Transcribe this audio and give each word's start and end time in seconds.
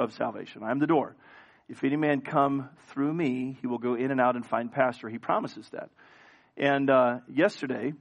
of 0.00 0.12
salvation. 0.12 0.62
I 0.62 0.70
am 0.70 0.78
the 0.78 0.86
door. 0.86 1.16
If 1.68 1.84
any 1.84 1.96
man 1.96 2.20
come 2.20 2.68
through 2.88 3.12
me, 3.12 3.56
he 3.60 3.66
will 3.66 3.78
go 3.78 3.94
in 3.94 4.10
and 4.10 4.20
out 4.20 4.34
and 4.34 4.44
find 4.44 4.72
pasture. 4.72 5.08
He 5.08 5.18
promises 5.18 5.68
that. 5.70 5.90
And 6.56 6.90
uh, 6.90 7.18
yesterday, 7.32 7.92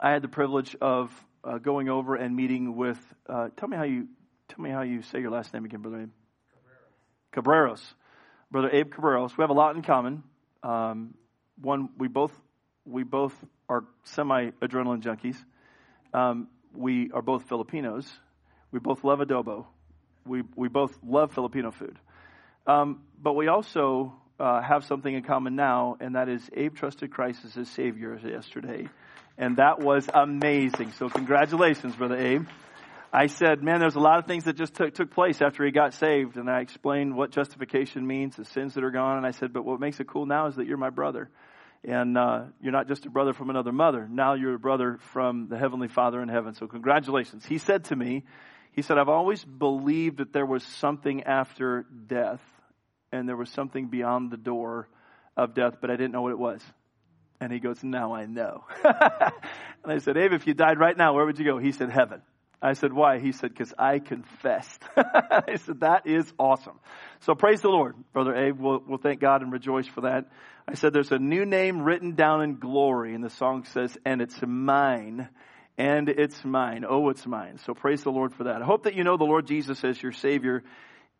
I 0.00 0.10
had 0.10 0.22
the 0.22 0.28
privilege 0.28 0.74
of 0.80 1.10
uh, 1.44 1.58
going 1.58 1.88
over 1.88 2.16
and 2.16 2.34
meeting 2.34 2.76
with. 2.76 2.98
Uh, 3.28 3.48
tell 3.56 3.68
me 3.68 3.76
how 3.76 3.84
you 3.84 4.08
tell 4.48 4.60
me 4.60 4.70
how 4.70 4.82
you 4.82 5.02
say 5.02 5.20
your 5.20 5.30
last 5.30 5.54
name 5.54 5.64
again, 5.64 5.80
brother 5.80 6.02
Abe. 6.02 6.10
Cabreros. 7.34 7.70
Cabreros. 7.76 7.94
Brother 8.50 8.70
Abe 8.72 8.92
Cabreros. 8.92 9.36
We 9.36 9.42
have 9.42 9.50
a 9.50 9.54
lot 9.54 9.76
in 9.76 9.82
common. 9.82 10.24
Um, 10.62 11.14
one, 11.60 11.88
we 11.96 12.08
both 12.08 12.32
we 12.84 13.04
both 13.04 13.32
are 13.68 13.84
semi 14.04 14.50
adrenaline 14.60 15.02
junkies. 15.02 15.36
Um, 16.12 16.48
we 16.74 17.10
are 17.12 17.22
both 17.22 17.48
Filipinos. 17.48 18.10
We 18.70 18.80
both 18.80 19.04
love 19.04 19.20
adobo. 19.20 19.66
We 20.26 20.42
we 20.56 20.68
both 20.68 20.96
love 21.02 21.32
Filipino 21.32 21.70
food. 21.70 21.98
Um, 22.66 23.02
but 23.20 23.34
we 23.34 23.48
also 23.48 24.14
uh, 24.38 24.60
have 24.60 24.84
something 24.84 25.12
in 25.12 25.22
common 25.22 25.56
now, 25.56 25.96
and 26.00 26.14
that 26.16 26.28
is 26.28 26.48
Abe 26.52 26.74
trusted 26.74 27.12
Christ 27.12 27.44
as 27.44 27.54
his 27.54 27.68
Savior 27.70 28.18
yesterday. 28.24 28.88
And 29.38 29.56
that 29.56 29.80
was 29.80 30.08
amazing. 30.12 30.92
So, 30.92 31.08
congratulations, 31.08 31.96
Brother 31.96 32.16
Abe. 32.16 32.46
I 33.12 33.26
said, 33.26 33.62
man, 33.62 33.80
there's 33.80 33.94
a 33.94 34.00
lot 34.00 34.18
of 34.18 34.26
things 34.26 34.44
that 34.44 34.56
just 34.56 34.74
took, 34.74 34.94
took 34.94 35.10
place 35.10 35.42
after 35.42 35.64
he 35.64 35.70
got 35.70 35.94
saved. 35.94 36.36
And 36.36 36.50
I 36.50 36.60
explained 36.60 37.14
what 37.14 37.30
justification 37.30 38.06
means, 38.06 38.36
the 38.36 38.44
sins 38.44 38.74
that 38.74 38.84
are 38.84 38.90
gone. 38.90 39.18
And 39.18 39.26
I 39.26 39.32
said, 39.32 39.52
but 39.52 39.64
what 39.64 39.80
makes 39.80 40.00
it 40.00 40.06
cool 40.06 40.26
now 40.26 40.46
is 40.46 40.56
that 40.56 40.66
you're 40.66 40.78
my 40.78 40.90
brother. 40.90 41.28
And 41.84 42.16
uh, 42.16 42.44
you're 42.62 42.72
not 42.72 42.88
just 42.88 43.04
a 43.06 43.10
brother 43.10 43.32
from 43.32 43.50
another 43.50 43.72
mother. 43.72 44.08
Now 44.08 44.34
you're 44.34 44.54
a 44.54 44.58
brother 44.58 44.98
from 45.12 45.48
the 45.48 45.58
Heavenly 45.58 45.88
Father 45.88 46.22
in 46.22 46.28
heaven. 46.28 46.54
So, 46.54 46.66
congratulations. 46.66 47.44
He 47.44 47.58
said 47.58 47.84
to 47.84 47.96
me, 47.96 48.24
he 48.72 48.82
said, 48.82 48.98
I've 48.98 49.08
always 49.08 49.44
believed 49.44 50.18
that 50.18 50.32
there 50.32 50.46
was 50.46 50.62
something 50.64 51.24
after 51.24 51.86
death 52.06 52.40
and 53.12 53.28
there 53.28 53.36
was 53.36 53.50
something 53.50 53.88
beyond 53.88 54.30
the 54.30 54.36
door 54.36 54.88
of 55.36 55.54
death, 55.54 55.74
but 55.80 55.90
I 55.90 55.96
didn't 55.96 56.12
know 56.12 56.22
what 56.22 56.32
it 56.32 56.38
was. 56.38 56.62
And 57.40 57.52
he 57.52 57.58
goes, 57.58 57.82
Now 57.82 58.14
I 58.14 58.26
know. 58.26 58.64
and 58.84 59.92
I 59.92 59.98
said, 59.98 60.16
Abe, 60.16 60.32
if 60.32 60.46
you 60.46 60.54
died 60.54 60.78
right 60.78 60.96
now, 60.96 61.14
where 61.14 61.26
would 61.26 61.38
you 61.38 61.44
go? 61.44 61.58
He 61.58 61.72
said, 61.72 61.90
Heaven. 61.90 62.22
I 62.62 62.74
said, 62.74 62.92
Why? 62.92 63.18
He 63.18 63.32
said, 63.32 63.50
Because 63.50 63.74
I 63.76 63.98
confessed. 63.98 64.82
I 64.96 65.56
said, 65.56 65.80
That 65.80 66.06
is 66.06 66.32
awesome. 66.38 66.78
So 67.20 67.34
praise 67.34 67.60
the 67.60 67.68
Lord, 67.68 67.96
Brother 68.12 68.34
Abe. 68.34 68.58
We'll, 68.58 68.82
we'll 68.86 68.98
thank 68.98 69.20
God 69.20 69.42
and 69.42 69.52
rejoice 69.52 69.88
for 69.88 70.02
that. 70.02 70.30
I 70.68 70.74
said, 70.74 70.92
There's 70.92 71.10
a 71.10 71.18
new 71.18 71.44
name 71.44 71.82
written 71.82 72.14
down 72.14 72.42
in 72.42 72.58
glory. 72.60 73.14
And 73.14 73.24
the 73.24 73.30
song 73.30 73.64
says, 73.64 73.98
And 74.06 74.22
it's 74.22 74.38
mine. 74.46 75.28
And 75.78 76.08
it's 76.08 76.44
mine. 76.44 76.84
Oh, 76.86 77.08
it's 77.08 77.26
mine. 77.26 77.58
So 77.64 77.74
praise 77.74 78.02
the 78.02 78.12
Lord 78.12 78.34
for 78.34 78.44
that. 78.44 78.62
I 78.62 78.64
hope 78.64 78.84
that 78.84 78.94
you 78.94 79.04
know 79.04 79.16
the 79.16 79.24
Lord 79.24 79.46
Jesus 79.46 79.82
as 79.84 80.00
your 80.02 80.12
Savior 80.12 80.62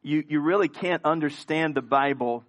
you, 0.03 0.25
you 0.29 0.41
really 0.41 0.69
can't 0.69 1.05
understand 1.05 1.75
the 1.75 1.83
Bible. 1.83 2.45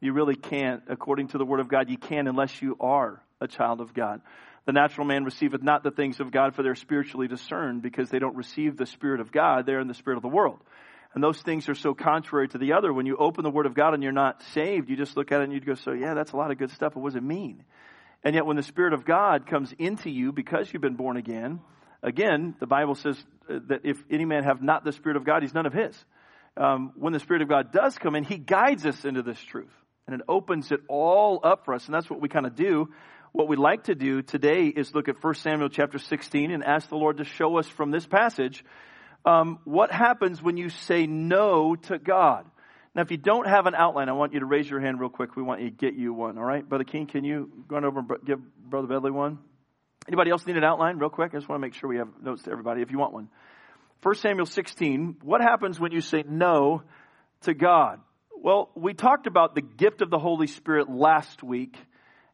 You 0.00 0.12
really 0.12 0.36
can't, 0.36 0.82
according 0.88 1.28
to 1.28 1.38
the 1.38 1.44
Word 1.44 1.60
of 1.60 1.68
God. 1.68 1.88
You 1.88 1.96
can't 1.96 2.28
unless 2.28 2.60
you 2.60 2.76
are 2.80 3.22
a 3.40 3.48
child 3.48 3.80
of 3.80 3.94
God. 3.94 4.20
The 4.66 4.72
natural 4.72 5.06
man 5.06 5.24
receiveth 5.24 5.62
not 5.62 5.82
the 5.82 5.90
things 5.90 6.20
of 6.20 6.30
God, 6.30 6.54
for 6.54 6.62
they're 6.62 6.74
spiritually 6.74 7.26
discerned, 7.26 7.80
because 7.82 8.10
they 8.10 8.18
don't 8.18 8.36
receive 8.36 8.76
the 8.76 8.86
Spirit 8.86 9.20
of 9.20 9.32
God. 9.32 9.64
They're 9.64 9.80
in 9.80 9.88
the 9.88 9.94
Spirit 9.94 10.16
of 10.16 10.22
the 10.22 10.28
world. 10.28 10.58
And 11.14 11.24
those 11.24 11.40
things 11.40 11.70
are 11.70 11.74
so 11.74 11.94
contrary 11.94 12.48
to 12.48 12.58
the 12.58 12.74
other. 12.74 12.92
When 12.92 13.06
you 13.06 13.16
open 13.16 13.42
the 13.42 13.50
Word 13.50 13.64
of 13.64 13.74
God 13.74 13.94
and 13.94 14.02
you're 14.02 14.12
not 14.12 14.42
saved, 14.52 14.90
you 14.90 14.96
just 14.96 15.16
look 15.16 15.32
at 15.32 15.40
it 15.40 15.44
and 15.44 15.52
you 15.54 15.60
go, 15.60 15.74
so 15.74 15.92
yeah, 15.92 16.12
that's 16.12 16.32
a 16.32 16.36
lot 16.36 16.50
of 16.50 16.58
good 16.58 16.70
stuff, 16.70 16.92
but 16.94 17.00
what 17.00 17.14
does 17.14 17.16
it 17.16 17.22
mean? 17.22 17.64
And 18.24 18.34
yet 18.34 18.46
when 18.46 18.56
the 18.56 18.62
Spirit 18.62 18.92
of 18.92 19.04
God 19.04 19.46
comes 19.46 19.72
into 19.78 20.10
you 20.10 20.32
because 20.32 20.72
you've 20.72 20.82
been 20.82 20.96
born 20.96 21.16
again, 21.16 21.60
again, 22.02 22.54
the 22.58 22.66
Bible 22.66 22.94
says 22.94 23.22
that 23.48 23.80
if 23.84 24.02
any 24.10 24.24
man 24.24 24.44
have 24.44 24.62
not 24.62 24.84
the 24.84 24.92
Spirit 24.92 25.16
of 25.16 25.24
God, 25.24 25.42
he's 25.42 25.54
none 25.54 25.66
of 25.66 25.72
his 25.72 25.96
um, 26.58 26.92
when 26.96 27.12
the 27.12 27.20
Spirit 27.20 27.42
of 27.42 27.48
God 27.48 27.72
does 27.72 27.96
come 27.96 28.14
in, 28.14 28.24
He 28.24 28.36
guides 28.36 28.84
us 28.84 29.04
into 29.04 29.22
this 29.22 29.38
truth. 29.40 29.72
And 30.06 30.14
it 30.14 30.24
opens 30.28 30.72
it 30.72 30.80
all 30.88 31.40
up 31.44 31.64
for 31.64 31.74
us. 31.74 31.86
And 31.86 31.94
that's 31.94 32.08
what 32.08 32.20
we 32.20 32.28
kind 32.28 32.46
of 32.46 32.56
do. 32.56 32.88
What 33.32 33.46
we'd 33.46 33.58
like 33.58 33.84
to 33.84 33.94
do 33.94 34.22
today 34.22 34.66
is 34.66 34.94
look 34.94 35.08
at 35.08 35.22
1 35.22 35.34
Samuel 35.34 35.68
chapter 35.68 35.98
16 35.98 36.50
and 36.50 36.64
ask 36.64 36.88
the 36.88 36.96
Lord 36.96 37.18
to 37.18 37.24
show 37.24 37.58
us 37.58 37.68
from 37.68 37.90
this 37.90 38.06
passage 38.06 38.64
um, 39.26 39.58
what 39.64 39.92
happens 39.92 40.42
when 40.42 40.56
you 40.56 40.70
say 40.70 41.06
no 41.06 41.76
to 41.76 41.98
God. 41.98 42.46
Now, 42.98 43.02
if 43.02 43.12
you 43.12 43.16
don't 43.16 43.46
have 43.46 43.66
an 43.66 43.76
outline, 43.76 44.08
I 44.08 44.12
want 44.12 44.32
you 44.32 44.40
to 44.40 44.46
raise 44.46 44.68
your 44.68 44.80
hand 44.80 44.98
real 44.98 45.08
quick. 45.08 45.36
We 45.36 45.42
want 45.44 45.60
you 45.60 45.70
to 45.70 45.76
get 45.76 45.94
you 45.94 46.12
one, 46.12 46.36
all 46.36 46.42
right? 46.42 46.68
Brother 46.68 46.82
King, 46.82 47.06
can 47.06 47.22
you 47.22 47.48
go 47.68 47.76
on 47.76 47.84
over 47.84 48.00
and 48.00 48.08
give 48.26 48.40
Brother 48.68 48.88
Bedley 48.88 49.12
one? 49.12 49.38
Anybody 50.08 50.32
else 50.32 50.44
need 50.48 50.56
an 50.56 50.64
outline 50.64 50.98
real 50.98 51.08
quick? 51.08 51.30
I 51.32 51.36
just 51.36 51.48
want 51.48 51.60
to 51.60 51.64
make 51.64 51.74
sure 51.74 51.88
we 51.88 51.98
have 51.98 52.08
notes 52.20 52.42
to 52.42 52.50
everybody 52.50 52.82
if 52.82 52.90
you 52.90 52.98
want 52.98 53.12
one. 53.12 53.28
1 54.02 54.14
Samuel 54.16 54.46
16, 54.46 55.18
what 55.22 55.40
happens 55.40 55.78
when 55.78 55.92
you 55.92 56.00
say 56.00 56.24
no 56.28 56.82
to 57.42 57.54
God? 57.54 58.00
Well, 58.36 58.68
we 58.74 58.94
talked 58.94 59.28
about 59.28 59.54
the 59.54 59.62
gift 59.62 60.02
of 60.02 60.10
the 60.10 60.18
Holy 60.18 60.48
Spirit 60.48 60.90
last 60.90 61.40
week 61.40 61.76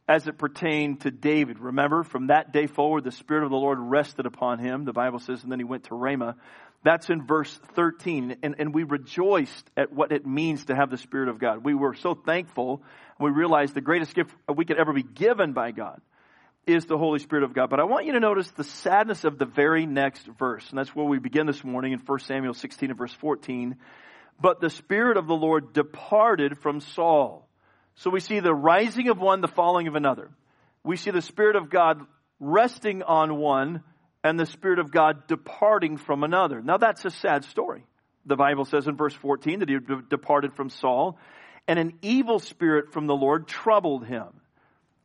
as 0.08 0.26
it 0.26 0.38
pertained 0.38 1.02
to 1.02 1.10
David. 1.10 1.58
Remember, 1.58 2.04
from 2.04 2.28
that 2.28 2.54
day 2.54 2.68
forward, 2.68 3.04
the 3.04 3.12
Spirit 3.12 3.44
of 3.44 3.50
the 3.50 3.56
Lord 3.56 3.78
rested 3.78 4.24
upon 4.24 4.60
him, 4.60 4.86
the 4.86 4.94
Bible 4.94 5.18
says, 5.18 5.42
and 5.42 5.52
then 5.52 5.58
he 5.58 5.64
went 5.66 5.84
to 5.84 5.94
Ramah. 5.94 6.36
That's 6.84 7.08
in 7.08 7.26
verse 7.26 7.58
13. 7.74 8.36
And, 8.42 8.56
and 8.58 8.74
we 8.74 8.84
rejoiced 8.84 9.68
at 9.76 9.92
what 9.92 10.12
it 10.12 10.26
means 10.26 10.66
to 10.66 10.76
have 10.76 10.90
the 10.90 10.98
Spirit 10.98 11.28
of 11.30 11.38
God. 11.38 11.64
We 11.64 11.74
were 11.74 11.94
so 11.94 12.14
thankful. 12.14 12.82
We 13.18 13.30
realized 13.30 13.74
the 13.74 13.80
greatest 13.80 14.14
gift 14.14 14.30
we 14.54 14.66
could 14.66 14.78
ever 14.78 14.92
be 14.92 15.02
given 15.02 15.54
by 15.54 15.72
God 15.72 16.00
is 16.66 16.84
the 16.84 16.98
Holy 16.98 17.18
Spirit 17.18 17.44
of 17.44 17.54
God. 17.54 17.70
But 17.70 17.80
I 17.80 17.84
want 17.84 18.06
you 18.06 18.12
to 18.12 18.20
notice 18.20 18.50
the 18.50 18.64
sadness 18.64 19.24
of 19.24 19.38
the 19.38 19.46
very 19.46 19.86
next 19.86 20.26
verse. 20.38 20.68
And 20.70 20.78
that's 20.78 20.94
where 20.94 21.06
we 21.06 21.18
begin 21.18 21.46
this 21.46 21.64
morning 21.64 21.92
in 21.92 22.00
1 22.00 22.18
Samuel 22.20 22.54
16 22.54 22.90
and 22.90 22.98
verse 22.98 23.12
14. 23.14 23.76
But 24.40 24.60
the 24.60 24.70
Spirit 24.70 25.16
of 25.16 25.26
the 25.26 25.34
Lord 25.34 25.72
departed 25.72 26.58
from 26.58 26.80
Saul. 26.80 27.48
So 27.96 28.10
we 28.10 28.20
see 28.20 28.40
the 28.40 28.54
rising 28.54 29.08
of 29.08 29.18
one, 29.18 29.40
the 29.40 29.48
falling 29.48 29.88
of 29.88 29.94
another. 29.94 30.30
We 30.82 30.96
see 30.96 31.12
the 31.12 31.22
Spirit 31.22 31.56
of 31.56 31.70
God 31.70 32.00
resting 32.40 33.02
on 33.02 33.36
one 33.36 33.82
and 34.24 34.40
the 34.40 34.46
Spirit 34.46 34.78
of 34.78 34.90
God 34.90 35.26
departing 35.28 35.98
from 35.98 36.24
another. 36.24 36.62
Now 36.62 36.78
that's 36.78 37.04
a 37.04 37.10
sad 37.10 37.44
story. 37.44 37.84
The 38.24 38.36
Bible 38.36 38.64
says 38.64 38.88
in 38.88 38.96
verse 38.96 39.14
14 39.14 39.60
that 39.60 39.68
he 39.68 39.76
departed 40.08 40.54
from 40.54 40.70
Saul 40.70 41.18
and 41.68 41.78
an 41.78 41.98
evil 42.02 42.38
spirit 42.38 42.92
from 42.92 43.06
the 43.06 43.14
Lord 43.14 43.46
troubled 43.46 44.06
him. 44.06 44.28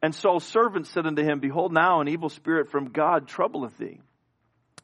And 0.02 0.16
Saul's 0.16 0.46
servant 0.46 0.88
said 0.88 1.06
unto 1.06 1.22
him, 1.22 1.40
Behold, 1.40 1.74
now 1.74 2.00
an 2.00 2.08
evil 2.08 2.30
spirit 2.30 2.72
from 2.72 2.92
God 2.92 3.28
troubleth 3.28 3.78
thee. 3.78 4.00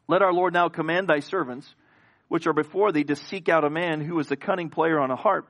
Let 0.08 0.22
our 0.22 0.34
Lord 0.34 0.54
now 0.54 0.68
command 0.68 1.08
thy 1.08 1.20
servants, 1.20 1.74
which 2.28 2.48
are 2.48 2.54
before 2.54 2.92
thee, 2.92 3.06
to 3.06 3.16
seek 3.16 3.48
out 3.48 3.64
a 3.64 3.70
man 3.70 4.02
who 4.02 4.20
is 4.20 4.30
a 4.32 4.36
cunning 4.36 4.70
player 4.70 5.00
on 5.00 5.12
a 5.12 5.16
harp. 5.16 5.50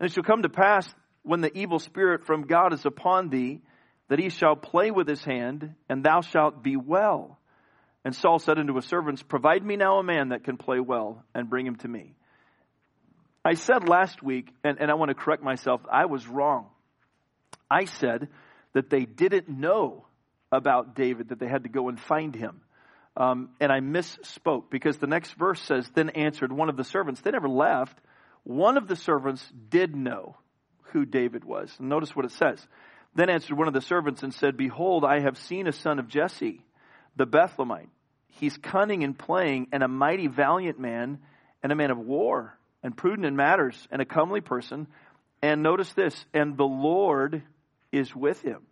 And 0.00 0.08
it 0.08 0.12
shall 0.14 0.22
come 0.22 0.42
to 0.42 0.48
pass, 0.48 0.92
when 1.22 1.42
the 1.42 1.56
evil 1.56 1.78
spirit 1.78 2.26
from 2.26 2.46
God 2.46 2.72
is 2.72 2.84
upon 2.84 3.28
thee, 3.28 3.60
that 4.08 4.18
he 4.18 4.30
shall 4.30 4.56
play 4.56 4.90
with 4.90 5.06
his 5.06 5.24
hand, 5.24 5.74
and 5.88 6.02
thou 6.02 6.22
shalt 6.22 6.62
be 6.62 6.76
well. 6.76 7.38
And 8.04 8.14
Saul 8.14 8.38
said 8.38 8.58
unto 8.58 8.74
his 8.74 8.84
servants, 8.84 9.22
Provide 9.22 9.64
me 9.64 9.76
now 9.76 9.98
a 9.98 10.02
man 10.02 10.28
that 10.28 10.44
can 10.44 10.56
play 10.56 10.80
well, 10.80 11.24
and 11.34 11.48
bring 11.48 11.66
him 11.66 11.76
to 11.76 11.88
me. 11.88 12.14
I 13.44 13.54
said 13.54 13.88
last 13.88 14.22
week, 14.22 14.48
and, 14.62 14.78
and 14.80 14.90
I 14.90 14.94
want 14.94 15.10
to 15.10 15.14
correct 15.14 15.42
myself, 15.42 15.80
I 15.90 16.06
was 16.06 16.26
wrong. 16.26 16.66
I 17.70 17.86
said 17.86 18.28
that 18.72 18.90
they 18.90 19.04
didn't 19.04 19.48
know 19.48 20.06
about 20.52 20.94
David, 20.94 21.28
that 21.28 21.38
they 21.38 21.48
had 21.48 21.64
to 21.64 21.68
go 21.68 21.88
and 21.88 21.98
find 21.98 22.34
him. 22.34 22.60
Um, 23.16 23.50
and 23.60 23.70
I 23.70 23.80
misspoke 23.80 24.70
because 24.70 24.98
the 24.98 25.06
next 25.06 25.32
verse 25.34 25.60
says, 25.62 25.88
Then 25.94 26.10
answered 26.10 26.52
one 26.52 26.68
of 26.68 26.76
the 26.76 26.84
servants. 26.84 27.20
They 27.20 27.30
never 27.30 27.48
left. 27.48 27.96
One 28.42 28.76
of 28.76 28.88
the 28.88 28.96
servants 28.96 29.46
did 29.68 29.94
know 29.94 30.36
who 30.92 31.04
David 31.04 31.44
was. 31.44 31.74
Notice 31.78 32.14
what 32.14 32.24
it 32.24 32.32
says. 32.32 32.66
Then 33.14 33.30
answered 33.30 33.56
one 33.56 33.68
of 33.68 33.74
the 33.74 33.80
servants 33.80 34.22
and 34.22 34.34
said, 34.34 34.56
Behold, 34.56 35.04
I 35.04 35.20
have 35.20 35.38
seen 35.38 35.66
a 35.66 35.72
son 35.72 35.98
of 35.98 36.08
Jesse, 36.08 36.60
the 37.16 37.26
Bethlehemite. 37.26 37.88
He's 38.40 38.56
cunning 38.56 39.02
in 39.02 39.14
playing 39.14 39.68
and 39.72 39.82
a 39.82 39.88
mighty 39.88 40.26
valiant 40.26 40.78
man 40.78 41.18
and 41.62 41.72
a 41.72 41.76
man 41.76 41.90
of 41.90 41.98
war 41.98 42.58
and 42.82 42.96
prudent 42.96 43.26
in 43.26 43.36
matters 43.36 43.88
and 43.90 44.02
a 44.02 44.04
comely 44.04 44.40
person. 44.40 44.86
And 45.42 45.62
notice 45.62 45.92
this, 45.94 46.24
and 46.32 46.56
the 46.56 46.64
Lord 46.64 47.42
is 47.92 48.14
with 48.14 48.40
him. 48.42 48.62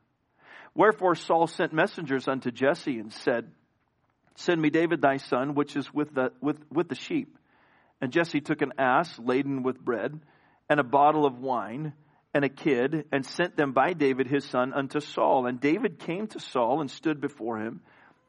Wherefore 0.75 1.15
Saul 1.15 1.47
sent 1.47 1.73
messengers 1.73 2.29
unto 2.29 2.51
Jesse 2.51 2.99
and 2.99 3.13
said, 3.13 3.51
Send 4.37 4.61
me 4.61 4.71
David 4.71 5.03
thy 5.03 5.19
son, 5.19 5.55
which 5.55 5.77
is 5.77 5.93
with 5.93 6.15
the, 6.15 6.33
with, 6.41 6.59
with 6.71 6.89
the 6.89 6.95
sheep. 6.95 7.39
And 8.01 8.13
Jesse 8.13 8.41
took 8.41 8.63
an 8.63 8.73
ass 8.79 9.19
laden 9.19 9.63
with 9.63 9.79
bread, 9.79 10.19
and 10.69 10.81
a 10.81 10.85
bottle 10.85 11.27
of 11.27 11.39
wine, 11.39 11.93
and 12.35 12.45
a 12.45 12.49
kid, 12.49 13.05
and 13.13 13.27
sent 13.27 13.57
them 13.57 13.73
by 13.73 13.93
David 13.93 14.27
his 14.27 14.45
son 14.47 14.73
unto 14.73 15.01
Saul. 15.01 15.47
And 15.47 15.61
David 15.61 15.99
came 15.99 16.27
to 16.29 16.41
Saul 16.41 16.81
and 16.81 16.91
stood 16.91 17.21
before 17.21 17.59
him, 17.59 17.83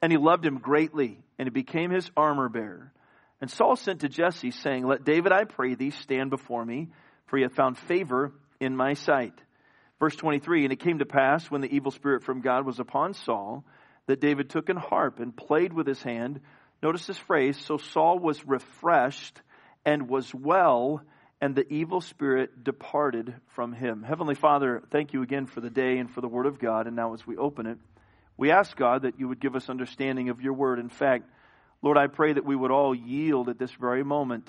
and 0.03 0.11
he 0.11 0.17
loved 0.17 0.45
him 0.45 0.57
greatly, 0.57 1.17
and 1.39 1.45
he 1.45 1.49
became 1.49 1.89
his 1.89 2.11
armor 2.17 2.49
bearer. 2.49 2.91
And 3.39 3.49
Saul 3.49 3.77
sent 3.77 4.01
to 4.01 4.09
Jesse, 4.09 4.51
saying, 4.51 4.85
Let 4.85 5.05
David, 5.05 5.31
I 5.31 5.45
pray 5.45 5.75
thee, 5.75 5.91
stand 5.91 6.29
before 6.29 6.65
me, 6.65 6.89
for 7.27 7.37
he 7.37 7.43
hath 7.43 7.55
found 7.55 7.77
favor 7.77 8.33
in 8.59 8.75
my 8.75 8.95
sight. 8.95 9.31
Verse 10.01 10.13
23 10.17 10.65
And 10.65 10.73
it 10.73 10.81
came 10.81 10.99
to 10.99 11.05
pass 11.05 11.49
when 11.49 11.61
the 11.61 11.73
evil 11.73 11.89
spirit 11.89 12.23
from 12.23 12.41
God 12.41 12.65
was 12.65 12.81
upon 12.81 13.13
Saul 13.13 13.63
that 14.07 14.19
David 14.19 14.49
took 14.49 14.67
an 14.67 14.75
harp 14.75 15.21
and 15.21 15.33
played 15.33 15.71
with 15.71 15.87
his 15.87 16.03
hand. 16.03 16.41
Notice 16.81 17.07
this 17.07 17.17
phrase 17.17 17.57
so 17.57 17.77
Saul 17.77 18.19
was 18.19 18.45
refreshed 18.45 19.41
and 19.85 20.09
was 20.09 20.35
well, 20.35 21.01
and 21.39 21.55
the 21.55 21.71
evil 21.71 22.01
spirit 22.01 22.61
departed 22.61 23.35
from 23.55 23.71
him. 23.71 24.03
Heavenly 24.03 24.35
Father, 24.35 24.83
thank 24.91 25.13
you 25.13 25.21
again 25.21 25.45
for 25.45 25.61
the 25.61 25.69
day 25.69 25.97
and 25.97 26.11
for 26.11 26.19
the 26.19 26.27
Word 26.27 26.45
of 26.45 26.59
God. 26.59 26.87
And 26.87 26.95
now, 26.97 27.13
as 27.13 27.25
we 27.25 27.37
open 27.37 27.67
it, 27.67 27.77
we 28.37 28.51
ask 28.51 28.75
God 28.75 29.03
that 29.03 29.19
you 29.19 29.27
would 29.27 29.39
give 29.39 29.55
us 29.55 29.69
understanding 29.69 30.29
of 30.29 30.41
your 30.41 30.53
Word. 30.53 30.79
In 30.79 30.89
fact, 30.89 31.25
Lord, 31.81 31.97
I 31.97 32.07
pray 32.07 32.33
that 32.33 32.45
we 32.45 32.55
would 32.55 32.71
all 32.71 32.95
yield 32.95 33.49
at 33.49 33.59
this 33.59 33.71
very 33.71 34.03
moment, 34.03 34.47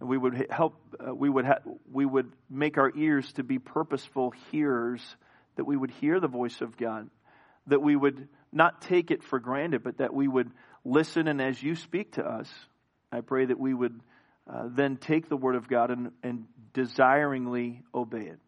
and 0.00 0.08
we 0.08 0.18
would 0.18 0.46
help. 0.50 0.74
Uh, 0.98 1.14
we 1.14 1.28
would 1.28 1.44
ha- 1.44 1.60
we 1.90 2.04
would 2.04 2.32
make 2.50 2.78
our 2.78 2.92
ears 2.96 3.32
to 3.34 3.42
be 3.42 3.58
purposeful 3.58 4.32
hearers. 4.50 5.02
That 5.56 5.64
we 5.64 5.76
would 5.76 5.90
hear 5.90 6.18
the 6.18 6.28
voice 6.28 6.60
of 6.60 6.76
God. 6.76 7.10
That 7.66 7.82
we 7.82 7.94
would 7.94 8.28
not 8.52 8.82
take 8.82 9.10
it 9.10 9.22
for 9.22 9.38
granted, 9.38 9.82
but 9.82 9.98
that 9.98 10.12
we 10.12 10.28
would 10.28 10.50
listen, 10.84 11.28
and 11.28 11.40
as 11.40 11.62
you 11.62 11.74
speak 11.74 12.12
to 12.12 12.24
us, 12.24 12.48
I 13.10 13.20
pray 13.20 13.46
that 13.46 13.58
we 13.58 13.72
would 13.72 14.00
uh, 14.50 14.64
then 14.68 14.96
take 14.96 15.28
the 15.28 15.36
Word 15.36 15.54
of 15.54 15.68
God 15.68 15.90
and, 15.90 16.10
and 16.22 16.46
desiringly 16.74 17.82
obey 17.94 18.26
it. 18.26 18.38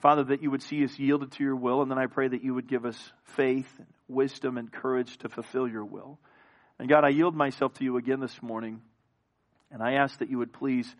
Father, 0.00 0.24
that 0.24 0.42
you 0.42 0.50
would 0.50 0.62
see 0.62 0.84
us 0.84 0.98
yielded 0.98 1.32
to 1.32 1.44
your 1.44 1.56
will, 1.56 1.80
and 1.80 1.90
then 1.90 1.98
I 1.98 2.06
pray 2.06 2.28
that 2.28 2.44
you 2.44 2.54
would 2.54 2.68
give 2.68 2.84
us 2.84 3.12
faith, 3.36 3.80
wisdom, 4.08 4.58
and 4.58 4.72
courage 4.72 5.16
to 5.18 5.28
fulfill 5.28 5.68
your 5.68 5.84
will. 5.84 6.18
And 6.78 6.88
God, 6.88 7.04
I 7.04 7.10
yield 7.10 7.34
myself 7.34 7.74
to 7.74 7.84
you 7.84 7.96
again 7.96 8.20
this 8.20 8.42
morning, 8.42 8.82
and 9.70 9.82
I 9.82 9.94
ask 9.94 10.18
that 10.18 10.30
you 10.30 10.38
would 10.38 10.52
please 10.52 10.92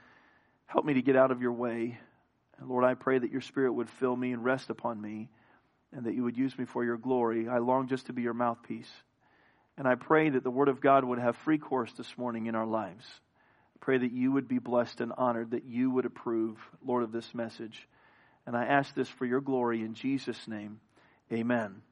help 0.66 0.84
me 0.84 0.94
to 0.94 1.02
get 1.02 1.16
out 1.16 1.30
of 1.30 1.42
your 1.42 1.52
way. 1.52 1.98
And 2.58 2.68
Lord, 2.68 2.84
I 2.84 2.94
pray 2.94 3.18
that 3.18 3.32
your 3.32 3.40
Spirit 3.40 3.72
would 3.72 3.90
fill 3.90 4.14
me 4.16 4.32
and 4.32 4.44
rest 4.44 4.70
upon 4.70 5.00
me, 5.00 5.28
and 5.92 6.06
that 6.06 6.14
you 6.14 6.24
would 6.24 6.36
use 6.36 6.56
me 6.58 6.64
for 6.64 6.84
your 6.84 6.96
glory. 6.96 7.48
I 7.48 7.58
long 7.58 7.88
just 7.88 8.06
to 8.06 8.12
be 8.12 8.22
your 8.22 8.34
mouthpiece. 8.34 8.90
And 9.76 9.88
I 9.88 9.96
pray 9.96 10.30
that 10.30 10.44
the 10.44 10.50
Word 10.50 10.68
of 10.68 10.80
God 10.80 11.04
would 11.04 11.18
have 11.18 11.36
free 11.38 11.58
course 11.58 11.92
this 11.96 12.16
morning 12.16 12.46
in 12.46 12.54
our 12.54 12.66
lives. 12.66 13.04
I 13.76 13.78
pray 13.80 13.98
that 13.98 14.12
you 14.12 14.32
would 14.32 14.48
be 14.48 14.58
blessed 14.58 15.00
and 15.00 15.12
honored, 15.16 15.50
that 15.50 15.64
you 15.64 15.90
would 15.90 16.06
approve, 16.06 16.56
Lord, 16.84 17.02
of 17.02 17.12
this 17.12 17.34
message. 17.34 17.88
And 18.46 18.56
I 18.56 18.64
ask 18.64 18.94
this 18.94 19.08
for 19.08 19.26
your 19.26 19.40
glory 19.40 19.80
in 19.80 19.94
Jesus' 19.94 20.46
name. 20.46 20.80
Amen. 21.32 21.82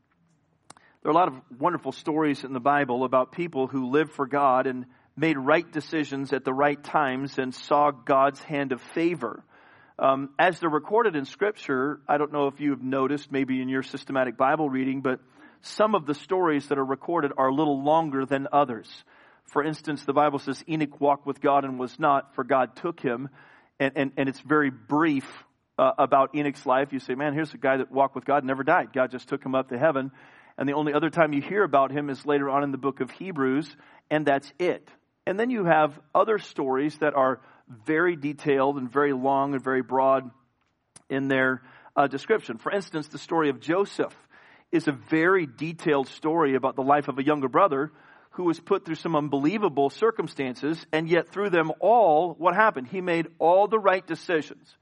There 1.03 1.11
are 1.11 1.15
a 1.15 1.19
lot 1.19 1.27
of 1.27 1.35
wonderful 1.59 1.91
stories 1.91 2.45
in 2.45 2.53
the 2.53 2.61
Bible 2.61 3.03
about 3.03 3.33
people 3.33 3.67
who 3.67 3.91
lived 3.91 4.13
for 4.13 4.25
God 4.25 4.69
and 4.69 4.87
made 5.17 5.37
right 5.37 5.69
decisions 5.69 6.33
at 6.33 6.45
the 6.45 6.55
right 6.55 6.81
times 6.83 7.39
and 7.39 7.53
saw 7.53 7.91
God's 7.91 8.41
hand 8.41 8.71
of 8.71 8.81
favor. 8.95 9.43
Um, 9.99 10.31
as 10.39 10.61
they're 10.61 10.71
recorded 10.71 11.17
in 11.17 11.25
Scripture, 11.25 12.01
I 12.07 12.19
don't 12.19 12.33
know 12.33 12.47
if 12.47 12.61
you've 12.61 12.85
noticed, 12.85 13.33
maybe 13.33 13.61
in 13.61 13.69
your 13.69 13.83
systematic 13.83 14.37
Bible 14.37 14.71
reading, 14.71 15.01
but 15.01 15.19
some 15.63 15.97
of 15.97 16.07
the 16.07 16.15
stories 16.15 16.69
that 16.69 16.79
are 16.79 16.85
recorded 16.85 17.33
are 17.37 17.49
a 17.49 17.55
little 17.55 17.83
longer 17.83 18.25
than 18.25 18.47
others. 18.53 18.89
For 19.47 19.65
instance, 19.65 20.05
the 20.05 20.13
Bible 20.13 20.39
says 20.39 20.63
Enoch 20.69 21.01
walked 21.01 21.27
with 21.27 21.41
God 21.41 21.65
and 21.65 21.81
was 21.81 21.99
not, 21.99 22.37
for 22.37 22.45
God 22.45 22.77
took 22.77 23.01
him. 23.01 23.29
And, 23.81 23.93
and, 23.97 24.13
and 24.17 24.29
it's 24.29 24.41
very 24.41 24.71
brief 24.71 25.27
uh, 25.81 25.91
about 25.99 26.37
Enoch's 26.37 26.65
life. 26.65 26.93
You 26.93 27.01
say, 27.01 27.17
man, 27.17 27.35
here's 27.35 27.53
a 27.55 27.59
guy 27.59 27.79
that 27.79 27.91
walked 27.91 28.15
with 28.15 28.25
God 28.25 28.39
and 28.39 28.47
never 28.47 28.63
died. 28.63 28.93
God 28.93 29.11
just 29.11 29.29
took 29.29 29.45
him 29.45 29.57
up 29.57 29.71
to 29.71 29.79
heaven. 29.79 30.13
And 30.63 30.69
the 30.69 30.75
only 30.75 30.95
other 30.95 31.11
time 31.11 31.33
you 31.33 31.43
hear 31.43 31.65
about 31.65 31.91
him 31.91 32.09
is 32.09 32.25
later 32.25 32.49
on 32.49 32.63
in 32.63 32.71
the 32.71 32.79
book 32.79 33.01
of 33.01 33.11
Hebrews, 33.11 33.75
and 34.13 34.25
that's 34.25 34.53
it. 34.61 34.89
And 35.27 35.37
then 35.37 35.51
you 35.51 35.65
have 35.65 35.99
other 36.15 36.39
stories 36.39 36.97
that 36.99 37.15
are 37.15 37.41
very 37.85 38.15
detailed 38.15 38.77
and 38.77 38.89
very 38.89 39.13
long 39.13 39.55
and 39.55 39.65
very 39.65 39.83
broad 39.83 40.31
in 41.11 41.27
their 41.27 41.63
uh, 41.97 42.07
description. 42.07 42.59
For 42.59 42.71
instance, 42.71 43.09
the 43.09 43.19
story 43.19 43.49
of 43.49 43.59
Joseph 43.59 44.15
is 44.71 44.87
a 44.87 44.93
very 44.93 45.47
detailed 45.47 46.07
story 46.07 46.55
about 46.55 46.77
the 46.77 46.85
life 46.85 47.09
of 47.09 47.19
a 47.19 47.25
younger 47.25 47.49
brother 47.49 47.91
who 48.31 48.45
was 48.45 48.61
put 48.61 48.85
through 48.85 48.95
some 48.95 49.17
unbelievable 49.17 49.91
circumstances, 49.91 50.87
and 50.93 51.09
yet 51.09 51.31
through 51.31 51.51
them 51.51 51.73
all, 51.81 52.37
what 52.39 52.55
happened? 52.55 52.87
He 52.87 53.01
made 53.01 53.27
all 53.41 53.67
the 53.67 53.81
right 53.81 54.07
decisions. 54.07 54.73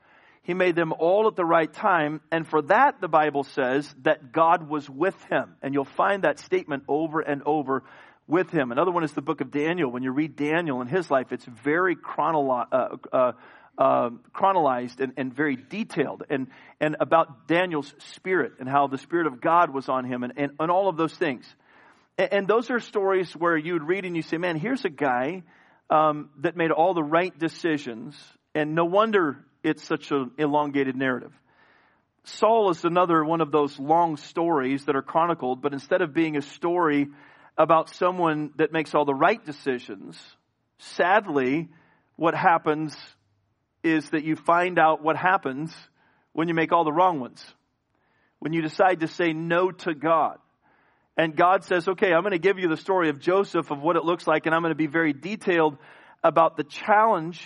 He 0.42 0.54
made 0.54 0.74
them 0.74 0.92
all 0.98 1.28
at 1.28 1.36
the 1.36 1.44
right 1.44 1.70
time, 1.72 2.20
and 2.32 2.46
for 2.46 2.62
that, 2.62 3.00
the 3.00 3.08
Bible 3.08 3.44
says 3.44 3.94
that 4.02 4.32
God 4.32 4.68
was 4.68 4.88
with 4.88 5.22
him. 5.24 5.54
And 5.62 5.74
you'll 5.74 5.84
find 5.84 6.24
that 6.24 6.38
statement 6.38 6.84
over 6.88 7.20
and 7.20 7.42
over 7.44 7.82
with 8.26 8.50
him. 8.50 8.72
Another 8.72 8.90
one 8.90 9.04
is 9.04 9.12
the 9.12 9.22
book 9.22 9.42
of 9.42 9.50
Daniel. 9.50 9.90
When 9.90 10.02
you 10.02 10.12
read 10.12 10.36
Daniel 10.36 10.80
and 10.80 10.88
his 10.88 11.10
life, 11.10 11.30
it's 11.30 11.44
very 11.44 11.94
chronolo- 11.94 12.66
uh, 12.72 12.96
uh, 13.12 13.32
uh, 13.76 14.10
chronologized 14.32 15.00
and, 15.00 15.12
and, 15.16 15.34
very 15.34 15.56
detailed, 15.56 16.22
and, 16.30 16.46
and 16.80 16.96
about 17.00 17.46
Daniel's 17.46 17.92
spirit 17.98 18.52
and 18.60 18.68
how 18.68 18.86
the 18.86 18.98
Spirit 18.98 19.26
of 19.26 19.40
God 19.40 19.70
was 19.70 19.88
on 19.88 20.04
him, 20.04 20.22
and, 20.22 20.32
and, 20.36 20.52
and 20.58 20.70
all 20.70 20.88
of 20.88 20.96
those 20.96 21.14
things. 21.14 21.46
And 22.18 22.46
those 22.46 22.70
are 22.70 22.80
stories 22.80 23.32
where 23.32 23.56
you 23.56 23.72
would 23.74 23.82
read 23.82 24.04
and 24.04 24.14
you 24.14 24.22
say, 24.22 24.36
man, 24.36 24.56
here's 24.56 24.84
a 24.84 24.90
guy 24.90 25.42
um, 25.88 26.28
that 26.40 26.56
made 26.56 26.70
all 26.70 26.92
the 26.92 27.02
right 27.02 27.36
decisions, 27.38 28.14
and 28.54 28.74
no 28.74 28.84
wonder 28.84 29.44
it's 29.62 29.84
such 29.84 30.10
an 30.10 30.32
elongated 30.38 30.96
narrative. 30.96 31.32
Saul 32.24 32.70
is 32.70 32.84
another 32.84 33.24
one 33.24 33.40
of 33.40 33.50
those 33.50 33.78
long 33.78 34.16
stories 34.16 34.84
that 34.84 34.96
are 34.96 35.02
chronicled, 35.02 35.62
but 35.62 35.72
instead 35.72 36.02
of 36.02 36.12
being 36.12 36.36
a 36.36 36.42
story 36.42 37.08
about 37.56 37.90
someone 37.90 38.50
that 38.56 38.72
makes 38.72 38.94
all 38.94 39.04
the 39.04 39.14
right 39.14 39.44
decisions, 39.44 40.18
sadly, 40.78 41.68
what 42.16 42.34
happens 42.34 42.96
is 43.82 44.10
that 44.10 44.24
you 44.24 44.36
find 44.36 44.78
out 44.78 45.02
what 45.02 45.16
happens 45.16 45.74
when 46.32 46.48
you 46.48 46.54
make 46.54 46.72
all 46.72 46.84
the 46.84 46.92
wrong 46.92 47.20
ones. 47.20 47.42
When 48.38 48.52
you 48.52 48.62
decide 48.62 49.00
to 49.00 49.08
say 49.08 49.32
no 49.32 49.70
to 49.70 49.94
God 49.94 50.38
and 51.16 51.36
God 51.36 51.64
says, 51.64 51.86
okay, 51.88 52.12
I'm 52.12 52.22
going 52.22 52.32
to 52.32 52.38
give 52.38 52.58
you 52.58 52.68
the 52.68 52.76
story 52.76 53.10
of 53.10 53.18
Joseph 53.18 53.70
of 53.70 53.80
what 53.80 53.96
it 53.96 54.04
looks 54.04 54.26
like, 54.26 54.46
and 54.46 54.54
I'm 54.54 54.62
going 54.62 54.72
to 54.72 54.76
be 54.76 54.86
very 54.86 55.12
detailed 55.12 55.76
about 56.22 56.56
the 56.56 56.64
challenge 56.64 57.44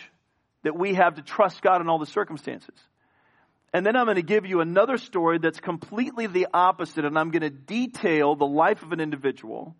that 0.65 0.77
we 0.77 0.95
have 0.95 1.15
to 1.15 1.23
trust 1.23 1.63
God 1.63 1.81
in 1.81 1.89
all 1.89 1.99
the 1.99 2.07
circumstances. 2.07 2.75
And 3.73 3.85
then 3.85 3.97
I'm 3.97 4.07
going 4.07 4.17
to 4.17 4.23
give 4.23 4.47
you 4.47 4.61
another 4.61 4.99
story 4.99 5.39
that's 5.39 5.61
completely 5.61 6.27
the 6.27 6.49
opposite, 6.53 7.05
and 7.05 7.19
I'm 7.19 7.31
going 7.31 7.43
to 7.43 7.51
detail 7.51 8.35
the 8.35 8.47
life 8.47 8.83
of 8.83 8.93
an 8.93 9.01
individual 9.01 9.77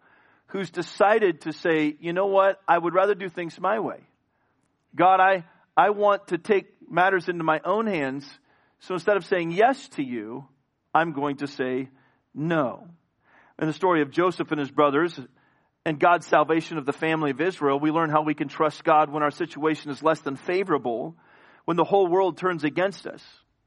who's 0.49 0.71
decided 0.71 1.43
to 1.43 1.53
say, 1.53 1.97
you 2.01 2.13
know 2.13 2.27
what, 2.27 2.61
I 2.69 2.79
would 2.79 2.95
rather 2.95 3.15
do 3.15 3.29
things 3.29 3.59
my 3.59 3.81
way. 3.81 4.01
God, 4.95 5.21
I, 5.21 5.45
I 5.77 5.91
want 5.91 6.29
to 6.29 6.39
take 6.39 6.67
matters 6.91 7.29
into 7.29 7.45
my 7.45 7.61
own 7.65 7.87
hands, 7.87 8.29
so 8.81 8.95
instead 8.95 9.17
of 9.17 9.25
saying 9.25 9.51
yes 9.51 9.89
to 9.91 10.03
you, 10.03 10.47
I'm 10.93 11.13
going 11.13 11.39
to 11.39 11.47
say 11.47 11.89
no 12.35 12.89
in 13.59 13.67
the 13.67 13.73
story 13.73 14.03
of 14.03 14.11
Joseph 14.11 14.51
and 14.51 14.61
his 14.61 14.71
brothers 14.71 15.19
and 15.85 16.01
God's 16.01 16.27
salvation 16.27 16.79
of 16.79 16.87
the 16.87 16.93
family 16.93 17.31
of 17.31 17.41
Israel, 17.41 17.79
we 17.79 17.91
learn 17.91 18.11
how 18.11 18.23
we 18.23 18.35
can 18.35 18.49
trust 18.49 18.85
God 18.85 19.11
when 19.11 19.23
our 19.23 19.31
situation 19.31 19.91
is 19.91 20.03
less 20.03 20.21
than 20.21 20.37
favorable, 20.37 21.15
when 21.67 21.77
the 21.77 21.85
whole 21.85 22.07
world 22.07 22.39
turns 22.39 22.65
against 22.65 23.07
us. 23.07 23.23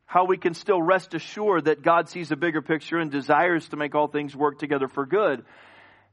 How 0.05 0.25
we 0.25 0.37
can 0.37 0.53
still 0.53 0.81
rest 0.81 1.13
assured 1.13 1.65
that 1.65 1.83
God 1.83 2.09
sees 2.09 2.31
a 2.31 2.35
bigger 2.35 2.61
picture 2.61 2.97
and 2.97 3.11
desires 3.11 3.67
to 3.69 3.77
make 3.77 3.93
all 3.93 4.07
things 4.07 4.35
work 4.35 4.57
together 4.57 4.87
for 4.87 5.05
good. 5.05 5.43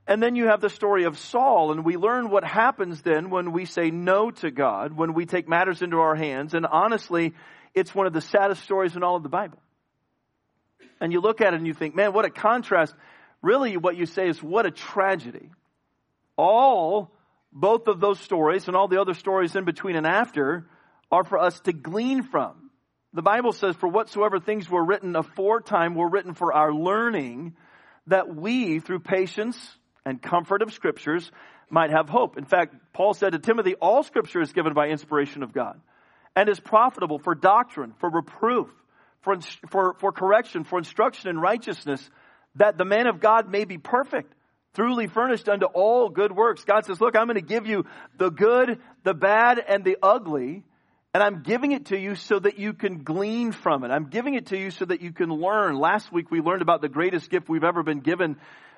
And 0.07 0.23
then 0.23 0.37
you 0.37 0.49
have 0.49 0.61
the 0.61 0.69
story 0.69 1.05
of 1.05 1.17
Saul, 1.17 1.73
and 1.73 1.85
we 1.85 1.97
learn 1.97 2.29
what 2.29 2.45
happens 2.45 3.01
then 3.01 3.31
when 3.31 3.53
we 3.53 3.65
say 3.65 3.91
no 3.91 4.31
to 4.31 4.51
God, 4.51 4.93
when 4.93 5.15
we 5.15 5.25
take 5.25 5.49
matters 5.49 5.81
into 5.81 5.99
our 5.99 6.15
hands. 6.15 6.53
And 6.53 6.67
honestly, 6.67 7.33
it's 7.73 7.95
one 7.95 8.07
of 8.07 8.13
the 8.13 8.21
saddest 8.21 8.63
stories 8.63 8.95
in 8.97 9.03
all 9.03 9.17
of 9.17 9.23
the 9.23 9.31
Bible. 9.31 9.59
And 11.01 11.13
you 11.13 11.21
look 11.21 11.41
at 11.41 11.55
it 11.55 11.57
and 11.57 11.67
you 11.67 11.73
think, 11.73 11.95
man, 11.95 12.13
what 12.13 12.27
a 12.27 12.31
contrast 12.31 12.95
really 13.41 13.77
what 13.77 13.97
you 13.97 14.07
say 14.07 14.29
is 14.29 14.43
what 14.43 14.67
a 14.67 14.71
tragedy. 14.71 15.51
All, 16.37 17.13
both 17.53 17.87
of 17.87 18.01
those 18.01 18.21
stories 18.21 18.67
and 18.67 18.77
all 18.77 18.89
the 18.89 19.01
other 19.01 19.15
stories 19.15 19.55
in 19.55 19.65
between 19.65 19.97
and 19.97 20.07
after 20.07 20.67
are 21.11 21.25
for 21.25 21.39
us 21.39 21.61
to 21.61 21.73
glean 21.73 22.23
from. 22.23 22.71
The 23.13 23.23
Bible 23.23 23.53
says, 23.53 23.77
for 23.77 23.89
whatsoever 23.89 24.41
things 24.41 24.69
were 24.69 24.85
written 24.85 25.15
aforetime 25.15 25.95
were 25.95 26.09
written 26.09 26.35
for 26.35 26.53
our 26.53 26.73
learning, 26.73 27.55
that 28.09 28.35
we, 28.35 28.81
through 28.81 29.01
patience 29.01 29.57
and 30.05 30.21
comfort 30.21 30.63
of 30.63 30.73
scriptures, 30.73 31.31
might 31.71 31.91
have 31.91 32.09
hope. 32.09 32.37
In 32.37 32.45
fact, 32.45 32.75
Paul 32.93 33.15
said 33.15 33.33
to 33.33 33.39
Timothy, 33.39 33.75
all 33.77 34.03
scripture 34.03 34.41
is 34.41 34.53
given 34.53 34.75
by 34.75 34.89
inspiration 34.89 35.43
of 35.43 35.53
God 35.53 35.81
and 36.37 36.49
is 36.49 36.59
profitable 36.59 37.19
for 37.19 37.35
doctrine, 37.35 37.95
for 38.01 38.11
reproof, 38.11 38.69
for, 39.23 39.39
for, 39.71 39.95
for 40.01 40.13
correction, 40.13 40.65
for 40.65 40.79
instruction 40.79 41.31
in 41.31 41.39
righteousness, 41.39 42.11
that 42.57 42.77
the 42.77 42.85
man 42.85 43.07
of 43.07 43.21
God 43.21 43.49
may 43.49 43.65
be 43.65 43.79
perfect, 43.79 44.33
truly 44.75 45.07
furnished 45.07 45.49
unto 45.49 45.67
all 45.67 46.09
good 46.09 46.33
works. 46.33 46.65
God 46.65 46.85
says, 46.85 47.01
look, 47.01 47.17
I'm 47.17 47.27
going 47.27 47.37
to 47.37 47.43
give 47.43 47.67
you 47.67 47.85
the 48.19 48.31
good, 48.31 48.79
the 49.03 49.15
bad, 49.15 49.59
and 49.67 49.85
the 49.85 49.97
ugly. 50.03 50.65
And 51.13 51.23
I'm 51.23 51.43
giving 51.43 51.73
it 51.73 51.87
to 51.87 51.99
you 51.99 52.17
so 52.17 52.39
that 52.41 52.59
you 52.59 52.73
can 52.73 53.05
glean 53.05 53.53
from 53.53 53.85
it. 53.85 53.91
I'm 53.91 54.11
giving 54.11 54.35
it 54.35 54.47
to 54.47 54.59
you 54.59 54.71
so 54.71 54.85
that 54.85 55.01
you 55.01 55.13
can 55.13 55.31
learn. 55.31 55.79
Last 55.79 56.13
week 56.13 56.31
we 56.31 56.41
learned 56.41 56.63
about 56.63 56.81
the 56.81 56.89
greatest 56.89 57.31
gift 57.31 57.49
we've 57.49 57.65
ever 57.65 57.83
been 57.83 58.01
given 58.01 58.37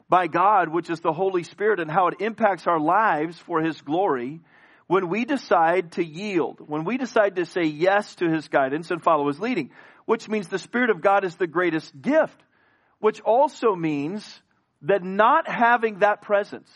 by 0.09 0.27
God, 0.27 0.69
which 0.69 0.91
is 0.91 1.01
the 1.01 1.13
Holy 1.13 1.43
Spirit 1.43 1.81
and 1.81 1.91
how 1.91 2.09
it 2.09 2.21
impacts 2.21 2.67
our 2.67 2.79
lives 2.79 3.39
for 3.39 3.63
His 3.63 3.81
glory 3.81 4.41
when 4.87 5.09
we 5.09 5.25
decide 5.25 5.93
to 5.93 6.05
yield, 6.05 6.61
when 6.61 6.85
we 6.85 6.99
decide 6.99 7.37
to 7.37 7.47
say 7.47 7.65
yes 7.65 8.15
to 8.17 8.31
His 8.31 8.49
guidance 8.49 8.91
and 8.91 9.03
follow 9.03 9.27
His 9.29 9.41
leading, 9.41 9.71
which 10.05 10.29
means 10.29 10.47
the 10.47 10.59
Spirit 10.59 10.91
of 10.91 11.01
God 11.01 11.25
is 11.25 11.35
the 11.37 11.47
greatest 11.47 12.01
gift 12.01 12.41
which 12.99 13.21
also 13.21 13.75
means 13.75 14.43
that 14.83 15.03
not 15.03 15.49
having 15.49 16.01
that 16.01 16.23
presence, 16.23 16.71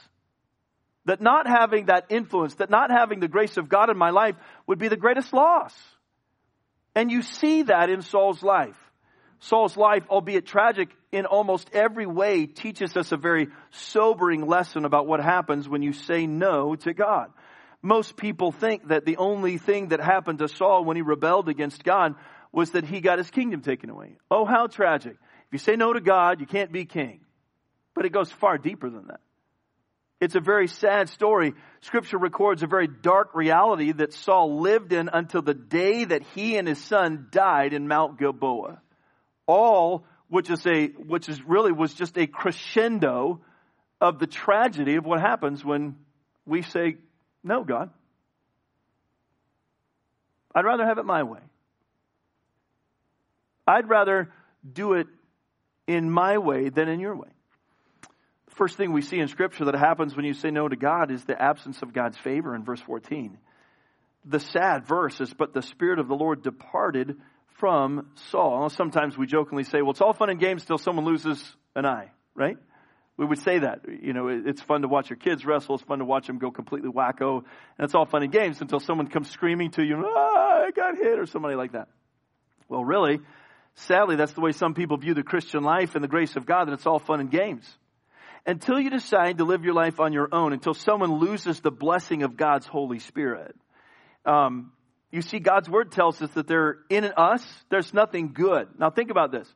that 1.04 1.20
not 1.20 1.46
having 1.46 1.86
that 1.86 2.06
influence, 2.08 2.54
that 2.54 2.70
not 2.70 2.90
having 2.90 3.20
the 3.20 3.28
grace 3.28 3.56
of 3.56 3.68
God 3.68 3.90
in 3.90 3.96
my 3.96 4.10
life 4.10 4.36
would 4.66 4.78
be 4.78 4.88
the 4.88 4.96
greatest 4.96 5.32
loss. 5.32 5.74
And 6.94 7.10
you 7.10 7.22
see 7.22 7.62
that 7.62 7.90
in 7.90 8.02
Saul's 8.02 8.42
life. 8.42 8.76
Saul's 9.40 9.76
life, 9.76 10.04
albeit 10.10 10.46
tragic 10.46 10.90
in 11.12 11.24
almost 11.24 11.70
every 11.72 12.06
way, 12.06 12.46
teaches 12.46 12.96
us 12.96 13.10
a 13.12 13.16
very 13.16 13.48
sobering 13.70 14.46
lesson 14.46 14.84
about 14.84 15.06
what 15.06 15.20
happens 15.20 15.68
when 15.68 15.82
you 15.82 15.92
say 15.92 16.26
no 16.26 16.74
to 16.76 16.92
God. 16.92 17.30
Most 17.82 18.16
people 18.16 18.52
think 18.52 18.88
that 18.88 19.06
the 19.06 19.16
only 19.16 19.56
thing 19.56 19.88
that 19.88 20.00
happened 20.00 20.40
to 20.40 20.48
Saul 20.48 20.84
when 20.84 20.96
he 20.96 21.02
rebelled 21.02 21.48
against 21.48 21.82
God 21.82 22.14
was 22.52 22.72
that 22.72 22.84
he 22.84 23.00
got 23.00 23.18
his 23.18 23.30
kingdom 23.30 23.62
taken 23.62 23.88
away. 23.88 24.18
Oh, 24.30 24.44
how 24.44 24.66
tragic. 24.66 25.12
If 25.12 25.52
you 25.52 25.58
say 25.58 25.76
no 25.76 25.92
to 25.92 26.00
God, 26.00 26.40
you 26.40 26.46
can't 26.46 26.70
be 26.70 26.84
king. 26.84 27.20
But 28.00 28.06
it 28.06 28.12
goes 28.14 28.32
far 28.32 28.56
deeper 28.56 28.88
than 28.88 29.08
that. 29.08 29.20
It's 30.22 30.34
a 30.34 30.40
very 30.40 30.68
sad 30.68 31.10
story. 31.10 31.52
Scripture 31.82 32.16
records 32.16 32.62
a 32.62 32.66
very 32.66 32.88
dark 32.88 33.34
reality 33.34 33.92
that 33.92 34.14
Saul 34.14 34.62
lived 34.62 34.94
in 34.94 35.10
until 35.12 35.42
the 35.42 35.52
day 35.52 36.06
that 36.06 36.22
he 36.34 36.56
and 36.56 36.66
his 36.66 36.82
son 36.82 37.26
died 37.30 37.74
in 37.74 37.88
Mount 37.88 38.18
Gilboa. 38.18 38.80
All 39.46 40.06
which 40.28 40.48
is 40.48 40.66
a 40.66 40.86
which 40.86 41.28
is 41.28 41.42
really 41.42 41.72
was 41.72 41.92
just 41.92 42.16
a 42.16 42.26
crescendo 42.26 43.42
of 44.00 44.18
the 44.18 44.26
tragedy 44.26 44.96
of 44.96 45.04
what 45.04 45.20
happens 45.20 45.62
when 45.62 45.96
we 46.46 46.62
say, 46.62 46.96
No, 47.44 47.64
God. 47.64 47.90
I'd 50.54 50.64
rather 50.64 50.86
have 50.86 50.96
it 50.96 51.04
my 51.04 51.22
way. 51.22 51.40
I'd 53.66 53.90
rather 53.90 54.32
do 54.72 54.94
it 54.94 55.06
in 55.86 56.10
my 56.10 56.38
way 56.38 56.70
than 56.70 56.88
in 56.88 56.98
your 56.98 57.14
way. 57.14 57.28
First 58.56 58.76
thing 58.76 58.92
we 58.92 59.02
see 59.02 59.18
in 59.18 59.28
Scripture 59.28 59.66
that 59.66 59.74
happens 59.74 60.14
when 60.14 60.24
you 60.24 60.34
say 60.34 60.50
no 60.50 60.68
to 60.68 60.76
God 60.76 61.10
is 61.10 61.24
the 61.24 61.40
absence 61.40 61.82
of 61.82 61.92
God's 61.92 62.18
favor 62.18 62.54
in 62.54 62.64
verse 62.64 62.80
14. 62.80 63.38
The 64.24 64.40
sad 64.40 64.86
verse 64.86 65.20
is, 65.20 65.32
But 65.32 65.54
the 65.54 65.62
Spirit 65.62 65.98
of 65.98 66.08
the 66.08 66.14
Lord 66.14 66.42
departed 66.42 67.16
from 67.58 68.08
Saul. 68.30 68.68
Sometimes 68.70 69.16
we 69.16 69.26
jokingly 69.26 69.64
say, 69.64 69.82
well, 69.82 69.92
it's 69.92 70.00
all 70.00 70.12
fun 70.12 70.30
and 70.30 70.40
games 70.40 70.64
till 70.64 70.78
someone 70.78 71.04
loses 71.04 71.42
an 71.76 71.86
eye, 71.86 72.10
right? 72.34 72.56
We 73.16 73.26
would 73.26 73.38
say 73.38 73.58
that. 73.58 73.80
You 74.02 74.14
know, 74.14 74.28
it's 74.28 74.62
fun 74.62 74.80
to 74.80 74.88
watch 74.88 75.10
your 75.10 75.18
kids 75.18 75.44
wrestle. 75.44 75.74
It's 75.74 75.84
fun 75.84 75.98
to 75.98 76.06
watch 76.06 76.26
them 76.26 76.38
go 76.38 76.50
completely 76.50 76.90
wacko. 76.90 77.38
And 77.76 77.84
it's 77.84 77.94
all 77.94 78.06
fun 78.06 78.22
and 78.22 78.32
games 78.32 78.62
until 78.62 78.80
someone 78.80 79.08
comes 79.08 79.30
screaming 79.30 79.72
to 79.72 79.82
you, 79.82 80.02
ah, 80.06 80.64
I 80.64 80.70
got 80.70 80.96
hit, 80.96 81.18
or 81.18 81.26
somebody 81.26 81.54
like 81.54 81.72
that. 81.72 81.88
Well, 82.68 82.82
really, 82.82 83.20
sadly, 83.74 84.16
that's 84.16 84.32
the 84.32 84.40
way 84.40 84.52
some 84.52 84.72
people 84.72 84.96
view 84.96 85.12
the 85.12 85.22
Christian 85.22 85.62
life 85.62 85.94
and 85.94 86.02
the 86.02 86.08
grace 86.08 86.34
of 86.36 86.46
God, 86.46 86.68
that 86.68 86.72
it's 86.72 86.86
all 86.86 86.98
fun 86.98 87.20
and 87.20 87.30
games. 87.30 87.70
Until 88.46 88.80
you 88.80 88.90
decide 88.90 89.38
to 89.38 89.44
live 89.44 89.64
your 89.64 89.74
life 89.74 90.00
on 90.00 90.12
your 90.12 90.28
own, 90.32 90.52
until 90.52 90.74
someone 90.74 91.18
loses 91.18 91.60
the 91.60 91.70
blessing 91.70 92.22
of 92.22 92.36
God's 92.36 92.66
Holy 92.66 92.98
Spirit. 92.98 93.54
Um, 94.24 94.72
you 95.10 95.22
see, 95.22 95.38
God's 95.40 95.68
word 95.68 95.92
tells 95.92 96.22
us 96.22 96.30
that 96.32 96.46
there 96.46 96.78
in 96.88 97.04
us, 97.16 97.44
there's 97.68 97.92
nothing 97.92 98.32
good. 98.32 98.68
Now 98.78 98.90
think 98.90 99.10
about 99.10 99.32
this. 99.32 99.48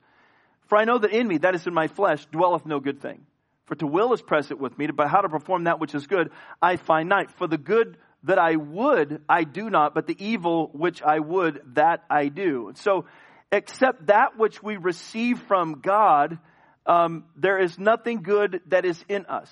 For 0.66 0.78
I 0.78 0.84
know 0.84 0.98
that 0.98 1.12
in 1.12 1.28
me, 1.28 1.38
that 1.38 1.54
is 1.54 1.66
in 1.66 1.74
my 1.74 1.88
flesh, 1.88 2.24
dwelleth 2.26 2.66
no 2.66 2.80
good 2.80 3.00
thing. 3.00 3.26
For 3.66 3.74
to 3.76 3.86
will 3.86 4.12
is 4.12 4.20
present 4.20 4.60
with 4.60 4.76
me, 4.76 4.86
but 4.88 5.08
how 5.08 5.20
to 5.20 5.28
perform 5.28 5.64
that 5.64 5.80
which 5.80 5.94
is 5.94 6.06
good, 6.06 6.30
I 6.60 6.76
find 6.76 7.08
not. 7.08 7.30
For 7.38 7.46
the 7.46 7.58
good 7.58 7.96
that 8.24 8.38
I 8.38 8.56
would, 8.56 9.22
I 9.28 9.44
do 9.44 9.70
not, 9.70 9.94
but 9.94 10.06
the 10.06 10.16
evil 10.22 10.70
which 10.72 11.02
I 11.02 11.18
would, 11.18 11.60
that 11.74 12.04
I 12.10 12.28
do. 12.28 12.72
So, 12.76 13.06
except 13.52 14.06
that 14.06 14.36
which 14.36 14.62
we 14.62 14.76
receive 14.76 15.38
from 15.40 15.80
God, 15.80 16.38
um, 16.86 17.24
there 17.36 17.58
is 17.58 17.78
nothing 17.78 18.22
good 18.22 18.60
that 18.66 18.84
is 18.84 19.02
in 19.08 19.26
us. 19.26 19.48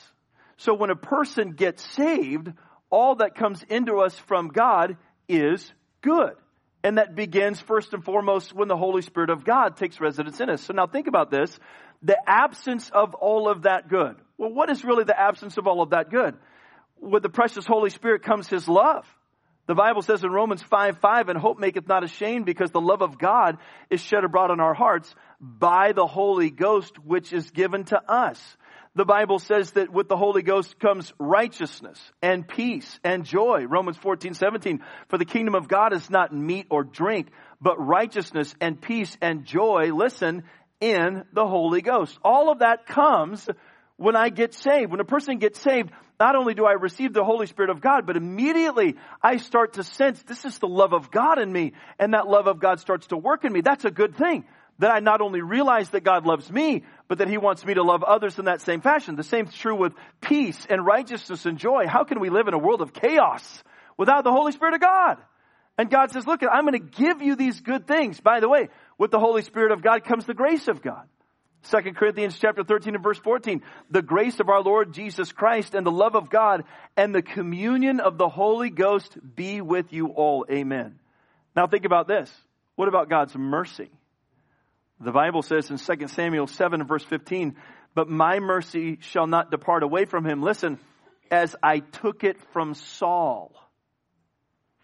So 0.57 0.75
when 0.75 0.91
a 0.91 0.97
person 0.97 1.53
gets 1.53 1.85
saved, 1.95 2.53
all 2.91 3.17
that 3.17 3.35
comes 3.35 3.63
into 3.69 4.01
us 4.01 4.17
from 4.19 4.49
God 4.49 4.97
is 5.29 5.73
good. 6.03 6.35
And 6.85 6.99
that 6.99 7.15
begins 7.15 7.61
first 7.61 7.95
and 7.95 8.05
foremost 8.05 8.53
when 8.53 8.69
the 8.69 8.77
Holy 8.77 9.03
Spirit 9.03 9.31
of 9.31 9.45
God 9.45 9.77
takes 9.77 10.01
residence 10.01 10.41
in 10.41 10.51
us. 10.51 10.63
So 10.63 10.73
now 10.73 10.87
think 10.87 11.07
about 11.07 11.31
this. 11.31 11.59
The 12.03 12.17
absence 12.27 12.91
of 12.91 13.15
all 13.15 13.49
of 13.49 13.63
that 13.63 13.89
good. 13.89 14.17
Well, 14.37 14.53
what 14.53 14.69
is 14.71 14.85
really 14.85 15.05
the 15.05 15.19
absence 15.19 15.57
of 15.57 15.67
all 15.67 15.81
of 15.81 15.91
that 15.91 16.11
good? 16.11 16.35
With 17.01 17.23
the 17.23 17.29
precious 17.29 17.65
Holy 17.65 17.91
Spirit 17.91 18.25
comes 18.25 18.49
His 18.49 18.69
love. 18.69 19.07
The 19.67 19.75
Bible 19.75 20.03
says 20.03 20.25
in 20.25 20.31
Romans 20.31 20.63
5 20.63 20.99
5, 20.99 21.29
and 21.29 21.39
hope 21.39 21.59
maketh 21.59 21.87
not 21.87 22.05
ashamed 22.05 22.47
because 22.47 22.71
the 22.71 22.81
love 22.81 23.03
of 23.03 23.19
God 23.19 23.59
is 23.91 24.01
shed 24.01 24.25
abroad 24.25 24.51
in 24.51 24.61
our 24.61 24.75
hearts 24.75 25.15
by 25.41 25.93
the 25.93 26.07
Holy 26.07 26.51
Ghost 26.51 26.99
which 26.99 27.33
is 27.33 27.51
given 27.51 27.85
to 27.85 28.01
us 28.11 28.57
the 28.95 29.05
Bible 29.07 29.39
says 29.39 29.71
that 29.73 29.91
with 29.91 30.09
the 30.09 30.19
Holy 30.19 30.43
Ghost 30.43 30.79
comes 30.79 31.13
righteousness 31.19 31.99
and 32.21 32.47
peace 32.47 33.01
and 33.03 33.25
joy. 33.25 33.65
Romans 33.67 33.97
14, 33.97 34.35
17. 34.35 34.83
For 35.09 35.17
the 35.17 35.25
kingdom 35.25 35.55
of 35.55 35.67
God 35.67 35.95
is 35.95 36.11
not 36.11 36.35
meat 36.35 36.67
or 36.69 36.85
drink, 36.85 37.29
but 37.61 37.77
righteousness 37.79 38.55
and 38.61 38.81
peace 38.81 39.17
and 39.23 39.47
joy, 39.47 39.93
listen, 39.95 40.45
in 40.81 41.25
the 41.33 41.47
Holy 41.47 41.81
Ghost. 41.81 42.19
All 42.23 42.53
of 42.53 42.59
that 42.59 42.85
comes 42.85 43.49
when 44.03 44.17
I 44.17 44.29
get 44.29 44.55
saved. 44.55 44.91
When 44.91 45.01
a 45.01 45.05
person 45.05 45.39
gets 45.39 45.61
saved, 45.61 45.91
not 46.19 46.37
only 46.37 46.55
do 46.55 46.65
I 46.65 46.73
receive 46.73 47.13
the 47.13 47.25
Holy 47.25 47.47
Spirit 47.47 47.71
of 47.71 47.81
God, 47.81 48.07
but 48.07 48.17
immediately 48.17 48.97
I 49.23 49.39
start 49.39 49.75
to 49.75 49.85
sense 49.85 50.23
this 50.23 50.45
is 50.45 50.59
the 50.59 50.69
love 50.69 50.93
of 50.93 51.11
God 51.11 51.39
in 51.39 51.51
me, 51.51 51.73
and 51.99 52.15
that 52.15 52.27
love 52.27 52.47
of 52.47 52.61
God 52.61 52.81
starts 52.81 53.07
to 53.09 53.17
work 53.17 53.45
in 53.45 53.53
me. 53.53 53.61
That's 53.61 53.85
a 53.85 53.91
good 53.91 54.17
thing 54.17 54.45
that 54.79 54.91
I 54.91 55.01
not 55.01 55.21
only 55.21 55.43
realize 55.43 55.91
that 55.91 56.03
God 56.03 56.27
loves 56.27 56.51
me, 56.51 56.83
but 57.07 57.19
that 57.19 57.29
He 57.29 57.39
wants 57.39 57.65
me 57.65 57.75
to 57.75 57.83
love 57.83 58.03
others 58.03 58.39
in 58.39 58.47
that 58.47 58.61
same 58.61 58.81
fashion. 58.81 59.17
The 59.17 59.23
same 59.23 59.47
is 59.47 59.55
true 59.55 59.77
with 59.77 59.93
peace 60.21 60.67
and 60.69 60.85
righteousness 60.85 61.47
and 61.47 61.59
joy. 61.59 61.85
How 61.87 62.05
can 62.05 62.21
we 62.21 62.31
live 62.31 62.49
in 62.49 62.55
a 62.55 62.59
world 62.59 62.81
of 62.81 62.93
chaos 62.93 63.63
without 63.97 64.25
the 64.25 64.33
Holy 64.33 64.53
Spirit 64.53 64.75
of 64.75 64.81
God? 64.81 65.19
And 65.79 65.91
God 65.91 66.11
says, 66.11 66.27
look, 66.27 66.41
I'm 66.43 66.67
going 66.67 66.73
to 66.73 67.03
give 67.03 67.23
you 67.23 67.37
these 67.37 67.61
good 67.61 67.87
things. 67.87 68.21
By 68.21 68.41
the 68.41 68.49
way, 68.49 68.69
with 68.99 69.11
the 69.11 69.19
Holy 69.19 69.43
Spirit 69.43 69.73
of 69.73 69.83
God 69.83 70.05
comes 70.05 70.27
the 70.27 70.35
grace 70.35 70.69
of 70.69 70.83
God. 70.83 71.07
2 71.71 71.93
Corinthians 71.93 72.39
chapter 72.39 72.65
13 72.65 72.95
and 72.95 73.05
verse 73.05 73.19
14. 73.19 73.63
The 73.91 74.03
grace 74.03 74.41
of 74.41 74.49
our 74.49 74.63
Lord 74.63 74.93
Jesus 74.93 75.31
Christ 75.31 75.75
and 75.75 75.87
the 75.87 75.93
love 75.93 76.17
of 76.17 76.29
God 76.29 76.65
and 76.97 77.15
the 77.15 77.23
communion 77.23 78.01
of 78.01 78.19
the 78.19 78.29
Holy 78.29 78.71
Ghost 78.71 79.17
be 79.35 79.61
with 79.61 79.93
you 79.93 80.09
all. 80.09 80.45
Amen. 80.51 80.99
Now 81.55 81.67
think 81.67 81.85
about 81.85 82.09
this. 82.09 82.31
What 82.75 82.89
about 82.89 83.09
God's 83.09 83.37
mercy? 83.37 83.91
The 85.01 85.13
Bible 85.13 85.43
says 85.43 85.71
in 85.71 85.79
2 85.79 86.09
Samuel 86.09 86.47
7 86.47 86.81
and 86.81 86.89
verse 86.89 87.05
15, 87.05 87.57
but 87.95 88.09
my 88.09 88.41
mercy 88.41 88.99
shall 89.01 89.27
not 89.27 89.51
depart 89.51 89.83
away 89.83 90.05
from 90.05 90.25
him. 90.25 90.43
Listen, 90.43 90.79
as 91.31 91.55
I 91.63 91.81
took 91.81 92.25
it 92.25 92.37
from 92.53 92.75
Saul. 92.75 93.53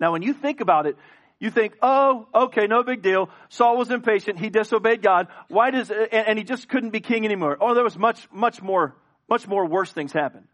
Now 0.01 0.13
when 0.13 0.23
you 0.23 0.33
think 0.33 0.61
about 0.61 0.87
it, 0.87 0.97
you 1.41 1.51
think, 1.51 1.75
oh, 1.83 2.27
okay, 2.35 2.67
no 2.67 2.83
big 2.83 3.03
deal. 3.03 3.31
Saul 3.49 3.77
was 3.77 3.91
impatient. 3.91 4.39
He 4.41 4.51
disobeyed 4.51 5.03
God. 5.03 5.29
Why 5.49 5.71
does, 5.71 5.91
and, 5.91 6.13
and 6.13 6.39
he 6.39 6.45
just 6.45 6.69
couldn't 6.69 6.91
be 6.91 7.01
king 7.01 7.25
anymore. 7.25 7.57
Oh, 7.61 7.75
there 7.75 7.85
was 7.85 7.97
much, 7.97 8.29
much 8.33 8.61
more, 8.61 8.97
much 9.29 9.47
more 9.47 9.65
worse 9.65 9.93
things 9.93 10.13
happen. 10.13 10.49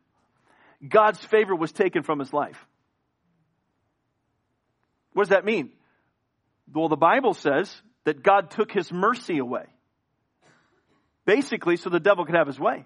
God's 0.87 1.25
favor 1.25 1.55
was 1.57 1.73
taken 1.73 2.03
from 2.03 2.19
his 2.19 2.33
life. 2.33 2.59
What 5.15 5.25
does 5.25 5.31
that 5.31 5.47
mean? 5.47 5.71
Well, 6.73 6.89
the 6.89 6.97
Bible 6.97 7.33
says 7.33 7.75
that 8.05 8.23
God 8.23 8.51
took 8.51 8.71
his 8.71 8.93
mercy 8.93 9.39
away. 9.39 9.65
Basically, 11.25 11.77
so 11.77 11.89
the 11.89 12.01
devil 12.01 12.27
could 12.27 12.35
have 12.35 12.47
his 12.47 12.61
way. 12.61 12.85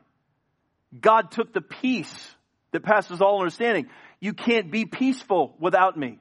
God 1.00 1.33
took 1.33 1.52
the 1.52 1.61
peace 1.61 2.37
that 2.71 2.85
passes 2.85 3.21
all 3.21 3.40
understanding. 3.40 3.88
You 4.21 4.35
can't 4.35 4.71
be 4.71 4.85
peaceful 4.85 5.57
without 5.59 5.97
me. 5.97 6.21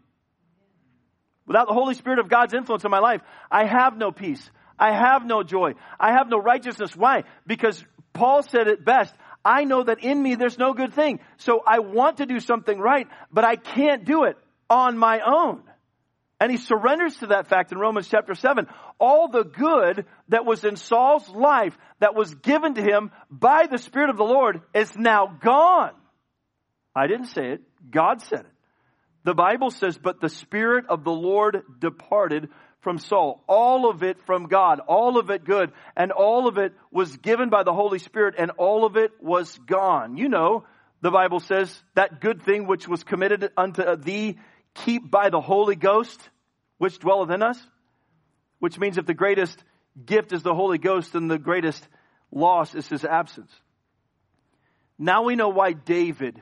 Without 1.48 1.68
the 1.68 1.74
Holy 1.74 1.94
Spirit 1.94 2.20
of 2.20 2.30
God's 2.30 2.54
influence 2.54 2.84
in 2.84 2.92
my 2.92 3.00
life, 3.00 3.22
I 3.50 3.66
have 3.66 3.98
no 3.98 4.12
peace. 4.12 4.50
I 4.78 4.92
have 4.92 5.26
no 5.26 5.44
joy. 5.44 5.74
I 6.00 6.12
have 6.12 6.30
no 6.30 6.38
righteousness. 6.38 6.96
Why? 6.96 7.24
Because 7.48 7.84
Paul 8.14 8.44
said 8.44 8.68
it 8.68 8.86
best. 8.86 9.14
I 9.44 9.64
know 9.64 9.84
that 9.84 10.04
in 10.04 10.22
me 10.22 10.36
there's 10.36 10.58
no 10.58 10.74
good 10.74 10.94
thing. 10.94 11.20
So 11.38 11.64
I 11.66 11.80
want 11.80 12.18
to 12.18 12.26
do 12.26 12.40
something 12.40 12.78
right, 12.78 13.08
but 13.32 13.46
I 13.46 13.56
can't 13.56 14.04
do 14.06 14.26
it 14.26 14.38
on 14.70 14.98
my 14.98 15.22
own. 15.26 15.64
And 16.40 16.52
he 16.52 16.58
surrenders 16.58 17.16
to 17.18 17.28
that 17.28 17.48
fact 17.48 17.72
in 17.72 17.80
Romans 17.80 18.08
chapter 18.08 18.36
7. 18.36 18.68
All 19.00 19.30
the 19.30 19.44
good 19.44 20.06
that 20.28 20.46
was 20.46 20.64
in 20.64 20.76
Saul's 20.76 21.28
life 21.30 21.76
that 22.00 22.14
was 22.14 22.36
given 22.36 22.76
to 22.76 22.82
him 22.82 23.12
by 23.32 23.66
the 23.72 23.80
Spirit 23.80 24.10
of 24.10 24.18
the 24.18 24.24
Lord 24.24 24.62
is 24.76 24.96
now 24.96 25.26
gone. 25.26 25.94
I 26.96 27.08
didn't 27.08 27.28
say 27.28 27.54
it. 27.54 27.62
God 27.90 28.22
said 28.22 28.42
it. 28.42 28.57
The 29.28 29.34
Bible 29.34 29.72
says, 29.72 29.98
but 29.98 30.22
the 30.22 30.30
Spirit 30.30 30.86
of 30.88 31.04
the 31.04 31.12
Lord 31.12 31.62
departed 31.80 32.48
from 32.80 32.98
Saul. 32.98 33.44
All 33.46 33.90
of 33.90 34.02
it 34.02 34.16
from 34.26 34.46
God. 34.46 34.80
All 34.80 35.18
of 35.18 35.30
it 35.30 35.44
good. 35.44 35.74
And 35.98 36.14
all 36.14 36.48
of 36.48 36.58
it 36.58 36.72
was 36.92 37.18
given 37.18 37.50
by 37.50 37.64
the 37.64 37.74
Holy 37.74 38.00
Spirit 38.00 38.36
and 38.38 38.52
all 38.52 38.86
of 38.86 38.96
it 38.96 39.12
was 39.20 39.58
gone. 39.68 40.16
You 40.16 40.30
know, 40.30 40.64
the 41.02 41.12
Bible 41.12 41.42
says 41.42 41.78
that 41.94 42.22
good 42.22 42.42
thing 42.42 42.68
which 42.68 42.88
was 42.88 43.04
committed 43.04 43.52
unto 43.58 43.98
thee 43.98 44.38
keep 44.74 45.12
by 45.12 45.30
the 45.30 45.42
Holy 45.42 45.76
Ghost, 45.76 46.22
which 46.78 46.98
dwelleth 46.98 47.30
in 47.30 47.44
us. 47.44 47.62
Which 48.60 48.80
means 48.80 48.98
if 48.98 49.06
the 49.06 49.14
greatest 49.14 49.62
gift 50.06 50.32
is 50.32 50.42
the 50.42 50.56
Holy 50.56 50.78
Ghost, 50.78 51.12
then 51.12 51.28
the 51.28 51.38
greatest 51.38 51.86
loss 52.32 52.76
is 52.76 52.88
his 52.88 53.04
absence. 53.04 53.52
Now 54.98 55.24
we 55.24 55.36
know 55.36 55.50
why 55.50 55.74
David, 55.74 56.42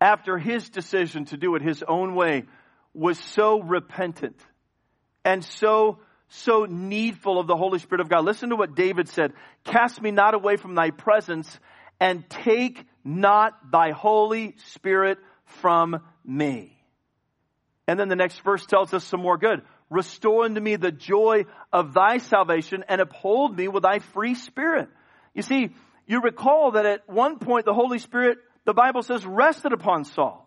after 0.00 0.38
his 0.38 0.68
decision 0.68 1.24
to 1.26 1.36
do 1.36 1.54
it 1.54 1.62
his 1.62 1.82
own 1.86 2.14
way, 2.14 2.44
was 2.94 3.18
so 3.18 3.60
repentant 3.60 4.36
and 5.24 5.44
so, 5.44 5.98
so 6.28 6.66
needful 6.68 7.38
of 7.38 7.46
the 7.46 7.56
Holy 7.56 7.78
Spirit 7.78 8.00
of 8.00 8.08
God. 8.08 8.24
Listen 8.24 8.50
to 8.50 8.56
what 8.56 8.74
David 8.74 9.08
said. 9.08 9.32
Cast 9.64 10.00
me 10.00 10.10
not 10.10 10.34
away 10.34 10.56
from 10.56 10.74
thy 10.74 10.90
presence 10.90 11.58
and 12.00 12.28
take 12.28 12.84
not 13.04 13.70
thy 13.70 13.90
Holy 13.90 14.54
Spirit 14.66 15.18
from 15.44 16.00
me. 16.24 16.78
And 17.86 17.98
then 17.98 18.08
the 18.08 18.16
next 18.16 18.40
verse 18.40 18.64
tells 18.66 18.92
us 18.92 19.04
some 19.04 19.20
more 19.20 19.38
good. 19.38 19.62
Restore 19.90 20.44
unto 20.44 20.60
me 20.60 20.76
the 20.76 20.92
joy 20.92 21.46
of 21.72 21.94
thy 21.94 22.18
salvation 22.18 22.84
and 22.88 23.00
uphold 23.00 23.56
me 23.56 23.68
with 23.68 23.82
thy 23.82 24.00
free 24.00 24.34
spirit. 24.34 24.88
You 25.34 25.42
see, 25.42 25.70
you 26.06 26.20
recall 26.20 26.72
that 26.72 26.84
at 26.84 27.08
one 27.08 27.38
point 27.38 27.64
the 27.64 27.72
Holy 27.72 27.98
Spirit, 27.98 28.38
the 28.68 28.74
Bible 28.74 29.02
says, 29.02 29.24
rested 29.24 29.72
upon 29.72 30.04
Saul. 30.04 30.46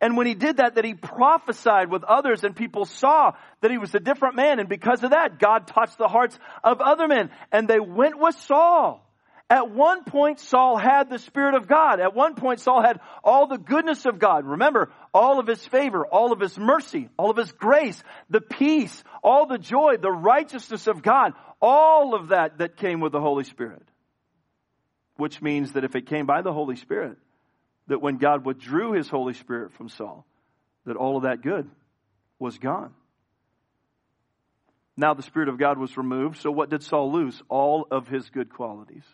And 0.00 0.16
when 0.16 0.26
he 0.26 0.34
did 0.34 0.56
that, 0.56 0.74
that 0.74 0.84
he 0.84 0.94
prophesied 0.94 1.88
with 1.88 2.02
others 2.02 2.42
and 2.42 2.56
people 2.56 2.84
saw 2.84 3.30
that 3.60 3.70
he 3.70 3.78
was 3.78 3.94
a 3.94 4.00
different 4.00 4.34
man. 4.34 4.58
And 4.58 4.68
because 4.68 5.04
of 5.04 5.12
that, 5.12 5.38
God 5.38 5.68
touched 5.68 5.96
the 5.96 6.08
hearts 6.08 6.36
of 6.64 6.80
other 6.80 7.06
men 7.06 7.30
and 7.52 7.68
they 7.68 7.78
went 7.78 8.18
with 8.18 8.34
Saul. 8.40 9.08
At 9.48 9.70
one 9.70 10.02
point, 10.02 10.40
Saul 10.40 10.76
had 10.76 11.08
the 11.08 11.20
Spirit 11.20 11.54
of 11.54 11.68
God. 11.68 12.00
At 12.00 12.12
one 12.12 12.34
point, 12.34 12.58
Saul 12.58 12.82
had 12.82 12.98
all 13.22 13.46
the 13.46 13.56
goodness 13.56 14.04
of 14.04 14.18
God. 14.18 14.44
Remember, 14.44 14.90
all 15.12 15.38
of 15.38 15.46
his 15.46 15.64
favor, 15.64 16.04
all 16.04 16.32
of 16.32 16.40
his 16.40 16.58
mercy, 16.58 17.08
all 17.16 17.30
of 17.30 17.36
his 17.36 17.52
grace, 17.52 18.02
the 18.28 18.40
peace, 18.40 19.04
all 19.22 19.46
the 19.46 19.58
joy, 19.58 19.94
the 20.02 20.10
righteousness 20.10 20.88
of 20.88 21.02
God, 21.02 21.34
all 21.62 22.16
of 22.16 22.30
that 22.30 22.58
that 22.58 22.78
came 22.78 22.98
with 22.98 23.12
the 23.12 23.20
Holy 23.20 23.44
Spirit. 23.44 23.86
Which 25.18 25.40
means 25.40 25.74
that 25.74 25.84
if 25.84 25.94
it 25.94 26.08
came 26.08 26.26
by 26.26 26.42
the 26.42 26.52
Holy 26.52 26.74
Spirit, 26.74 27.18
that 27.88 28.00
when 28.00 28.16
God 28.16 28.44
withdrew 28.44 28.92
his 28.92 29.08
Holy 29.08 29.34
Spirit 29.34 29.72
from 29.72 29.88
Saul, 29.88 30.26
that 30.86 30.96
all 30.96 31.16
of 31.16 31.24
that 31.24 31.42
good 31.42 31.70
was 32.38 32.58
gone. 32.58 32.92
Now 34.96 35.14
the 35.14 35.22
Spirit 35.22 35.48
of 35.48 35.58
God 35.58 35.78
was 35.78 35.96
removed, 35.96 36.38
so 36.38 36.50
what 36.50 36.70
did 36.70 36.82
Saul 36.82 37.12
lose? 37.12 37.42
All 37.48 37.86
of 37.90 38.08
his 38.08 38.30
good 38.30 38.52
qualities. 38.52 39.04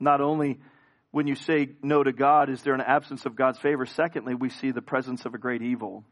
Not 0.00 0.20
only 0.20 0.58
when 1.10 1.26
you 1.26 1.34
say 1.34 1.70
no 1.82 2.02
to 2.02 2.12
God, 2.12 2.48
is 2.48 2.62
there 2.62 2.74
an 2.74 2.80
absence 2.80 3.26
of 3.26 3.36
God's 3.36 3.58
favor? 3.58 3.84
Secondly, 3.84 4.34
we 4.34 4.48
see 4.48 4.70
the 4.70 4.80
presence 4.80 5.26
of 5.26 5.34
a 5.34 5.38
great 5.38 5.62
evil. 5.62 6.04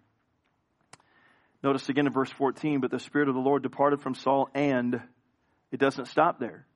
Notice 1.62 1.88
again 1.88 2.06
in 2.06 2.12
verse 2.12 2.30
14, 2.30 2.80
but 2.80 2.90
the 2.90 2.98
Spirit 2.98 3.28
of 3.28 3.34
the 3.34 3.40
Lord 3.40 3.62
departed 3.62 4.00
from 4.00 4.14
Saul, 4.14 4.48
and 4.54 5.00
it 5.72 5.80
doesn't 5.80 6.06
stop 6.06 6.38
there. 6.38 6.66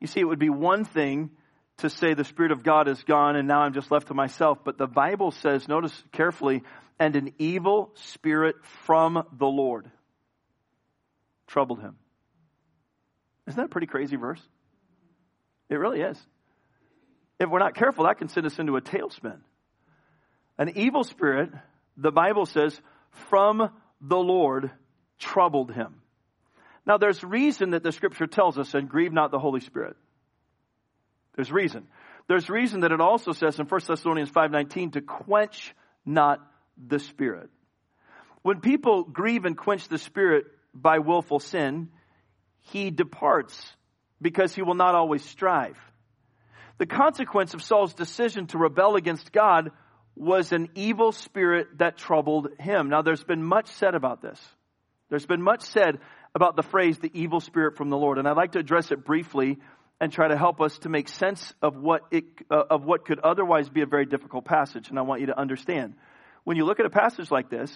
You 0.00 0.06
see, 0.06 0.20
it 0.20 0.24
would 0.24 0.38
be 0.38 0.50
one 0.50 0.84
thing 0.84 1.30
to 1.78 1.90
say 1.90 2.14
the 2.14 2.24
Spirit 2.24 2.52
of 2.52 2.62
God 2.62 2.88
is 2.88 3.02
gone 3.04 3.36
and 3.36 3.48
now 3.48 3.60
I'm 3.60 3.72
just 3.72 3.90
left 3.90 4.08
to 4.08 4.14
myself, 4.14 4.58
but 4.64 4.78
the 4.78 4.86
Bible 4.86 5.30
says, 5.30 5.68
notice 5.68 5.92
carefully, 6.12 6.62
and 6.98 7.14
an 7.16 7.32
evil 7.38 7.92
spirit 7.94 8.56
from 8.86 9.24
the 9.38 9.46
Lord 9.46 9.90
troubled 11.46 11.80
him. 11.80 11.96
Isn't 13.46 13.56
that 13.56 13.66
a 13.66 13.68
pretty 13.68 13.86
crazy 13.86 14.16
verse? 14.16 14.42
It 15.70 15.76
really 15.76 16.00
is. 16.00 16.18
If 17.38 17.48
we're 17.48 17.60
not 17.60 17.76
careful, 17.76 18.04
that 18.04 18.18
can 18.18 18.28
send 18.28 18.46
us 18.46 18.58
into 18.58 18.76
a 18.76 18.80
tailspin. 18.80 19.38
An 20.58 20.76
evil 20.76 21.04
spirit, 21.04 21.50
the 21.96 22.10
Bible 22.10 22.46
says, 22.46 22.78
from 23.30 23.70
the 24.00 24.16
Lord 24.16 24.70
troubled 25.18 25.72
him. 25.72 26.02
Now 26.84 26.98
there's 26.98 27.22
reason 27.22 27.70
that 27.70 27.82
the 27.82 27.92
scripture 27.92 28.26
tells 28.26 28.58
us, 28.58 28.74
and 28.74 28.88
grieve 28.88 29.12
not 29.12 29.30
the 29.30 29.38
Holy 29.38 29.60
Spirit. 29.60 29.96
There's 31.38 31.52
reason. 31.52 31.86
There's 32.26 32.50
reason 32.50 32.80
that 32.80 32.90
it 32.90 33.00
also 33.00 33.30
says 33.30 33.60
in 33.60 33.66
1 33.66 33.80
Thessalonians 33.86 34.28
5.19 34.28 34.94
to 34.94 35.00
quench 35.00 35.72
not 36.04 36.40
the 36.76 36.98
Spirit. 36.98 37.48
When 38.42 38.60
people 38.60 39.04
grieve 39.04 39.44
and 39.44 39.56
quench 39.56 39.86
the 39.86 39.98
Spirit 39.98 40.46
by 40.74 40.98
willful 40.98 41.38
sin, 41.38 41.90
he 42.72 42.90
departs 42.90 43.72
because 44.20 44.52
he 44.52 44.62
will 44.62 44.74
not 44.74 44.96
always 44.96 45.24
strive. 45.24 45.78
The 46.78 46.86
consequence 46.86 47.54
of 47.54 47.62
Saul's 47.62 47.94
decision 47.94 48.48
to 48.48 48.58
rebel 48.58 48.96
against 48.96 49.30
God 49.30 49.70
was 50.16 50.50
an 50.50 50.70
evil 50.74 51.12
spirit 51.12 51.78
that 51.78 51.98
troubled 51.98 52.48
him. 52.58 52.88
Now, 52.88 53.02
there's 53.02 53.22
been 53.22 53.44
much 53.44 53.68
said 53.68 53.94
about 53.94 54.22
this. 54.22 54.40
There's 55.08 55.26
been 55.26 55.42
much 55.42 55.62
said 55.62 56.00
about 56.34 56.56
the 56.56 56.64
phrase, 56.64 56.98
the 56.98 57.12
evil 57.14 57.38
spirit 57.38 57.76
from 57.76 57.90
the 57.90 57.96
Lord. 57.96 58.18
And 58.18 58.26
I'd 58.26 58.36
like 58.36 58.52
to 58.52 58.58
address 58.58 58.90
it 58.90 59.04
briefly 59.04 59.58
and 60.00 60.12
try 60.12 60.28
to 60.28 60.36
help 60.36 60.60
us 60.60 60.78
to 60.80 60.88
make 60.88 61.08
sense 61.08 61.52
of 61.60 61.76
what 61.76 62.02
it, 62.10 62.24
uh, 62.50 62.62
of 62.70 62.84
what 62.84 63.04
could 63.04 63.18
otherwise 63.18 63.68
be 63.68 63.82
a 63.82 63.86
very 63.86 64.06
difficult 64.06 64.44
passage. 64.44 64.90
And 64.90 64.98
I 64.98 65.02
want 65.02 65.20
you 65.20 65.26
to 65.26 65.38
understand. 65.38 65.94
When 66.44 66.56
you 66.56 66.64
look 66.64 66.80
at 66.80 66.86
a 66.86 66.90
passage 66.90 67.30
like 67.30 67.50
this, 67.50 67.72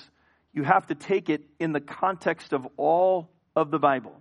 you 0.53 0.63
have 0.63 0.87
to 0.87 0.95
take 0.95 1.29
it 1.29 1.43
in 1.59 1.73
the 1.73 1.81
context 1.81 2.53
of 2.53 2.67
all 2.77 3.31
of 3.57 3.71
the 3.71 3.79
Bible. 3.79 4.21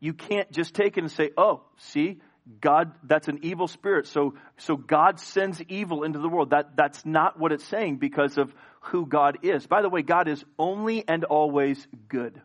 You 0.00 0.12
can't 0.12 0.50
just 0.50 0.74
take 0.74 0.96
it 0.96 1.00
and 1.00 1.10
say, 1.10 1.30
oh, 1.36 1.62
see, 1.78 2.20
God, 2.60 2.92
that's 3.02 3.28
an 3.28 3.40
evil 3.42 3.68
spirit. 3.68 4.06
So, 4.06 4.34
so 4.58 4.76
God 4.76 5.18
sends 5.18 5.60
evil 5.68 6.04
into 6.04 6.18
the 6.18 6.28
world. 6.28 6.50
That, 6.50 6.76
that's 6.76 7.04
not 7.04 7.38
what 7.38 7.52
it's 7.52 7.64
saying 7.64 7.96
because 7.96 8.38
of 8.38 8.52
who 8.80 9.06
God 9.06 9.38
is. 9.42 9.66
By 9.66 9.82
the 9.82 9.88
way, 9.88 10.02
God 10.02 10.28
is 10.28 10.44
only 10.58 11.06
and 11.06 11.24
always 11.24 11.86
good. 12.08 12.40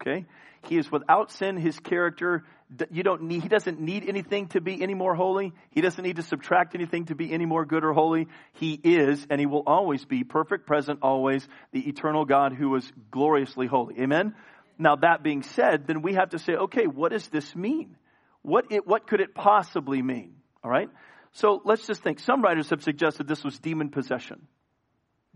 Okay? 0.00 0.26
He 0.68 0.76
is 0.76 0.90
without 0.90 1.30
sin. 1.30 1.56
His 1.56 1.78
character, 1.78 2.44
you 2.90 3.02
don't 3.02 3.22
need, 3.22 3.42
he 3.42 3.48
doesn't 3.48 3.80
need 3.80 4.08
anything 4.08 4.48
to 4.48 4.60
be 4.60 4.82
any 4.82 4.94
more 4.94 5.14
holy. 5.14 5.52
He 5.70 5.80
doesn't 5.80 6.02
need 6.02 6.16
to 6.16 6.22
subtract 6.22 6.74
anything 6.74 7.06
to 7.06 7.14
be 7.14 7.32
any 7.32 7.46
more 7.46 7.64
good 7.64 7.84
or 7.84 7.92
holy. 7.92 8.28
He 8.54 8.72
is, 8.72 9.26
and 9.30 9.40
he 9.40 9.46
will 9.46 9.62
always 9.66 10.04
be 10.04 10.24
perfect, 10.24 10.66
present, 10.66 11.00
always, 11.02 11.46
the 11.72 11.88
eternal 11.88 12.24
God 12.24 12.52
who 12.54 12.74
is 12.76 12.90
gloriously 13.10 13.66
holy. 13.66 14.00
Amen? 14.00 14.34
Now, 14.78 14.96
that 14.96 15.22
being 15.22 15.42
said, 15.42 15.86
then 15.86 16.02
we 16.02 16.14
have 16.14 16.30
to 16.30 16.38
say, 16.38 16.54
okay, 16.54 16.86
what 16.86 17.12
does 17.12 17.28
this 17.28 17.54
mean? 17.54 17.96
What, 18.42 18.66
it, 18.70 18.86
what 18.86 19.06
could 19.06 19.20
it 19.20 19.34
possibly 19.34 20.02
mean? 20.02 20.34
All 20.62 20.70
right? 20.70 20.88
So 21.32 21.62
let's 21.64 21.86
just 21.86 22.02
think. 22.02 22.20
Some 22.20 22.42
writers 22.42 22.70
have 22.70 22.82
suggested 22.82 23.26
this 23.26 23.44
was 23.44 23.58
demon 23.58 23.90
possession. 23.90 24.46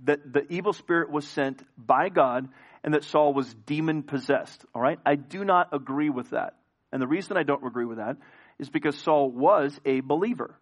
That 0.04 0.32
the 0.32 0.46
evil 0.48 0.72
spirit 0.72 1.10
was 1.10 1.26
sent 1.26 1.62
by 1.76 2.08
God 2.08 2.48
and 2.84 2.94
that 2.94 3.04
Saul 3.04 3.32
was 3.34 3.52
demon 3.66 4.02
possessed. 4.02 4.64
All 4.74 4.82
right? 4.82 4.98
I 5.04 5.16
do 5.16 5.44
not 5.44 5.68
agree 5.72 6.10
with 6.10 6.30
that. 6.30 6.54
And 6.92 7.02
the 7.02 7.06
reason 7.06 7.36
I 7.36 7.42
don't 7.42 7.64
agree 7.64 7.84
with 7.84 7.98
that 7.98 8.16
is 8.58 8.70
because 8.70 8.96
Saul 8.96 9.30
was 9.30 9.78
a 9.84 10.00
believer. 10.00 10.54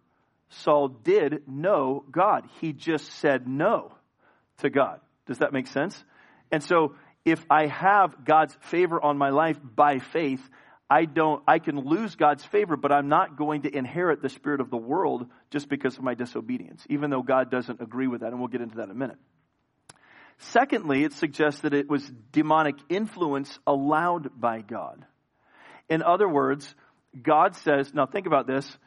Saul 0.49 0.87
did 0.89 1.47
know 1.47 2.03
God. 2.09 2.47
He 2.61 2.73
just 2.73 3.11
said 3.19 3.47
no 3.47 3.93
to 4.59 4.69
God. 4.69 4.99
Does 5.25 5.39
that 5.39 5.53
make 5.53 5.67
sense? 5.67 6.01
And 6.51 6.63
so 6.63 6.95
if 7.25 7.45
I 7.49 7.67
have 7.67 8.23
God's 8.23 8.55
favor 8.61 9.03
on 9.03 9.17
my 9.17 9.29
life 9.29 9.59
by 9.61 9.99
faith, 9.99 10.41
I 10.89 11.03
don't, 11.03 11.43
I 11.45 11.59
can 11.59 11.77
lose 11.77 12.15
God's 12.15 12.45
favor, 12.45 12.77
but 12.77 12.93
I'm 12.93 13.09
not 13.09 13.37
going 13.37 13.63
to 13.63 13.75
inherit 13.75 14.21
the 14.21 14.29
spirit 14.29 14.61
of 14.61 14.69
the 14.69 14.77
world 14.77 15.27
just 15.49 15.67
because 15.67 15.97
of 15.97 16.03
my 16.03 16.13
disobedience, 16.13 16.85
even 16.89 17.09
though 17.09 17.21
God 17.21 17.51
doesn't 17.51 17.81
agree 17.81 18.07
with 18.07 18.21
that. 18.21 18.27
And 18.27 18.39
we'll 18.39 18.47
get 18.47 18.61
into 18.61 18.77
that 18.77 18.85
in 18.85 18.91
a 18.91 18.95
minute. 18.95 19.17
Secondly, 20.39 21.03
it 21.03 21.13
suggests 21.13 21.61
that 21.61 21.73
it 21.73 21.89
was 21.89 22.09
demonic 22.31 22.75
influence 22.89 23.57
allowed 23.65 24.39
by 24.39 24.61
God. 24.61 25.05
In 25.89 26.03
other 26.03 26.27
words, 26.29 26.73
God 27.21 27.55
says, 27.55 27.93
now 27.93 28.05
think 28.05 28.27
about 28.27 28.45
this, 28.45 28.77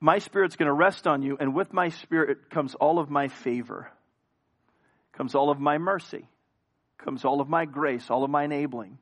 my 0.00 0.18
spirit's 0.18 0.56
going 0.56 0.66
to 0.66 0.74
rest 0.74 1.06
on 1.06 1.22
you, 1.22 1.36
and 1.40 1.54
with 1.54 1.72
my 1.72 1.88
spirit 1.88 2.50
comes 2.50 2.74
all 2.74 2.98
of 2.98 3.08
my 3.08 3.28
favor, 3.28 3.90
comes 5.12 5.34
all 5.34 5.50
of 5.50 5.58
my 5.58 5.78
mercy, 5.78 6.28
comes 6.98 7.24
all 7.24 7.40
of 7.40 7.48
my 7.48 7.64
grace, 7.64 8.10
all 8.10 8.22
of 8.22 8.30
my 8.30 8.44
enabling, 8.44 8.98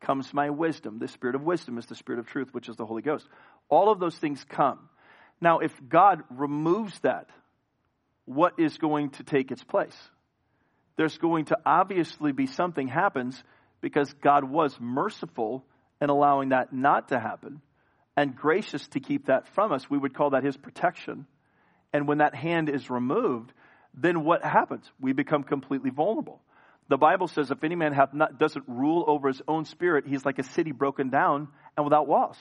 comes 0.00 0.34
my 0.34 0.50
wisdom. 0.50 0.98
The 0.98 1.08
spirit 1.08 1.34
of 1.34 1.42
wisdom 1.42 1.78
is 1.78 1.86
the 1.86 1.94
spirit 1.94 2.18
of 2.18 2.26
truth, 2.26 2.52
which 2.52 2.68
is 2.68 2.76
the 2.76 2.84
Holy 2.84 3.00
Ghost. 3.00 3.26
All 3.70 3.90
of 3.90 3.98
those 3.98 4.16
things 4.16 4.44
come. 4.50 4.90
Now, 5.40 5.60
if 5.60 5.72
God 5.88 6.22
removes 6.28 6.98
that, 7.00 7.30
what 8.26 8.58
is 8.58 8.76
going 8.76 9.10
to 9.10 9.24
take 9.24 9.50
its 9.50 9.64
place? 9.64 9.96
There's 10.96 11.16
going 11.18 11.46
to 11.46 11.58
obviously 11.66 12.32
be 12.32 12.46
something 12.46 12.88
happens 12.88 13.42
because 13.80 14.12
God 14.22 14.44
was 14.44 14.76
merciful 14.80 15.64
in 16.00 16.10
allowing 16.10 16.50
that 16.50 16.72
not 16.72 17.08
to 17.08 17.18
happen 17.18 17.60
and 18.16 18.34
gracious 18.36 18.86
to 18.88 19.00
keep 19.00 19.26
that 19.26 19.48
from 19.54 19.72
us. 19.72 19.90
We 19.90 19.98
would 19.98 20.14
call 20.14 20.30
that 20.30 20.44
his 20.44 20.56
protection. 20.56 21.26
And 21.92 22.06
when 22.06 22.18
that 22.18 22.34
hand 22.34 22.68
is 22.68 22.90
removed, 22.90 23.52
then 23.92 24.24
what 24.24 24.44
happens? 24.44 24.84
We 25.00 25.12
become 25.12 25.42
completely 25.42 25.90
vulnerable. 25.90 26.40
The 26.88 26.96
Bible 26.98 27.28
says 27.28 27.50
if 27.50 27.64
any 27.64 27.76
man 27.76 27.96
not, 28.12 28.38
doesn't 28.38 28.64
rule 28.68 29.04
over 29.06 29.28
his 29.28 29.40
own 29.48 29.64
spirit, 29.64 30.06
he's 30.06 30.24
like 30.24 30.38
a 30.38 30.42
city 30.42 30.72
broken 30.72 31.10
down 31.10 31.48
and 31.76 31.84
without 31.84 32.06
walls. 32.06 32.36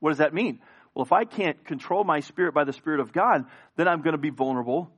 What 0.00 0.10
does 0.10 0.18
that 0.18 0.32
mean? 0.32 0.60
Well, 0.94 1.04
if 1.04 1.12
I 1.12 1.24
can't 1.24 1.64
control 1.64 2.02
my 2.02 2.20
spirit 2.20 2.54
by 2.54 2.64
the 2.64 2.72
Spirit 2.72 3.00
of 3.00 3.12
God, 3.12 3.44
then 3.76 3.86
I'm 3.88 4.02
going 4.02 4.12
to 4.12 4.18
be 4.18 4.30
vulnerable 4.30 4.90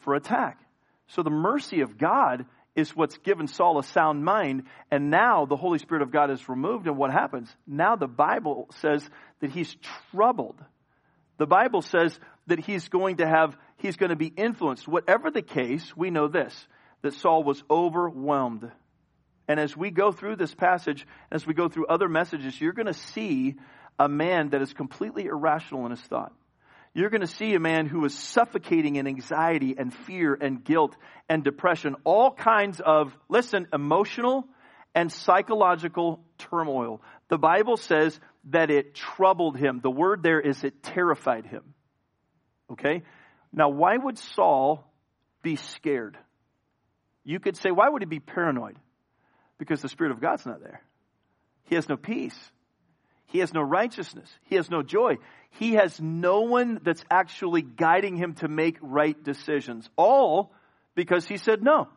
for 0.00 0.14
attack. 0.14 0.58
So 1.08 1.22
the 1.22 1.30
mercy 1.30 1.80
of 1.80 1.98
God 1.98 2.46
is 2.74 2.96
what's 2.96 3.18
given 3.18 3.46
Saul 3.46 3.78
a 3.78 3.84
sound 3.84 4.24
mind. 4.24 4.64
And 4.90 5.10
now 5.10 5.46
the 5.46 5.56
Holy 5.56 5.78
Spirit 5.78 6.02
of 6.02 6.10
God 6.10 6.30
is 6.30 6.48
removed. 6.48 6.86
And 6.86 6.96
what 6.96 7.12
happens? 7.12 7.54
Now 7.66 7.96
the 7.96 8.08
Bible 8.08 8.68
says 8.80 9.08
that 9.40 9.50
he's 9.50 9.76
troubled. 10.10 10.60
The 11.38 11.46
Bible 11.46 11.82
says 11.82 12.18
that 12.46 12.58
he's 12.58 12.88
going 12.88 13.18
to 13.18 13.26
have, 13.26 13.56
he's 13.76 13.96
going 13.96 14.10
to 14.10 14.16
be 14.16 14.32
influenced. 14.36 14.88
Whatever 14.88 15.30
the 15.30 15.42
case, 15.42 15.96
we 15.96 16.10
know 16.10 16.28
this, 16.28 16.54
that 17.02 17.14
Saul 17.14 17.44
was 17.44 17.62
overwhelmed 17.70 18.70
And 19.46 19.60
as 19.60 19.76
we 19.76 19.90
go 19.90 20.12
through 20.12 20.36
this 20.36 20.54
passage, 20.54 21.06
as 21.30 21.46
we 21.46 21.54
go 21.54 21.68
through 21.68 21.86
other 21.86 22.08
messages, 22.08 22.58
you're 22.60 22.72
going 22.72 22.86
to 22.86 22.94
see 22.94 23.56
a 23.98 24.08
man 24.08 24.50
that 24.50 24.62
is 24.62 24.72
completely 24.72 25.26
irrational 25.26 25.84
in 25.84 25.90
his 25.90 26.00
thought. 26.00 26.32
You're 26.94 27.10
going 27.10 27.22
to 27.22 27.26
see 27.26 27.54
a 27.54 27.60
man 27.60 27.86
who 27.86 28.04
is 28.04 28.16
suffocating 28.16 28.96
in 28.96 29.08
anxiety 29.08 29.74
and 29.76 29.92
fear 29.92 30.32
and 30.32 30.62
guilt 30.62 30.96
and 31.28 31.42
depression, 31.42 31.96
all 32.04 32.30
kinds 32.32 32.80
of, 32.80 33.16
listen, 33.28 33.66
emotional 33.72 34.46
and 34.94 35.10
psychological 35.10 36.20
turmoil. 36.38 37.02
The 37.28 37.38
Bible 37.38 37.76
says 37.76 38.18
that 38.50 38.70
it 38.70 38.94
troubled 38.94 39.56
him. 39.56 39.80
The 39.82 39.90
word 39.90 40.22
there 40.22 40.40
is 40.40 40.62
it 40.62 40.84
terrified 40.84 41.46
him. 41.46 41.74
Okay? 42.70 43.02
Now, 43.52 43.70
why 43.70 43.96
would 43.96 44.18
Saul 44.18 44.84
be 45.42 45.56
scared? 45.56 46.16
You 47.24 47.40
could 47.40 47.56
say, 47.56 47.70
why 47.70 47.88
would 47.88 48.02
he 48.02 48.06
be 48.06 48.20
paranoid? 48.20 48.78
Because 49.58 49.82
the 49.82 49.88
Spirit 49.88 50.12
of 50.12 50.20
God's 50.20 50.46
not 50.46 50.60
there. 50.60 50.80
He 51.64 51.74
has 51.74 51.88
no 51.88 51.96
peace. 51.96 52.38
He 53.26 53.40
has 53.40 53.52
no 53.52 53.62
righteousness. 53.62 54.28
He 54.44 54.56
has 54.56 54.70
no 54.70 54.82
joy. 54.82 55.16
He 55.50 55.74
has 55.74 56.00
no 56.00 56.42
one 56.42 56.80
that's 56.82 57.04
actually 57.10 57.62
guiding 57.62 58.16
him 58.16 58.34
to 58.34 58.48
make 58.48 58.76
right 58.80 59.22
decisions. 59.22 59.88
All 59.96 60.52
because 60.94 61.26
he 61.26 61.36
said 61.36 61.62
no. 61.62 61.88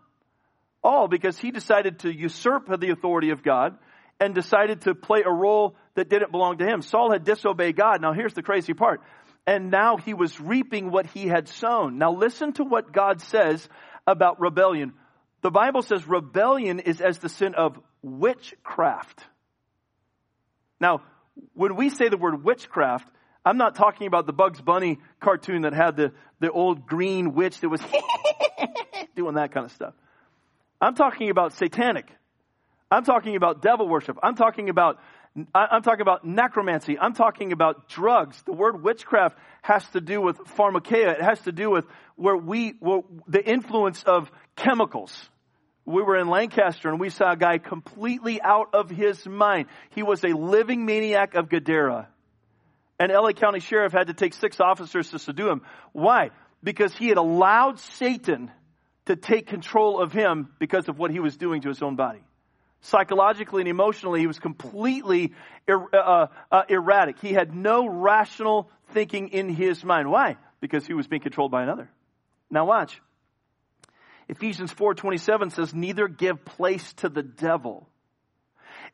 All 0.84 1.08
because 1.08 1.38
he 1.38 1.52
decided 1.52 2.00
to 2.00 2.14
usurp 2.14 2.68
the 2.80 2.92
authority 2.92 3.32
of 3.32 3.44
God 3.44 3.78
and 4.20 4.34
decided 4.34 4.82
to 4.82 4.96
play 4.96 5.24
a 5.26 5.32
role 5.32 5.76
that 5.96 6.10
didn't 6.10 6.32
belong 6.32 6.58
to 6.58 6.66
him. 6.66 6.82
Saul 6.82 7.12
had 7.12 7.24
disobeyed 7.24 7.76
God. 7.76 8.02
Now 8.02 8.14
here's 8.14 8.34
the 8.34 8.44
crazy 8.44 8.74
part. 8.74 9.02
And 9.46 9.72
now 9.72 9.98
he 9.98 10.14
was 10.14 10.40
reaping 10.42 10.92
what 10.92 11.06
he 11.08 11.28
had 11.28 11.48
sown. 11.48 11.98
Now 11.98 12.12
listen 12.12 12.54
to 12.54 12.64
what 12.64 12.92
God 12.92 13.22
says 13.22 13.68
about 14.06 14.40
rebellion. 14.40 14.94
The 15.42 15.52
Bible 15.52 15.82
says 15.82 16.08
rebellion 16.08 16.80
is 16.80 17.00
as 17.00 17.20
the 17.20 17.30
sin 17.30 17.54
of 17.56 17.80
witchcraft. 18.02 19.24
Now, 20.80 21.02
when 21.54 21.76
we 21.76 21.90
say 21.90 22.10
the 22.10 22.18
word 22.18 22.44
witchcraft, 22.44 23.08
I'm 23.46 23.58
not 23.58 23.76
talking 23.76 24.08
about 24.08 24.26
the 24.26 24.34
Bugs 24.34 24.60
Bunny 24.62 25.00
cartoon 25.20 25.62
that 25.62 25.74
had 25.74 25.96
the, 25.96 26.12
the 26.40 26.52
old 26.52 26.86
green 26.86 27.34
witch 27.34 27.60
that 27.62 27.70
was 27.70 27.82
doing 29.16 29.36
that 29.36 29.52
kind 29.52 29.66
of 29.66 29.72
stuff. 29.72 29.94
I'm 30.82 30.96
talking 30.96 31.30
about 31.30 31.54
satanic. 31.54 32.12
I'm 32.92 33.04
talking 33.04 33.36
about 33.36 33.62
devil 33.62 33.88
worship. 33.88 34.18
I'm 34.22 34.36
talking 34.36 34.70
about 34.70 35.00
I'm 35.54 35.84
talking 35.84 36.02
about 36.02 36.26
necromancy. 36.26 36.98
I'm 36.98 37.14
talking 37.14 37.52
about 37.52 37.88
drugs. 37.90 38.42
The 38.44 38.54
word 38.54 38.82
witchcraft 38.82 39.38
has 39.62 39.88
to 39.90 40.02
do 40.02 40.20
with 40.20 40.38
pharmakeia. 40.40 41.14
It 41.14 41.22
has 41.22 41.40
to 41.42 41.52
do 41.52 41.70
with 41.70 41.86
where 42.16 42.36
we, 42.36 42.74
where 42.80 43.02
the 43.28 43.48
influence 43.48 44.02
of 44.04 44.32
chemicals. 44.56 45.30
We 45.88 46.04
were 46.04 46.18
in 46.18 46.28
Lancaster 46.28 46.90
and 46.90 47.00
we 47.00 47.10
saw 47.10 47.32
a 47.32 47.38
guy 47.38 47.60
completely 47.60 48.42
out 48.42 48.74
of 48.74 48.90
his 48.90 49.26
mind. 49.26 49.68
He 49.92 50.04
was 50.04 50.24
a 50.24 50.36
living 50.36 50.86
maniac 50.86 51.34
of 51.34 51.48
Gadara. 51.50 52.10
And 53.00 53.12
LA 53.12 53.32
County 53.32 53.62
Sheriff 53.62 53.94
had 53.94 54.08
to 54.08 54.14
take 54.14 54.34
six 54.34 54.60
officers 54.60 55.12
to 55.12 55.20
subdue 55.20 55.50
him. 55.50 55.62
Why? 55.94 56.32
Because 56.62 56.94
he 56.94 57.08
had 57.08 57.18
allowed 57.18 57.80
Satan 57.80 58.52
to 59.06 59.16
take 59.16 59.48
control 59.48 60.02
of 60.02 60.12
him 60.12 60.50
because 60.60 60.90
of 60.90 61.00
what 61.00 61.10
he 61.10 61.22
was 61.22 61.38
doing 61.38 61.62
to 61.62 61.70
his 61.70 61.82
own 61.82 61.96
body 61.96 62.20
psychologically 62.82 63.62
and 63.62 63.70
emotionally, 63.70 64.20
he 64.20 64.28
was 64.28 64.40
completely 64.40 65.34
er, 65.70 65.84
uh, 65.94 66.28
uh, 66.52 66.64
erratic. 66.70 67.20
He 67.20 67.34
had 67.34 67.54
no 67.54 67.88
rational 67.88 68.70
thinking 68.94 69.30
in 69.30 69.50
his 69.50 69.84
mind. 69.84 70.10
Why? 70.10 70.38
Because 70.62 70.86
he 70.86 70.94
was 70.94 71.08
being 71.08 71.22
controlled 71.22 71.52
by 71.52 71.64
another. 71.64 71.90
Now 72.50 72.66
watch. 72.66 73.02
Ephesians 74.30 74.74
4:27 74.74 75.52
says, 75.52 75.74
"Neither 75.74 76.08
give 76.08 76.44
place 76.44 76.94
to 76.96 77.10
the 77.10 77.24
devil." 77.24 77.88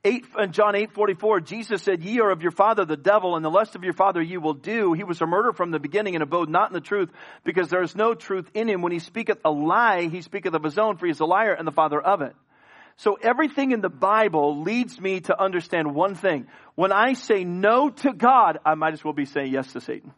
8, 0.06 0.26
uh, 0.38 0.48
John 0.48 0.76
8, 0.76 0.92
44, 0.92 1.40
Jesus 1.40 1.82
said, 1.82 2.04
Ye 2.04 2.20
are 2.20 2.30
of 2.30 2.42
your 2.42 2.52
father 2.52 2.84
the 2.84 2.98
devil, 2.98 3.38
and 3.38 3.46
the 3.46 3.50
lust 3.50 3.76
of 3.76 3.86
your 3.86 3.94
father 3.94 4.22
you 4.22 4.42
will 4.42 4.54
do. 4.54 4.92
He 4.92 5.06
was 5.06 5.22
a 5.22 5.26
murderer 5.26 5.54
from 5.54 5.72
the 5.72 5.80
beginning 5.80 6.16
and 6.16 6.24
abode 6.24 6.50
not 6.50 6.70
in 6.70 6.74
the 6.74 6.82
truth, 6.82 7.10
because 7.46 7.70
there 7.70 7.82
is 7.82 7.96
no 7.96 8.14
truth 8.14 8.50
in 8.54 8.68
him. 8.68 8.82
When 8.82 8.92
he 8.92 9.00
speaketh 9.00 9.40
a 9.46 9.52
lie, 9.52 10.10
he 10.10 10.22
speaketh 10.22 10.54
of 10.54 10.64
his 10.64 10.78
own, 10.78 10.98
for 10.98 11.06
he 11.06 11.12
is 11.12 11.22
a 11.22 11.26
liar 11.26 11.54
and 11.54 11.66
the 11.66 11.72
father 11.72 12.02
of 12.02 12.22
it. 12.22 12.36
So 12.98 13.18
everything 13.22 13.72
in 13.72 13.82
the 13.82 13.90
Bible 13.90 14.62
leads 14.62 15.00
me 15.00 15.22
to 15.22 15.42
understand 15.42 15.96
one 15.96 16.16
thing. 16.16 16.48
When 16.76 16.92
I 16.92 17.14
say 17.14 17.44
no 17.44 17.90
to 17.90 18.14
God, 18.14 18.60
I 18.66 18.76
might 18.76 18.94
as 18.94 19.04
well 19.04 19.14
be 19.14 19.26
saying 19.26 19.54
yes 19.54 19.72
to 19.74 19.82
Satan. 19.82 20.12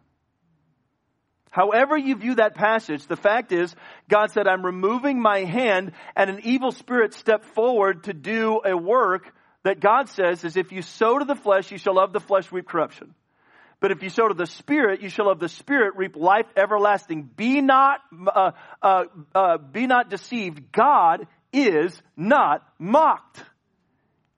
However 1.55 1.97
you 1.97 2.17
view 2.17 2.35
that 2.35 2.53
passage, 2.53 3.07
the 3.07 3.15
fact 3.15 3.53
is, 3.53 3.73
God 4.09 4.29
said, 4.29 4.45
I'm 4.45 4.65
removing 4.65 5.21
my 5.21 5.45
hand 5.45 5.93
and 6.13 6.29
an 6.29 6.41
evil 6.43 6.73
spirit 6.73 7.13
stepped 7.13 7.45
forward 7.45 8.03
to 8.03 8.13
do 8.13 8.59
a 8.65 8.75
work 8.75 9.33
that 9.63 9.79
God 9.79 10.09
says 10.09 10.43
is 10.43 10.57
if 10.57 10.73
you 10.73 10.81
sow 10.81 11.17
to 11.17 11.23
the 11.23 11.33
flesh, 11.33 11.71
you 11.71 11.77
shall 11.77 11.95
love 11.95 12.11
the 12.11 12.19
flesh, 12.19 12.51
reap 12.51 12.67
corruption. 12.67 13.15
But 13.79 13.91
if 13.91 14.03
you 14.03 14.09
sow 14.09 14.27
to 14.27 14.33
the 14.33 14.45
Spirit, 14.45 15.01
you 15.01 15.07
shall 15.07 15.29
of 15.29 15.39
the 15.39 15.47
Spirit 15.47 15.93
reap 15.95 16.17
life 16.17 16.45
everlasting. 16.57 17.23
Be 17.23 17.61
not, 17.61 18.01
uh, 18.27 18.51
uh, 18.81 19.03
uh, 19.33 19.57
be 19.57 19.87
not 19.87 20.09
deceived. 20.09 20.73
God 20.73 21.25
is 21.53 21.97
not 22.17 22.67
mocked. 22.77 23.41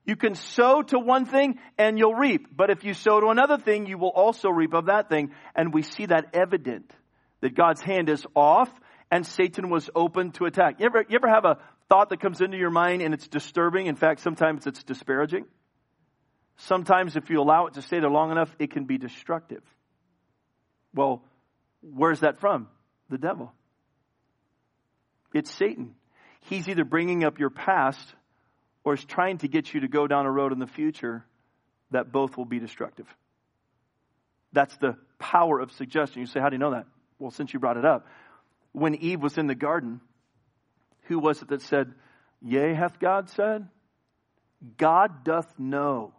You 0.04 0.14
can 0.14 0.36
sow 0.36 0.82
to 0.82 1.00
one 1.00 1.24
thing 1.24 1.58
and 1.76 1.98
you'll 1.98 2.14
reap. 2.14 2.46
But 2.56 2.70
if 2.70 2.84
you 2.84 2.94
sow 2.94 3.18
to 3.20 3.26
another 3.26 3.58
thing, 3.58 3.86
you 3.86 3.98
will 3.98 4.08
also 4.08 4.50
reap 4.50 4.72
of 4.72 4.86
that 4.86 5.08
thing. 5.08 5.32
And 5.56 5.74
we 5.74 5.82
see 5.82 6.06
that 6.06 6.26
evident 6.32 6.92
that 7.40 7.54
God's 7.54 7.80
hand 7.80 8.08
is 8.08 8.26
off 8.34 8.70
and 9.10 9.26
Satan 9.26 9.70
was 9.70 9.88
open 9.94 10.32
to 10.32 10.44
attack. 10.44 10.80
You 10.80 10.86
ever, 10.86 11.04
you 11.08 11.16
ever 11.16 11.28
have 11.28 11.44
a 11.44 11.58
thought 11.88 12.10
that 12.10 12.20
comes 12.20 12.40
into 12.40 12.56
your 12.56 12.70
mind 12.70 13.02
and 13.02 13.14
it's 13.14 13.28
disturbing? 13.28 13.86
In 13.86 13.96
fact, 13.96 14.20
sometimes 14.20 14.66
it's 14.66 14.82
disparaging. 14.84 15.46
Sometimes 16.56 17.16
if 17.16 17.30
you 17.30 17.40
allow 17.40 17.66
it 17.66 17.74
to 17.74 17.82
stay 17.82 18.00
there 18.00 18.10
long 18.10 18.30
enough, 18.30 18.54
it 18.58 18.70
can 18.70 18.84
be 18.84 18.98
destructive. 18.98 19.62
Well, 20.94 21.22
where's 21.80 22.20
that 22.20 22.40
from? 22.40 22.68
The 23.08 23.18
devil. 23.18 23.52
It's 25.32 25.50
Satan 25.50 25.94
he's 26.48 26.68
either 26.68 26.84
bringing 26.84 27.24
up 27.24 27.38
your 27.38 27.50
past 27.50 28.14
or 28.84 28.94
is 28.94 29.04
trying 29.04 29.38
to 29.38 29.48
get 29.48 29.72
you 29.72 29.80
to 29.80 29.88
go 29.88 30.06
down 30.06 30.26
a 30.26 30.30
road 30.30 30.52
in 30.52 30.58
the 30.58 30.66
future 30.66 31.24
that 31.90 32.12
both 32.12 32.36
will 32.36 32.44
be 32.44 32.58
destructive. 32.58 33.06
That's 34.52 34.76
the 34.78 34.96
power 35.18 35.60
of 35.60 35.72
suggestion. 35.72 36.20
You 36.20 36.26
say, 36.26 36.40
How 36.40 36.48
do 36.48 36.54
you 36.54 36.60
know 36.60 36.72
that? 36.72 36.86
Well, 37.18 37.30
since 37.30 37.52
you 37.52 37.60
brought 37.60 37.76
it 37.76 37.84
up, 37.84 38.06
when 38.72 38.94
Eve 38.94 39.22
was 39.22 39.38
in 39.38 39.46
the 39.46 39.54
garden, 39.54 40.00
who 41.04 41.18
was 41.18 41.42
it 41.42 41.48
that 41.48 41.62
said, 41.62 41.92
Yea, 42.40 42.74
hath 42.74 42.98
God 43.00 43.28
said? 43.30 43.68
God 44.76 45.24
doth 45.24 45.58
know 45.58 46.12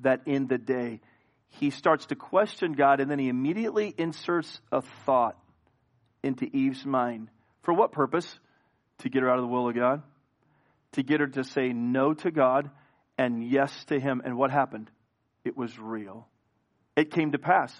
that 0.00 0.22
in 0.26 0.46
the 0.46 0.58
day 0.58 1.00
he 1.48 1.70
starts 1.70 2.06
to 2.06 2.16
question 2.16 2.72
God 2.72 3.00
and 3.00 3.10
then 3.10 3.18
he 3.18 3.28
immediately 3.28 3.94
inserts 3.96 4.60
a 4.72 4.82
thought 5.06 5.38
into 6.22 6.46
Eve's 6.46 6.84
mind. 6.84 7.28
For 7.62 7.72
what 7.72 7.92
purpose? 7.92 8.38
to 8.98 9.08
get 9.08 9.22
her 9.22 9.30
out 9.30 9.38
of 9.38 9.42
the 9.42 9.48
will 9.48 9.68
of 9.68 9.74
God, 9.74 10.02
to 10.92 11.02
get 11.02 11.20
her 11.20 11.26
to 11.26 11.44
say 11.44 11.72
no 11.72 12.14
to 12.14 12.30
God 12.30 12.70
and 13.18 13.44
yes 13.44 13.84
to 13.86 13.98
Him. 13.98 14.22
And 14.24 14.36
what 14.36 14.50
happened? 14.50 14.90
It 15.44 15.56
was 15.56 15.78
real. 15.78 16.28
It 16.96 17.10
came 17.10 17.32
to 17.32 17.38
pass. 17.38 17.74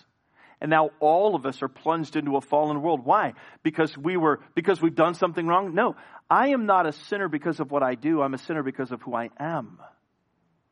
And 0.65 0.71
now 0.71 0.93
all 0.99 1.35
of 1.35 1.45
us 1.45 1.61
are 1.61 1.69
plunged 1.69 2.17
into 2.17 2.37
a 2.37 2.41
fallen 2.41 2.81
world. 2.81 3.05
Why? 3.05 3.35
Because 3.63 3.95
we 3.99 4.17
were, 4.17 4.41
because 4.55 4.81
we've 4.81 4.95
done 4.95 5.13
something 5.13 5.47
wrong? 5.47 5.75
No. 5.75 5.95
I 6.31 6.53
am 6.53 6.65
not 6.65 6.87
a 6.87 6.93
sinner 6.93 7.29
because 7.29 7.61
of 7.61 7.71
what 7.71 7.83
I 7.83 7.97
do. 7.97 8.23
I'm 8.23 8.33
a 8.33 8.39
sinner 8.39 8.63
because 8.63 8.91
of 8.91 9.03
who 9.03 9.15
I 9.15 9.29
am. 9.39 9.79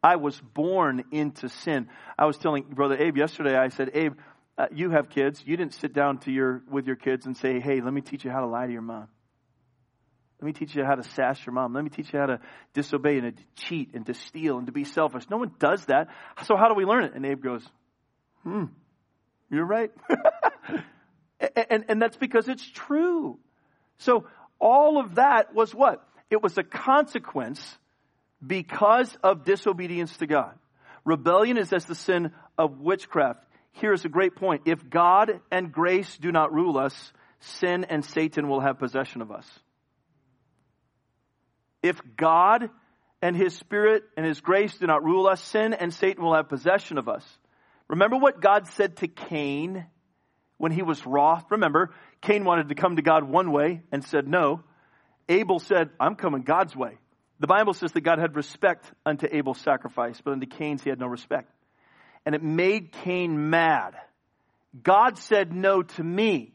I 0.02 0.16
was 0.16 0.40
born 0.54 1.04
into 1.12 1.50
sin. 1.50 1.88
I 2.18 2.24
was 2.24 2.38
telling 2.38 2.62
Brother 2.62 2.96
Abe 2.96 3.18
yesterday, 3.18 3.54
I 3.54 3.68
said, 3.68 3.90
Abe, 3.92 4.14
uh, 4.56 4.68
you 4.72 4.92
have 4.92 5.10
kids. 5.10 5.42
You 5.44 5.58
didn't 5.58 5.74
sit 5.74 5.92
down 5.92 6.20
to 6.20 6.32
your, 6.32 6.62
with 6.70 6.86
your 6.86 6.96
kids 6.96 7.26
and 7.26 7.36
say, 7.36 7.60
hey, 7.60 7.82
let 7.82 7.92
me 7.92 8.00
teach 8.00 8.24
you 8.24 8.30
how 8.30 8.40
to 8.40 8.46
lie 8.46 8.64
to 8.64 8.72
your 8.72 8.80
mom. 8.80 9.08
Let 10.40 10.46
me 10.46 10.52
teach 10.54 10.74
you 10.74 10.86
how 10.86 10.94
to 10.94 11.02
sass 11.02 11.44
your 11.44 11.52
mom. 11.52 11.74
Let 11.74 11.84
me 11.84 11.90
teach 11.90 12.14
you 12.14 12.18
how 12.18 12.26
to 12.28 12.40
disobey 12.72 13.18
and 13.18 13.36
to 13.36 13.42
cheat 13.56 13.90
and 13.92 14.06
to 14.06 14.14
steal 14.14 14.56
and 14.56 14.68
to 14.68 14.72
be 14.72 14.84
selfish. 14.84 15.24
No 15.28 15.36
one 15.36 15.50
does 15.58 15.84
that. 15.84 16.08
So 16.44 16.56
how 16.56 16.68
do 16.68 16.76
we 16.76 16.86
learn 16.86 17.04
it? 17.04 17.12
And 17.14 17.26
Abe 17.26 17.42
goes, 17.42 17.62
hmm, 18.42 18.64
you're 19.52 19.66
right. 19.66 19.90
and, 21.70 21.84
and, 21.88 22.02
that's 22.02 22.16
because 22.16 22.48
it's 22.48 22.68
true. 22.68 23.38
So 23.98 24.26
all 24.58 24.98
of 24.98 25.16
that 25.16 25.54
was 25.54 25.74
what? 25.74 26.02
It 26.30 26.42
was 26.42 26.56
a 26.56 26.62
consequence 26.62 27.62
because 28.44 29.14
of 29.22 29.44
disobedience 29.44 30.16
to 30.16 30.26
God. 30.26 30.54
Rebellion 31.04 31.58
is 31.58 31.70
as 31.72 31.84
the 31.84 31.94
sin 31.94 32.32
of 32.56 32.80
witchcraft. 32.80 33.44
Here's 33.72 34.06
a 34.06 34.08
great 34.08 34.36
point. 34.36 34.62
If 34.64 34.88
God 34.88 35.40
and 35.50 35.70
grace 35.70 36.16
do 36.16 36.32
not 36.32 36.52
rule 36.52 36.78
us, 36.78 37.12
sin 37.40 37.84
and 37.84 38.02
Satan 38.02 38.48
will 38.48 38.60
have 38.60 38.78
possession 38.78 39.20
of 39.20 39.30
us. 39.30 39.46
If 41.82 42.00
God 42.16 42.70
and 43.20 43.36
His 43.36 43.54
Spirit 43.54 44.04
and 44.16 44.24
His 44.24 44.40
grace 44.40 44.78
do 44.78 44.86
not 44.86 45.04
rule 45.04 45.26
us, 45.26 45.42
sin 45.42 45.74
and 45.74 45.92
Satan 45.92 46.24
will 46.24 46.34
have 46.34 46.48
possession 46.48 46.96
of 46.96 47.08
us. 47.08 47.24
Remember 47.92 48.16
what 48.16 48.40
God 48.40 48.68
said 48.68 48.96
to 48.96 49.06
Cain 49.06 49.84
when 50.56 50.72
he 50.72 50.80
was 50.80 51.04
wroth? 51.06 51.44
Remember, 51.50 51.90
Cain 52.22 52.42
wanted 52.42 52.70
to 52.70 52.74
come 52.74 52.96
to 52.96 53.02
God 53.02 53.22
one 53.22 53.52
way 53.52 53.82
and 53.92 54.02
said 54.02 54.26
no. 54.26 54.62
Abel 55.28 55.58
said, 55.58 55.90
I'm 56.00 56.16
coming 56.16 56.40
God's 56.40 56.74
way. 56.74 56.96
The 57.38 57.46
Bible 57.46 57.74
says 57.74 57.92
that 57.92 58.00
God 58.00 58.18
had 58.18 58.34
respect 58.34 58.90
unto 59.04 59.28
Abel's 59.30 59.60
sacrifice, 59.60 60.18
but 60.24 60.30
unto 60.30 60.46
Cain's 60.46 60.82
he 60.82 60.88
had 60.88 60.98
no 60.98 61.06
respect. 61.06 61.52
And 62.24 62.34
it 62.34 62.42
made 62.42 62.92
Cain 62.92 63.50
mad. 63.50 63.92
God 64.82 65.18
said 65.18 65.52
no 65.52 65.82
to 65.82 66.02
me. 66.02 66.54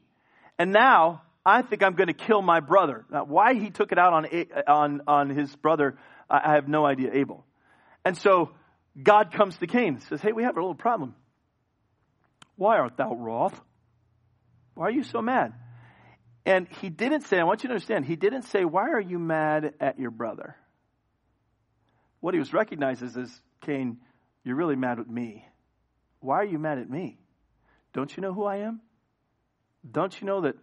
And 0.57 0.71
now 0.71 1.21
I 1.45 1.61
think 1.61 1.83
I'm 1.83 1.93
going 1.93 2.07
to 2.07 2.13
kill 2.13 2.41
my 2.41 2.61
brother. 2.61 3.05
Now, 3.11 3.25
why 3.25 3.53
he 3.53 3.69
took 3.69 3.91
it 3.91 3.99
out 3.99 4.11
on, 4.11 4.25
on, 4.67 5.01
on 5.05 5.29
his 5.29 5.55
brother, 5.55 5.99
I 6.31 6.55
have 6.55 6.67
no 6.67 6.83
idea, 6.83 7.11
Abel. 7.13 7.45
And 8.03 8.17
so 8.17 8.53
God 8.99 9.31
comes 9.31 9.55
to 9.57 9.67
Cain 9.67 9.95
and 9.95 10.01
says, 10.01 10.19
Hey, 10.19 10.31
we 10.31 10.41
have 10.41 10.57
a 10.57 10.59
little 10.59 10.73
problem. 10.73 11.13
Why 12.57 12.77
art 12.77 12.97
thou 12.97 13.13
wroth? 13.13 13.59
Why 14.73 14.87
are 14.87 14.91
you 14.91 15.03
so 15.03 15.21
mad? 15.21 15.53
And 16.45 16.67
he 16.81 16.89
didn't 16.89 17.21
say, 17.21 17.39
I 17.39 17.43
want 17.43 17.63
you 17.63 17.69
to 17.69 17.73
understand, 17.73 18.05
he 18.05 18.15
didn't 18.15 18.43
say, 18.43 18.65
Why 18.65 18.89
are 18.89 19.01
you 19.01 19.19
mad 19.19 19.73
at 19.79 19.99
your 19.99 20.11
brother? 20.11 20.55
What 22.19 22.33
he 22.33 22.39
was 22.39 22.53
recognizing 22.53 23.09
is, 23.09 23.41
Cain, 23.61 23.97
you're 24.43 24.55
really 24.55 24.75
mad 24.75 24.99
at 24.99 25.09
me. 25.09 25.45
Why 26.19 26.37
are 26.37 26.45
you 26.45 26.57
mad 26.57 26.79
at 26.79 26.89
me? 26.89 27.19
Don't 27.93 28.15
you 28.15 28.21
know 28.21 28.33
who 28.33 28.45
I 28.45 28.57
am? 28.57 28.81
Don't 29.89 30.19
you 30.19 30.25
know 30.25 30.41
that, 30.41 30.55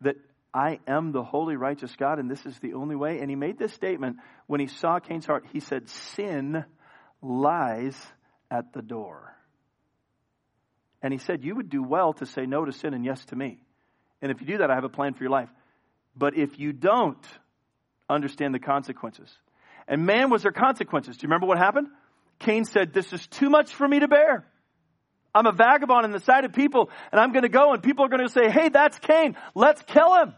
that 0.00 0.16
I 0.52 0.78
am 0.86 1.12
the 1.12 1.22
holy, 1.22 1.56
righteous 1.56 1.94
God 1.96 2.18
and 2.18 2.30
this 2.30 2.44
is 2.46 2.58
the 2.60 2.74
only 2.74 2.96
way? 2.96 3.18
And 3.20 3.28
he 3.28 3.36
made 3.36 3.58
this 3.58 3.72
statement 3.74 4.16
when 4.46 4.60
he 4.60 4.66
saw 4.66 4.98
Cain's 4.98 5.26
heart. 5.26 5.44
He 5.52 5.60
said, 5.60 5.88
Sin 5.88 6.64
lies 7.20 7.96
at 8.50 8.72
the 8.72 8.82
door. 8.82 9.34
And 11.04 11.12
he 11.12 11.18
said, 11.18 11.44
You 11.44 11.54
would 11.56 11.68
do 11.68 11.82
well 11.82 12.14
to 12.14 12.24
say 12.24 12.46
no 12.46 12.64
to 12.64 12.72
sin 12.72 12.94
and 12.94 13.04
yes 13.04 13.22
to 13.26 13.36
me. 13.36 13.58
And 14.22 14.32
if 14.32 14.40
you 14.40 14.46
do 14.46 14.58
that, 14.58 14.70
I 14.70 14.74
have 14.74 14.84
a 14.84 14.88
plan 14.88 15.12
for 15.12 15.22
your 15.22 15.30
life. 15.30 15.50
But 16.16 16.34
if 16.34 16.58
you 16.58 16.72
don't 16.72 17.22
understand 18.08 18.54
the 18.54 18.58
consequences, 18.58 19.30
and 19.86 20.06
man 20.06 20.30
was 20.30 20.44
there 20.44 20.52
consequences. 20.52 21.18
Do 21.18 21.24
you 21.24 21.28
remember 21.28 21.46
what 21.46 21.58
happened? 21.58 21.88
Cain 22.38 22.64
said, 22.64 22.94
This 22.94 23.12
is 23.12 23.26
too 23.26 23.50
much 23.50 23.74
for 23.74 23.86
me 23.86 24.00
to 24.00 24.08
bear. 24.08 24.46
I'm 25.34 25.44
a 25.44 25.52
vagabond 25.52 26.06
in 26.06 26.10
the 26.10 26.20
sight 26.20 26.46
of 26.46 26.54
people, 26.54 26.88
and 27.12 27.20
I'm 27.20 27.32
going 27.32 27.42
to 27.42 27.50
go, 27.50 27.74
and 27.74 27.82
people 27.82 28.06
are 28.06 28.08
going 28.08 28.26
to 28.26 28.32
say, 28.32 28.48
Hey, 28.48 28.70
that's 28.70 28.98
Cain. 29.00 29.36
Let's 29.54 29.82
kill 29.82 30.14
him. 30.22 30.32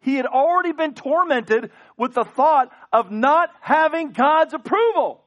He 0.00 0.16
had 0.16 0.26
already 0.26 0.72
been 0.72 0.94
tormented 0.94 1.70
with 1.96 2.14
the 2.14 2.24
thought 2.24 2.72
of 2.92 3.12
not 3.12 3.50
having 3.60 4.10
God's 4.10 4.54
approval. 4.54 5.22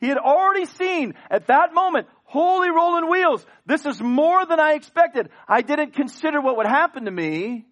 He 0.00 0.08
had 0.08 0.18
already 0.18 0.64
seen 0.64 1.14
at 1.30 1.48
that 1.48 1.74
moment, 1.74 2.06
holy 2.36 2.70
rolling 2.70 3.08
wheels. 3.10 3.46
This 3.64 3.86
is 3.86 4.00
more 4.00 4.44
than 4.44 4.60
I 4.60 4.72
expected. 4.72 5.30
I 5.48 5.62
didn't 5.62 5.94
consider 5.94 6.40
what 6.40 6.58
would 6.58 6.66
happen 6.66 7.06
to 7.06 7.10
me 7.10 7.64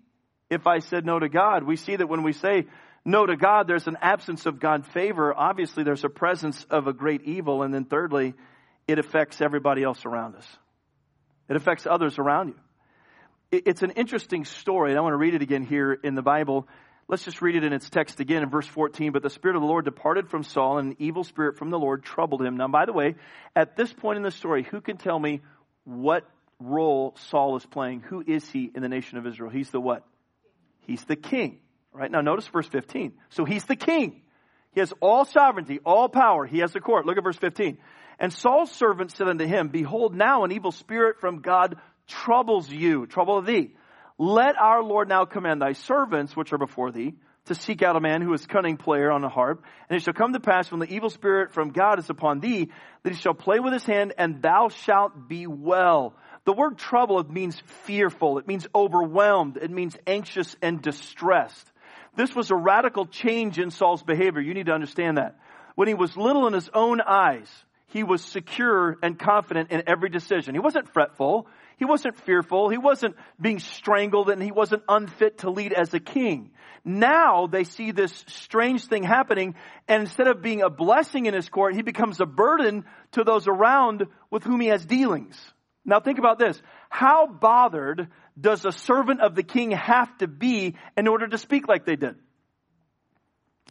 if 0.48 0.66
I 0.66 0.78
said 0.78 1.04
no 1.04 1.18
to 1.18 1.28
God. 1.28 1.64
We 1.64 1.76
see 1.76 1.96
that 1.96 2.08
when 2.08 2.22
we 2.22 2.32
say 2.32 2.66
no 3.04 3.26
to 3.26 3.36
God, 3.36 3.68
there's 3.68 3.86
an 3.86 3.98
absence 4.00 4.46
of 4.46 4.60
God 4.60 4.86
favor. 4.86 5.34
Obviously, 5.36 5.84
there's 5.84 6.04
a 6.04 6.08
presence 6.08 6.64
of 6.70 6.86
a 6.86 6.94
great 6.94 7.22
evil. 7.24 7.62
And 7.62 7.74
then 7.74 7.84
thirdly, 7.84 8.32
it 8.88 8.98
affects 8.98 9.42
everybody 9.42 9.82
else 9.82 10.06
around 10.06 10.36
us. 10.36 10.46
It 11.50 11.56
affects 11.56 11.86
others 11.86 12.18
around 12.18 12.48
you. 12.48 12.54
It's 13.52 13.82
an 13.82 13.90
interesting 13.90 14.46
story, 14.46 14.90
and 14.90 14.98
I 14.98 15.02
want 15.02 15.12
to 15.12 15.18
read 15.18 15.34
it 15.34 15.42
again 15.42 15.62
here 15.62 15.92
in 15.92 16.14
the 16.14 16.22
Bible. 16.22 16.66
Let's 17.06 17.24
just 17.24 17.42
read 17.42 17.54
it 17.54 17.64
in 17.64 17.72
its 17.72 17.90
text 17.90 18.20
again 18.20 18.42
in 18.42 18.48
verse 18.48 18.66
14. 18.66 19.12
But 19.12 19.22
the 19.22 19.30
Spirit 19.30 19.56
of 19.56 19.62
the 19.62 19.68
Lord 19.68 19.84
departed 19.84 20.30
from 20.30 20.42
Saul, 20.42 20.78
and 20.78 20.92
an 20.92 20.96
evil 20.98 21.24
spirit 21.24 21.58
from 21.58 21.70
the 21.70 21.78
Lord 21.78 22.02
troubled 22.02 22.42
him. 22.42 22.56
Now, 22.56 22.68
by 22.68 22.86
the 22.86 22.92
way, 22.92 23.16
at 23.54 23.76
this 23.76 23.92
point 23.92 24.16
in 24.16 24.22
the 24.22 24.30
story, 24.30 24.62
who 24.62 24.80
can 24.80 24.96
tell 24.96 25.18
me 25.18 25.42
what 25.84 26.28
role 26.58 27.14
Saul 27.28 27.56
is 27.56 27.66
playing? 27.66 28.00
Who 28.00 28.24
is 28.26 28.48
he 28.50 28.70
in 28.74 28.82
the 28.82 28.88
nation 28.88 29.18
of 29.18 29.26
Israel? 29.26 29.50
He's 29.50 29.70
the 29.70 29.80
what? 29.80 30.06
He's 30.80 31.04
the 31.04 31.16
king. 31.16 31.58
Right? 31.92 32.10
Now, 32.10 32.22
notice 32.22 32.46
verse 32.48 32.66
15. 32.66 33.12
So 33.30 33.44
he's 33.44 33.64
the 33.64 33.76
king. 33.76 34.22
He 34.72 34.80
has 34.80 34.92
all 35.00 35.24
sovereignty, 35.24 35.78
all 35.84 36.08
power. 36.08 36.46
He 36.46 36.58
has 36.58 36.72
the 36.72 36.80
court. 36.80 37.06
Look 37.06 37.18
at 37.18 37.22
verse 37.22 37.36
15. 37.36 37.78
And 38.18 38.32
Saul's 38.32 38.72
servant 38.72 39.12
said 39.12 39.28
unto 39.28 39.46
him, 39.46 39.68
Behold, 39.68 40.14
now 40.14 40.44
an 40.44 40.52
evil 40.52 40.72
spirit 40.72 41.20
from 41.20 41.40
God 41.40 41.76
troubles 42.08 42.68
you, 42.68 43.06
trouble 43.06 43.42
thee. 43.42 43.74
Let 44.18 44.56
our 44.56 44.82
Lord 44.82 45.08
now 45.08 45.24
command 45.24 45.60
thy 45.60 45.72
servants, 45.72 46.36
which 46.36 46.52
are 46.52 46.58
before 46.58 46.92
thee, 46.92 47.14
to 47.46 47.54
seek 47.54 47.82
out 47.82 47.96
a 47.96 48.00
man 48.00 48.22
who 48.22 48.32
is 48.32 48.46
cunning 48.46 48.76
player 48.76 49.10
on 49.10 49.24
a 49.24 49.28
harp. 49.28 49.64
And 49.88 49.96
it 49.96 50.02
shall 50.02 50.14
come 50.14 50.32
to 50.32 50.40
pass 50.40 50.70
when 50.70 50.80
the 50.80 50.92
evil 50.92 51.10
spirit 51.10 51.52
from 51.52 51.70
God 51.70 51.98
is 51.98 52.08
upon 52.08 52.40
thee, 52.40 52.70
that 53.02 53.12
he 53.12 53.18
shall 53.18 53.34
play 53.34 53.60
with 53.60 53.72
his 53.72 53.84
hand, 53.84 54.14
and 54.16 54.40
thou 54.40 54.68
shalt 54.68 55.28
be 55.28 55.46
well. 55.46 56.14
The 56.44 56.52
word 56.52 56.78
trouble 56.78 57.22
means 57.24 57.60
fearful. 57.84 58.38
It 58.38 58.46
means 58.46 58.66
overwhelmed. 58.74 59.56
It 59.56 59.70
means 59.70 59.96
anxious 60.06 60.54
and 60.62 60.80
distressed. 60.80 61.66
This 62.16 62.34
was 62.34 62.50
a 62.50 62.56
radical 62.56 63.06
change 63.06 63.58
in 63.58 63.70
Saul's 63.70 64.02
behavior. 64.02 64.40
You 64.40 64.54
need 64.54 64.66
to 64.66 64.72
understand 64.72 65.18
that. 65.18 65.36
When 65.74 65.88
he 65.88 65.94
was 65.94 66.16
little 66.16 66.46
in 66.46 66.52
his 66.52 66.70
own 66.72 67.00
eyes, 67.00 67.48
he 67.88 68.04
was 68.04 68.22
secure 68.22 68.96
and 69.02 69.18
confident 69.18 69.70
in 69.70 69.82
every 69.86 70.08
decision. 70.08 70.54
He 70.54 70.60
wasn't 70.60 70.92
fretful. 70.92 71.48
He 71.76 71.84
wasn't 71.84 72.16
fearful. 72.24 72.68
He 72.68 72.78
wasn't 72.78 73.16
being 73.40 73.58
strangled 73.58 74.30
and 74.30 74.42
he 74.42 74.52
wasn't 74.52 74.82
unfit 74.88 75.38
to 75.38 75.50
lead 75.50 75.72
as 75.72 75.92
a 75.92 76.00
king. 76.00 76.50
Now 76.84 77.46
they 77.46 77.64
see 77.64 77.90
this 77.90 78.24
strange 78.28 78.84
thing 78.84 79.02
happening 79.02 79.54
and 79.88 80.02
instead 80.02 80.28
of 80.28 80.42
being 80.42 80.62
a 80.62 80.70
blessing 80.70 81.26
in 81.26 81.34
his 81.34 81.48
court, 81.48 81.74
he 81.74 81.82
becomes 81.82 82.20
a 82.20 82.26
burden 82.26 82.84
to 83.12 83.24
those 83.24 83.48
around 83.48 84.04
with 84.30 84.44
whom 84.44 84.60
he 84.60 84.68
has 84.68 84.84
dealings. 84.84 85.36
Now 85.84 86.00
think 86.00 86.18
about 86.18 86.38
this. 86.38 86.60
How 86.88 87.26
bothered 87.26 88.08
does 88.40 88.64
a 88.64 88.72
servant 88.72 89.20
of 89.20 89.34
the 89.34 89.42
king 89.42 89.70
have 89.72 90.16
to 90.18 90.28
be 90.28 90.76
in 90.96 91.08
order 91.08 91.26
to 91.26 91.38
speak 91.38 91.68
like 91.68 91.84
they 91.84 91.96
did? 91.96 92.16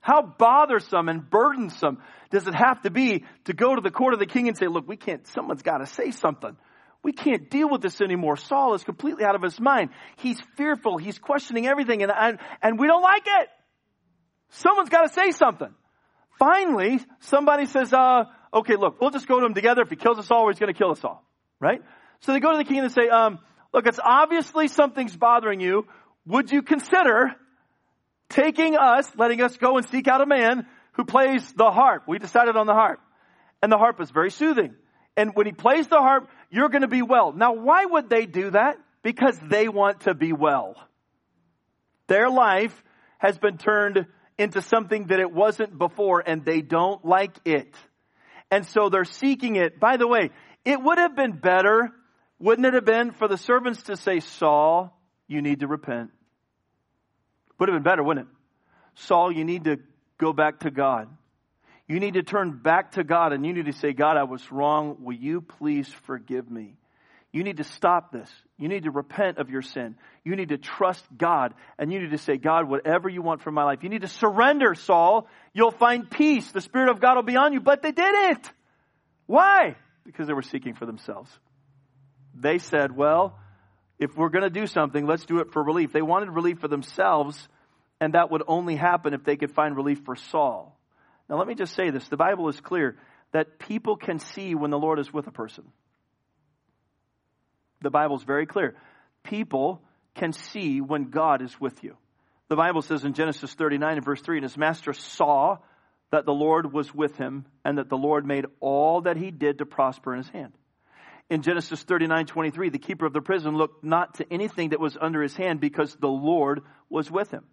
How 0.02 0.22
bothersome 0.22 1.08
and 1.08 1.30
burdensome 1.30 2.00
does 2.30 2.46
it 2.48 2.54
have 2.54 2.82
to 2.82 2.92
be 2.92 3.24
to 3.46 3.54
go 3.54 3.74
to 3.74 3.82
the 3.82 3.90
court 3.90 4.14
of 4.14 4.20
the 4.20 4.26
king 4.26 4.50
and 4.50 4.58
say, 4.58 4.68
look, 4.68 4.86
we 4.86 4.98
can't, 4.98 5.26
someone's 5.28 5.62
got 5.62 5.78
to 5.78 5.86
say 5.86 6.12
something. 6.12 6.58
We 7.04 7.12
can't 7.12 7.50
deal 7.50 7.70
with 7.70 7.82
this 7.82 8.00
anymore. 8.02 8.38
Saul 8.38 8.74
is 8.76 8.84
completely 8.84 9.26
out 9.26 9.36
of 9.36 9.42
his 9.42 9.60
mind. 9.60 9.90
He's 10.18 10.40
fearful. 10.56 10.98
He's 10.98 11.20
questioning 11.20 11.68
everything 11.68 12.02
and, 12.02 12.12
and, 12.12 12.40
and 12.62 12.80
we 12.80 12.88
don't 12.88 13.02
like 13.02 13.24
it. 13.26 13.50
Someone's 14.50 14.90
got 14.90 15.02
to 15.02 15.14
say 15.14 15.32
something. 15.32 15.74
Finally, 16.40 17.00
somebody 17.20 17.66
says, 17.66 17.92
uh, 17.94 18.24
okay, 18.54 18.76
look, 18.76 19.02
we'll 19.02 19.12
just 19.12 19.28
go 19.28 19.40
to 19.40 19.46
him 19.46 19.54
together. 19.54 19.82
If 19.82 19.90
he 19.90 19.96
kills 19.96 20.18
us 20.18 20.32
all, 20.32 20.48
he's 20.48 20.60
going 20.60 20.74
to 20.74 20.78
kill 20.78 20.92
us 20.92 21.04
all. 21.04 21.24
Right? 21.60 21.82
So 22.22 22.34
they 22.34 22.40
go 22.40 22.52
to 22.52 22.58
the 22.58 22.64
king 22.64 22.80
and 22.80 22.90
they 22.90 22.94
say, 22.94 23.10
um, 23.10 23.40
look, 23.74 23.86
it's 23.86 24.00
obviously 24.04 24.68
something's 24.68 25.16
bothering 25.16 25.60
you. 25.60 25.86
Would 26.26 26.52
you 26.52 26.62
consider 26.62 27.36
taking 28.34 28.76
us, 28.76 29.10
letting 29.18 29.42
us 29.42 29.56
go 29.58 29.78
and 29.78 29.88
seek 29.90 30.08
out 30.08 30.22
a 30.22 30.26
man 30.26 30.66
who 30.94 31.06
plays 31.06 31.54
the 31.54 31.70
harp. 31.72 32.04
We 32.08 32.20
decided 32.20 32.56
on 32.56 32.68
the 32.68 32.74
harp. 32.74 33.00
And 33.62 33.72
the 33.72 33.78
harp 33.78 34.02
is 34.02 34.12
very 34.12 34.32
soothing. 34.32 34.76
And 35.16 35.32
when 35.36 35.46
he 35.46 35.52
plays 35.52 35.88
the 35.88 35.98
harp, 35.98 36.28
you're 36.54 36.70
going 36.70 36.84
to 36.84 36.88
be 36.88 37.02
well. 37.02 37.34
Now, 37.34 37.54
why 37.54 37.84
would 37.84 38.12
they 38.12 38.28
do 38.28 38.52
that? 38.52 38.78
Because 39.02 39.40
they 39.40 39.68
want 39.68 40.02
to 40.02 40.14
be 40.14 40.34
well. 40.34 40.76
Their 42.06 42.30
life 42.30 42.84
has 43.18 43.40
been 43.40 43.58
turned 43.58 44.06
into 44.38 44.62
something 44.62 45.08
that 45.08 45.20
it 45.20 45.32
wasn't 45.32 45.76
before 45.76 46.22
and 46.24 46.46
they 46.46 46.62
don't 46.62 47.04
like 47.04 47.36
it. 47.44 47.74
And 48.52 48.68
so 48.68 48.90
they're 48.90 49.04
seeking 49.04 49.56
it. 49.56 49.80
By 49.80 49.98
the 49.98 50.08
way, 50.08 50.30
it 50.64 50.80
would 50.80 51.00
have 51.00 51.16
been 51.16 51.32
better, 51.32 51.90
wouldn't 52.38 52.68
it 52.68 52.76
have 52.76 52.86
been, 52.86 53.14
for 53.14 53.28
the 53.28 53.38
servants 53.38 53.82
to 53.84 53.98
say, 53.98 54.20
Saul, 54.20 54.96
you 55.28 55.42
need 55.42 55.62
to 55.62 55.68
repent. 55.68 56.12
Would 57.58 57.70
have 57.70 57.76
been 57.76 57.84
better, 57.84 58.04
wouldn't 58.04 58.28
it? 58.28 58.34
Saul, 59.02 59.32
you 59.32 59.44
need 59.44 59.64
to 59.64 59.78
go 60.20 60.34
back 60.34 60.60
to 60.60 60.70
God. 60.70 61.08
You 61.88 62.00
need 62.00 62.14
to 62.14 62.24
turn 62.24 62.60
back 62.64 62.94
to 62.94 63.04
God 63.04 63.34
and 63.34 63.46
you 63.46 63.54
need 63.54 63.66
to 63.66 63.74
say, 63.74 63.94
God, 63.94 64.18
I 64.18 64.24
was 64.24 64.52
wrong. 64.52 64.98
Will 65.00 65.16
you 65.16 65.42
please 65.42 65.88
forgive 66.06 66.50
me? 66.50 66.76
You 67.32 67.44
need 67.44 67.58
to 67.58 67.64
stop 67.64 68.12
this. 68.12 68.30
You 68.58 68.68
need 68.68 68.84
to 68.84 68.92
repent 68.92 69.40
of 69.40 69.50
your 69.50 69.64
sin. 69.64 69.96
You 70.24 70.36
need 70.36 70.50
to 70.50 70.58
trust 70.58 71.04
God 71.18 71.54
and 71.78 71.92
you 71.92 72.00
need 72.00 72.12
to 72.12 72.18
say, 72.18 72.38
God, 72.38 72.70
whatever 72.70 73.10
you 73.10 73.22
want 73.22 73.42
from 73.42 73.56
my 73.56 73.64
life. 73.64 73.80
You 73.82 73.90
need 73.90 74.02
to 74.02 74.08
surrender, 74.08 74.76
Saul. 74.76 75.28
You'll 75.52 75.72
find 75.72 76.10
peace. 76.10 76.50
The 76.52 76.62
Spirit 76.62 76.90
of 76.90 77.02
God 77.02 77.16
will 77.16 77.24
be 77.24 77.36
on 77.36 77.52
you. 77.52 77.60
But 77.60 77.82
they 77.82 77.92
didn't. 77.92 78.50
Why? 79.26 79.76
Because 80.06 80.28
they 80.28 80.34
were 80.34 80.42
seeking 80.42 80.76
for 80.76 80.86
themselves. 80.86 81.30
They 82.36 82.60
said, 82.60 82.96
well, 82.96 83.38
if 84.00 84.16
we're 84.16 84.30
going 84.30 84.44
to 84.44 84.50
do 84.50 84.68
something, 84.68 85.06
let's 85.06 85.26
do 85.26 85.40
it 85.40 85.52
for 85.52 85.64
relief. 85.64 85.94
They 85.94 86.02
wanted 86.02 86.30
relief 86.30 86.60
for 86.60 86.68
themselves, 86.68 87.48
and 88.02 88.14
that 88.14 88.32
would 88.32 88.44
only 88.48 88.76
happen 88.76 89.14
if 89.14 89.24
they 89.24 89.38
could 89.38 89.52
find 89.52 89.76
relief 89.76 90.02
for 90.06 90.16
Saul. 90.16 90.73
Now, 91.34 91.40
let 91.40 91.48
me 91.48 91.56
just 91.56 91.74
say 91.74 91.90
this 91.90 92.08
the 92.10 92.16
Bible 92.16 92.48
is 92.48 92.62
clear 92.62 92.96
that 93.32 93.58
people 93.58 93.98
can 93.98 94.20
see 94.20 94.54
when 94.54 94.70
the 94.70 94.78
Lord 94.78 95.00
is 95.00 95.12
with 95.12 95.26
a 95.26 95.32
person. 95.32 95.64
The 97.82 97.90
Bible 97.90 98.18
is 98.18 98.24
very 98.24 98.46
clear. 98.46 98.76
People 99.24 99.82
can 100.14 100.32
see 100.32 100.80
when 100.80 101.10
God 101.10 101.42
is 101.42 101.60
with 101.60 101.84
you. 101.84 101.98
The 102.50 102.56
Bible 102.56 102.84
says 102.84 103.04
in 103.04 103.14
Genesis 103.14 103.52
39 103.56 103.96
and 103.96 104.06
verse 104.06 104.22
3, 104.22 104.38
and 104.38 104.44
his 104.44 104.56
master 104.56 104.94
saw 104.94 105.58
that 106.12 106.28
the 106.28 106.32
Lord 106.32 106.72
was 106.72 106.94
with 106.94 107.18
him 107.18 107.48
and 107.66 107.80
that 107.80 107.90
the 107.90 107.98
Lord 107.98 108.28
made 108.28 108.46
all 108.60 109.02
that 109.02 109.18
he 109.18 109.32
did 109.32 109.58
to 109.58 109.66
prosper 109.66 110.14
in 110.14 110.20
his 110.20 110.30
hand 110.30 110.54
in 111.30 111.42
Genesis 111.42 111.82
39 111.82 112.28
23, 112.28 112.70
the 112.70 112.78
keeper 112.78 113.06
of 113.06 113.14
the 113.14 113.22
prison 113.22 113.56
looked 113.56 113.84
not 113.84 114.16
to 114.16 114.26
anything 114.32 114.70
that 114.70 114.80
was 114.80 114.98
under 115.00 115.22
his 115.22 115.36
hand 115.36 115.60
because 115.60 115.96
the 115.96 116.08
Lord 116.08 116.62
was 116.90 117.10
with 117.10 117.32
him. 117.32 117.44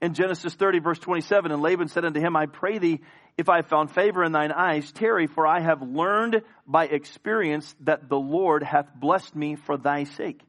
in 0.00 0.14
Genesis 0.14 0.54
30 0.54 0.80
verse 0.80 0.98
27. 0.98 1.50
And 1.52 1.62
Laban 1.62 1.88
said 1.88 2.04
unto 2.04 2.20
him, 2.20 2.36
I 2.36 2.46
pray 2.46 2.78
thee, 2.78 3.00
if 3.38 3.48
I 3.48 3.56
have 3.56 3.66
found 3.66 3.90
favor 3.90 4.22
in 4.22 4.32
thine 4.32 4.52
eyes, 4.52 4.90
tarry, 4.92 5.26
for 5.26 5.46
I 5.46 5.60
have 5.60 5.82
learned 5.82 6.42
by 6.66 6.84
experience 6.86 7.74
that 7.80 8.08
the 8.08 8.18
Lord 8.18 8.62
hath 8.62 8.86
blessed 8.94 9.34
me 9.34 9.56
for 9.56 9.76
thy 9.76 10.04
sake. 10.04 10.40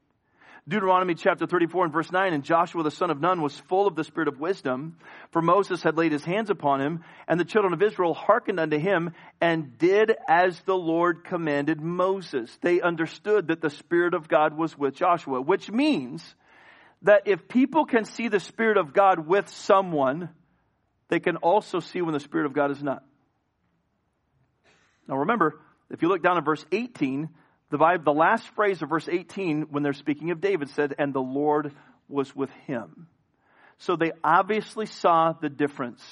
Deuteronomy 0.65 1.13
chapter 1.13 1.45
34 1.45 1.85
and 1.85 1.93
verse 1.93 2.09
9, 2.09 2.31
and 2.31 2.43
Joshua 2.43 2.83
the 2.83 2.91
son 2.91 3.09
of 3.09 3.19
Nun 3.19 3.41
was 3.41 3.57
full 3.67 3.85
of 3.85 3.95
the 3.95 4.03
spirit 4.05 4.29
of 4.29 4.39
wisdom, 4.39 4.95
for 5.31 5.41
Moses 5.41 5.83
had 5.83 5.97
laid 5.97 6.13
his 6.13 6.23
hands 6.23 6.49
upon 6.49 6.79
him, 6.79 7.03
and 7.27 7.37
the 7.37 7.45
children 7.45 7.73
of 7.73 7.81
Israel 7.81 8.13
hearkened 8.13 8.61
unto 8.61 8.79
him 8.79 9.11
and 9.41 9.77
did 9.77 10.13
as 10.29 10.57
the 10.61 10.75
Lord 10.75 11.25
commanded 11.25 11.81
Moses. 11.81 12.57
They 12.61 12.79
understood 12.79 13.49
that 13.49 13.59
the 13.59 13.69
spirit 13.69 14.13
of 14.13 14.29
God 14.29 14.57
was 14.57 14.77
with 14.77 14.95
Joshua, 14.95 15.41
which 15.41 15.69
means 15.69 16.23
that 17.01 17.23
if 17.25 17.49
people 17.49 17.85
can 17.85 18.05
see 18.05 18.29
the 18.29 18.39
spirit 18.39 18.77
of 18.77 18.93
God 18.93 19.27
with 19.27 19.49
someone, 19.49 20.29
they 21.13 21.19
can 21.19 21.37
also 21.37 21.79
see 21.79 22.01
when 22.01 22.13
the 22.13 22.19
spirit 22.19 22.47
of 22.47 22.53
God 22.53 22.71
is 22.71 22.81
not. 22.81 23.03
Now 25.07 25.17
remember, 25.17 25.59
if 25.91 26.01
you 26.01 26.07
look 26.07 26.23
down 26.23 26.39
at 26.39 26.43
verse 26.43 26.65
18, 26.71 27.29
the, 27.69 27.77
Bible, 27.77 28.03
the 28.03 28.19
last 28.19 28.47
phrase 28.55 28.81
of 28.81 28.89
verse 28.89 29.07
18, 29.07 29.67
when 29.69 29.83
they're 29.83 29.93
speaking 29.93 30.31
of 30.31 30.41
David, 30.41 30.71
said, 30.71 30.95
And 30.97 31.13
the 31.13 31.21
Lord 31.21 31.71
was 32.09 32.35
with 32.35 32.49
him. 32.65 33.05
So 33.77 33.95
they 33.95 34.11
obviously 34.23 34.87
saw 34.87 35.33
the 35.33 35.49
difference. 35.49 36.03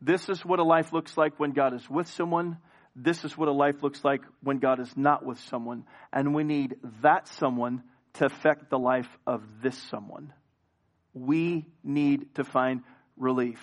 This 0.00 0.28
is 0.28 0.44
what 0.44 0.60
a 0.60 0.62
life 0.62 0.92
looks 0.92 1.16
like 1.16 1.40
when 1.40 1.50
God 1.50 1.74
is 1.74 1.90
with 1.90 2.06
someone. 2.06 2.58
This 2.94 3.24
is 3.24 3.36
what 3.36 3.48
a 3.48 3.52
life 3.52 3.82
looks 3.82 4.04
like 4.04 4.20
when 4.40 4.60
God 4.60 4.78
is 4.78 4.96
not 4.96 5.26
with 5.26 5.40
someone. 5.40 5.82
And 6.12 6.32
we 6.32 6.44
need 6.44 6.76
that 7.02 7.26
someone 7.26 7.82
to 8.14 8.26
affect 8.26 8.70
the 8.70 8.78
life 8.78 9.08
of 9.26 9.42
this 9.64 9.76
someone. 9.90 10.32
We 11.12 11.66
need 11.82 12.36
to 12.36 12.44
find 12.44 12.82
relief. 13.16 13.58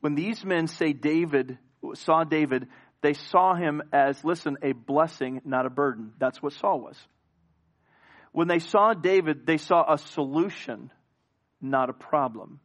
When 0.00 0.14
these 0.14 0.44
men 0.44 0.66
say 0.66 0.92
David, 0.92 1.58
saw 1.94 2.24
David, 2.24 2.68
they 3.02 3.14
saw 3.14 3.54
him 3.54 3.82
as, 3.92 4.22
listen, 4.24 4.56
a 4.62 4.72
blessing, 4.72 5.40
not 5.44 5.66
a 5.66 5.70
burden. 5.70 6.12
That's 6.18 6.42
what 6.42 6.52
Saul 6.54 6.80
was. 6.80 6.96
When 8.32 8.48
they 8.48 8.58
saw 8.58 8.94
David, 8.94 9.46
they 9.46 9.56
saw 9.56 9.92
a 9.92 9.98
solution, 9.98 10.90
not 11.60 11.90
a 11.90 11.92
problem. 11.92 12.60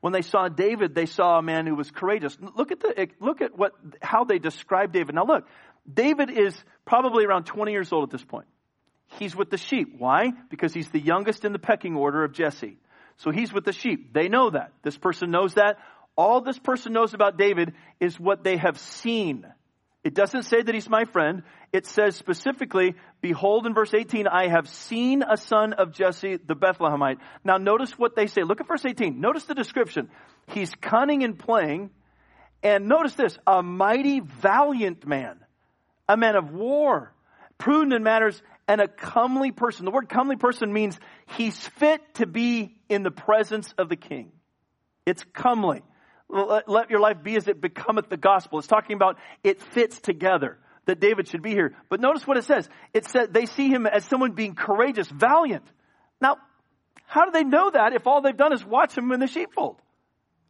When 0.00 0.12
they 0.12 0.22
saw 0.22 0.48
David, 0.48 0.94
they 0.94 1.06
saw 1.06 1.38
a 1.38 1.42
man 1.42 1.66
who 1.66 1.74
was 1.74 1.90
courageous. 1.90 2.36
Look 2.54 2.72
at 2.72 2.80
the, 2.80 3.08
look 3.20 3.40
at 3.40 3.56
what, 3.56 3.72
how 4.02 4.24
they 4.24 4.38
describe 4.38 4.92
David. 4.92 5.14
Now 5.14 5.24
look, 5.24 5.46
David 5.90 6.30
is 6.30 6.54
probably 6.84 7.24
around 7.24 7.44
20 7.44 7.72
years 7.72 7.92
old 7.92 8.04
at 8.04 8.10
this 8.10 8.24
point. 8.24 8.46
He's 9.18 9.34
with 9.34 9.50
the 9.50 9.56
sheep. 9.56 9.94
Why? 9.98 10.32
Because 10.50 10.74
he's 10.74 10.90
the 10.90 11.00
youngest 11.00 11.44
in 11.44 11.52
the 11.52 11.58
pecking 11.58 11.96
order 11.96 12.24
of 12.24 12.32
Jesse. 12.32 12.78
So 13.18 13.30
he's 13.30 13.52
with 13.52 13.64
the 13.64 13.72
sheep. 13.72 14.12
They 14.12 14.28
know 14.28 14.50
that. 14.50 14.72
This 14.82 14.98
person 14.98 15.30
knows 15.30 15.54
that. 15.54 15.76
All 16.16 16.40
this 16.40 16.58
person 16.58 16.92
knows 16.92 17.14
about 17.14 17.36
David 17.36 17.74
is 18.00 18.18
what 18.18 18.44
they 18.44 18.56
have 18.56 18.78
seen. 18.78 19.46
It 20.04 20.14
doesn't 20.14 20.42
say 20.42 20.62
that 20.62 20.74
he's 20.74 20.88
my 20.88 21.06
friend. 21.06 21.42
It 21.72 21.86
says 21.86 22.14
specifically, 22.14 22.94
behold 23.22 23.66
in 23.66 23.74
verse 23.74 23.92
18, 23.92 24.28
I 24.28 24.48
have 24.48 24.68
seen 24.68 25.22
a 25.22 25.36
son 25.36 25.72
of 25.72 25.92
Jesse 25.92 26.36
the 26.36 26.54
Bethlehemite. 26.54 27.16
Now 27.42 27.56
notice 27.56 27.98
what 27.98 28.14
they 28.14 28.26
say. 28.26 28.42
Look 28.42 28.60
at 28.60 28.68
verse 28.68 28.84
18. 28.84 29.18
Notice 29.18 29.44
the 29.44 29.54
description. 29.54 30.10
He's 30.48 30.72
cunning 30.74 31.22
in 31.22 31.34
playing. 31.36 31.90
And 32.62 32.86
notice 32.86 33.14
this, 33.14 33.36
a 33.46 33.62
mighty 33.62 34.20
valiant 34.20 35.06
man, 35.06 35.38
a 36.08 36.16
man 36.16 36.36
of 36.36 36.52
war, 36.52 37.12
prudent 37.58 37.92
in 37.92 38.02
matters, 38.02 38.40
and 38.68 38.80
a 38.80 38.88
comely 38.88 39.52
person. 39.52 39.84
The 39.84 39.90
word 39.90 40.08
comely 40.08 40.36
person 40.36 40.72
means 40.72 40.98
he's 41.36 41.58
fit 41.58 42.00
to 42.14 42.26
be 42.26 42.76
in 42.88 43.02
the 43.02 43.10
presence 43.10 43.74
of 43.76 43.88
the 43.88 43.96
king. 43.96 44.32
It's 45.06 45.24
comely 45.34 45.82
let 46.28 46.90
your 46.90 47.00
life 47.00 47.22
be 47.22 47.36
as 47.36 47.48
it 47.48 47.60
becometh 47.60 48.08
the 48.08 48.16
gospel. 48.16 48.58
It's 48.58 48.68
talking 48.68 48.96
about 48.96 49.18
it 49.42 49.60
fits 49.60 50.00
together 50.00 50.58
that 50.86 51.00
David 51.00 51.28
should 51.28 51.42
be 51.42 51.50
here. 51.50 51.74
But 51.88 52.00
notice 52.00 52.26
what 52.26 52.36
it 52.36 52.44
says. 52.44 52.68
It 52.92 53.06
said 53.06 53.32
they 53.32 53.46
see 53.46 53.68
him 53.68 53.86
as 53.86 54.04
someone 54.04 54.32
being 54.32 54.54
courageous, 54.54 55.08
valiant. 55.08 55.64
Now, 56.20 56.36
how 57.06 57.24
do 57.24 57.30
they 57.30 57.44
know 57.44 57.70
that 57.70 57.92
if 57.92 58.06
all 58.06 58.20
they've 58.20 58.36
done 58.36 58.52
is 58.52 58.64
watch 58.64 58.96
him 58.96 59.12
in 59.12 59.20
the 59.20 59.26
sheepfold? 59.26 59.76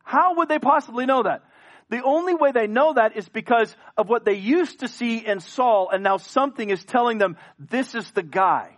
How 0.02 0.36
would 0.36 0.48
they 0.48 0.58
possibly 0.58 1.06
know 1.06 1.22
that? 1.22 1.42
The 1.90 2.02
only 2.02 2.34
way 2.34 2.52
they 2.52 2.66
know 2.66 2.94
that 2.94 3.16
is 3.16 3.28
because 3.28 3.74
of 3.96 4.08
what 4.08 4.24
they 4.24 4.34
used 4.34 4.80
to 4.80 4.88
see 4.88 5.18
in 5.18 5.40
Saul 5.40 5.90
and 5.92 6.02
now 6.02 6.16
something 6.16 6.70
is 6.70 6.82
telling 6.84 7.18
them 7.18 7.36
this 7.58 7.94
is 7.94 8.10
the 8.12 8.22
guy. 8.22 8.76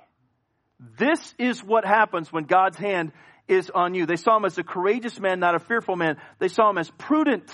This 0.98 1.34
is 1.38 1.62
what 1.62 1.84
happens 1.84 2.32
when 2.32 2.44
God's 2.44 2.76
hand 2.76 3.12
is 3.48 3.70
on 3.70 3.94
you. 3.94 4.06
They 4.06 4.16
saw 4.16 4.36
him 4.36 4.44
as 4.44 4.58
a 4.58 4.64
courageous 4.64 5.18
man, 5.20 5.40
not 5.40 5.54
a 5.54 5.58
fearful 5.58 5.96
man. 5.96 6.16
They 6.38 6.48
saw 6.48 6.70
him 6.70 6.78
as 6.78 6.90
prudent 6.98 7.50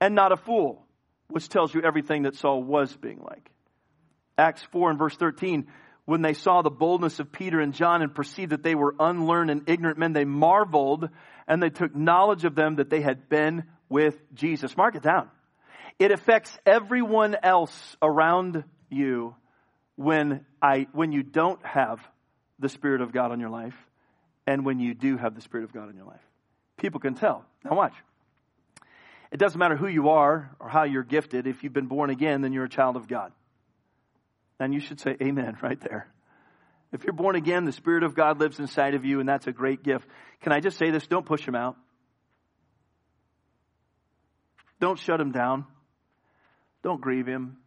and 0.00 0.14
not 0.14 0.32
a 0.32 0.36
fool, 0.36 0.84
which 1.28 1.48
tells 1.48 1.74
you 1.74 1.82
everything 1.82 2.22
that 2.22 2.36
Saul 2.36 2.62
was 2.62 2.96
being 2.96 3.20
like. 3.20 3.50
Acts 4.38 4.62
4 4.72 4.90
and 4.90 4.98
verse 4.98 5.16
13, 5.16 5.66
when 6.06 6.22
they 6.22 6.32
saw 6.32 6.62
the 6.62 6.70
boldness 6.70 7.20
of 7.20 7.30
Peter 7.30 7.60
and 7.60 7.74
John 7.74 8.02
and 8.02 8.14
perceived 8.14 8.52
that 8.52 8.62
they 8.62 8.74
were 8.74 8.94
unlearned 8.98 9.50
and 9.50 9.68
ignorant 9.68 9.98
men, 9.98 10.12
they 10.12 10.24
marveled 10.24 11.08
and 11.46 11.62
they 11.62 11.70
took 11.70 11.94
knowledge 11.94 12.44
of 12.44 12.54
them 12.54 12.76
that 12.76 12.90
they 12.90 13.00
had 13.00 13.28
been 13.28 13.64
with 13.88 14.16
Jesus. 14.34 14.76
Mark 14.76 14.94
it 14.94 15.02
down. 15.02 15.28
It 15.98 16.12
affects 16.12 16.56
everyone 16.64 17.36
else 17.42 17.96
around 18.00 18.64
you 18.88 19.34
when 19.96 20.46
I, 20.62 20.86
when 20.92 21.12
you 21.12 21.22
don't 21.22 21.64
have 21.64 22.00
the 22.58 22.70
Spirit 22.70 23.02
of 23.02 23.12
God 23.12 23.32
on 23.32 23.40
your 23.40 23.50
life 23.50 23.74
and 24.46 24.64
when 24.64 24.80
you 24.80 24.94
do 24.94 25.16
have 25.16 25.34
the 25.34 25.40
Spirit 25.40 25.64
of 25.64 25.72
God 25.72 25.90
in 25.90 25.96
your 25.96 26.06
life. 26.06 26.20
People 26.76 27.00
can 27.00 27.14
tell. 27.14 27.44
Now, 27.64 27.76
watch. 27.76 27.94
It 29.30 29.38
doesn't 29.38 29.58
matter 29.58 29.76
who 29.76 29.86
you 29.86 30.08
are 30.10 30.50
or 30.58 30.68
how 30.68 30.84
you're 30.84 31.04
gifted. 31.04 31.46
If 31.46 31.62
you've 31.62 31.72
been 31.72 31.86
born 31.86 32.10
again, 32.10 32.40
then 32.40 32.52
you're 32.52 32.64
a 32.64 32.70
child 32.70 32.96
of 32.96 33.06
God. 33.06 33.32
And 34.58 34.74
you 34.74 34.80
should 34.80 35.00
say 35.00 35.16
amen 35.22 35.56
right 35.62 35.80
there. 35.80 36.08
If 36.92 37.04
you're 37.04 37.12
born 37.12 37.36
again, 37.36 37.64
the 37.64 37.72
Spirit 37.72 38.02
of 38.02 38.14
God 38.14 38.40
lives 38.40 38.58
inside 38.58 38.94
of 38.94 39.04
you, 39.04 39.20
and 39.20 39.28
that's 39.28 39.46
a 39.46 39.52
great 39.52 39.84
gift. 39.84 40.08
Can 40.40 40.52
I 40.52 40.58
just 40.58 40.76
say 40.76 40.90
this? 40.90 41.06
Don't 41.06 41.24
push 41.24 41.46
him 41.46 41.54
out. 41.54 41.76
Don't 44.80 44.98
shut 44.98 45.20
him 45.20 45.30
down. 45.30 45.66
Don't 46.82 47.00
grieve 47.00 47.26
him. 47.26 47.58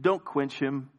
Don't 0.00 0.24
quench 0.24 0.58
him. 0.58 0.90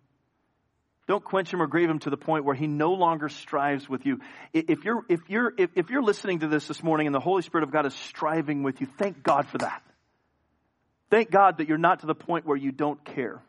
Don't 1.13 1.23
quench 1.23 1.53
him 1.53 1.61
or 1.61 1.67
grieve 1.67 1.91
him 1.91 1.99
to 1.99 2.09
the 2.09 2.17
point 2.17 2.43
where 2.43 2.55
he 2.55 2.65
no 2.65 2.93
longer 2.93 3.29
strives 3.29 3.87
with 3.87 4.03
you. 4.03 4.19
If 4.51 4.83
you're, 4.83 5.05
if 5.07 5.19
you're, 5.27 5.53
if, 5.59 5.91
you're 5.91 6.01
listening 6.01 6.39
to 6.39 6.47
this 6.47 6.67
this 6.67 6.81
morning 6.81 7.05
and 7.05 7.13
the 7.13 7.19
Holy 7.19 7.43
Spirit 7.43 7.63
of 7.63 7.71
God 7.71 7.85
is 7.85 7.93
striving 7.93 8.63
with 8.63 8.81
you, 8.81 8.87
thank 8.97 9.21
God 9.21 9.45
for 9.45 9.59
that. 9.59 9.83
Thank 11.11 11.29
God 11.29 11.59
that 11.59 11.67
you're 11.67 11.77
not 11.77 11.99
to 11.99 12.07
the 12.07 12.15
point 12.15 12.47
where 12.47 12.57
you 12.57 12.71
don't 12.71 13.05
care. 13.05 13.43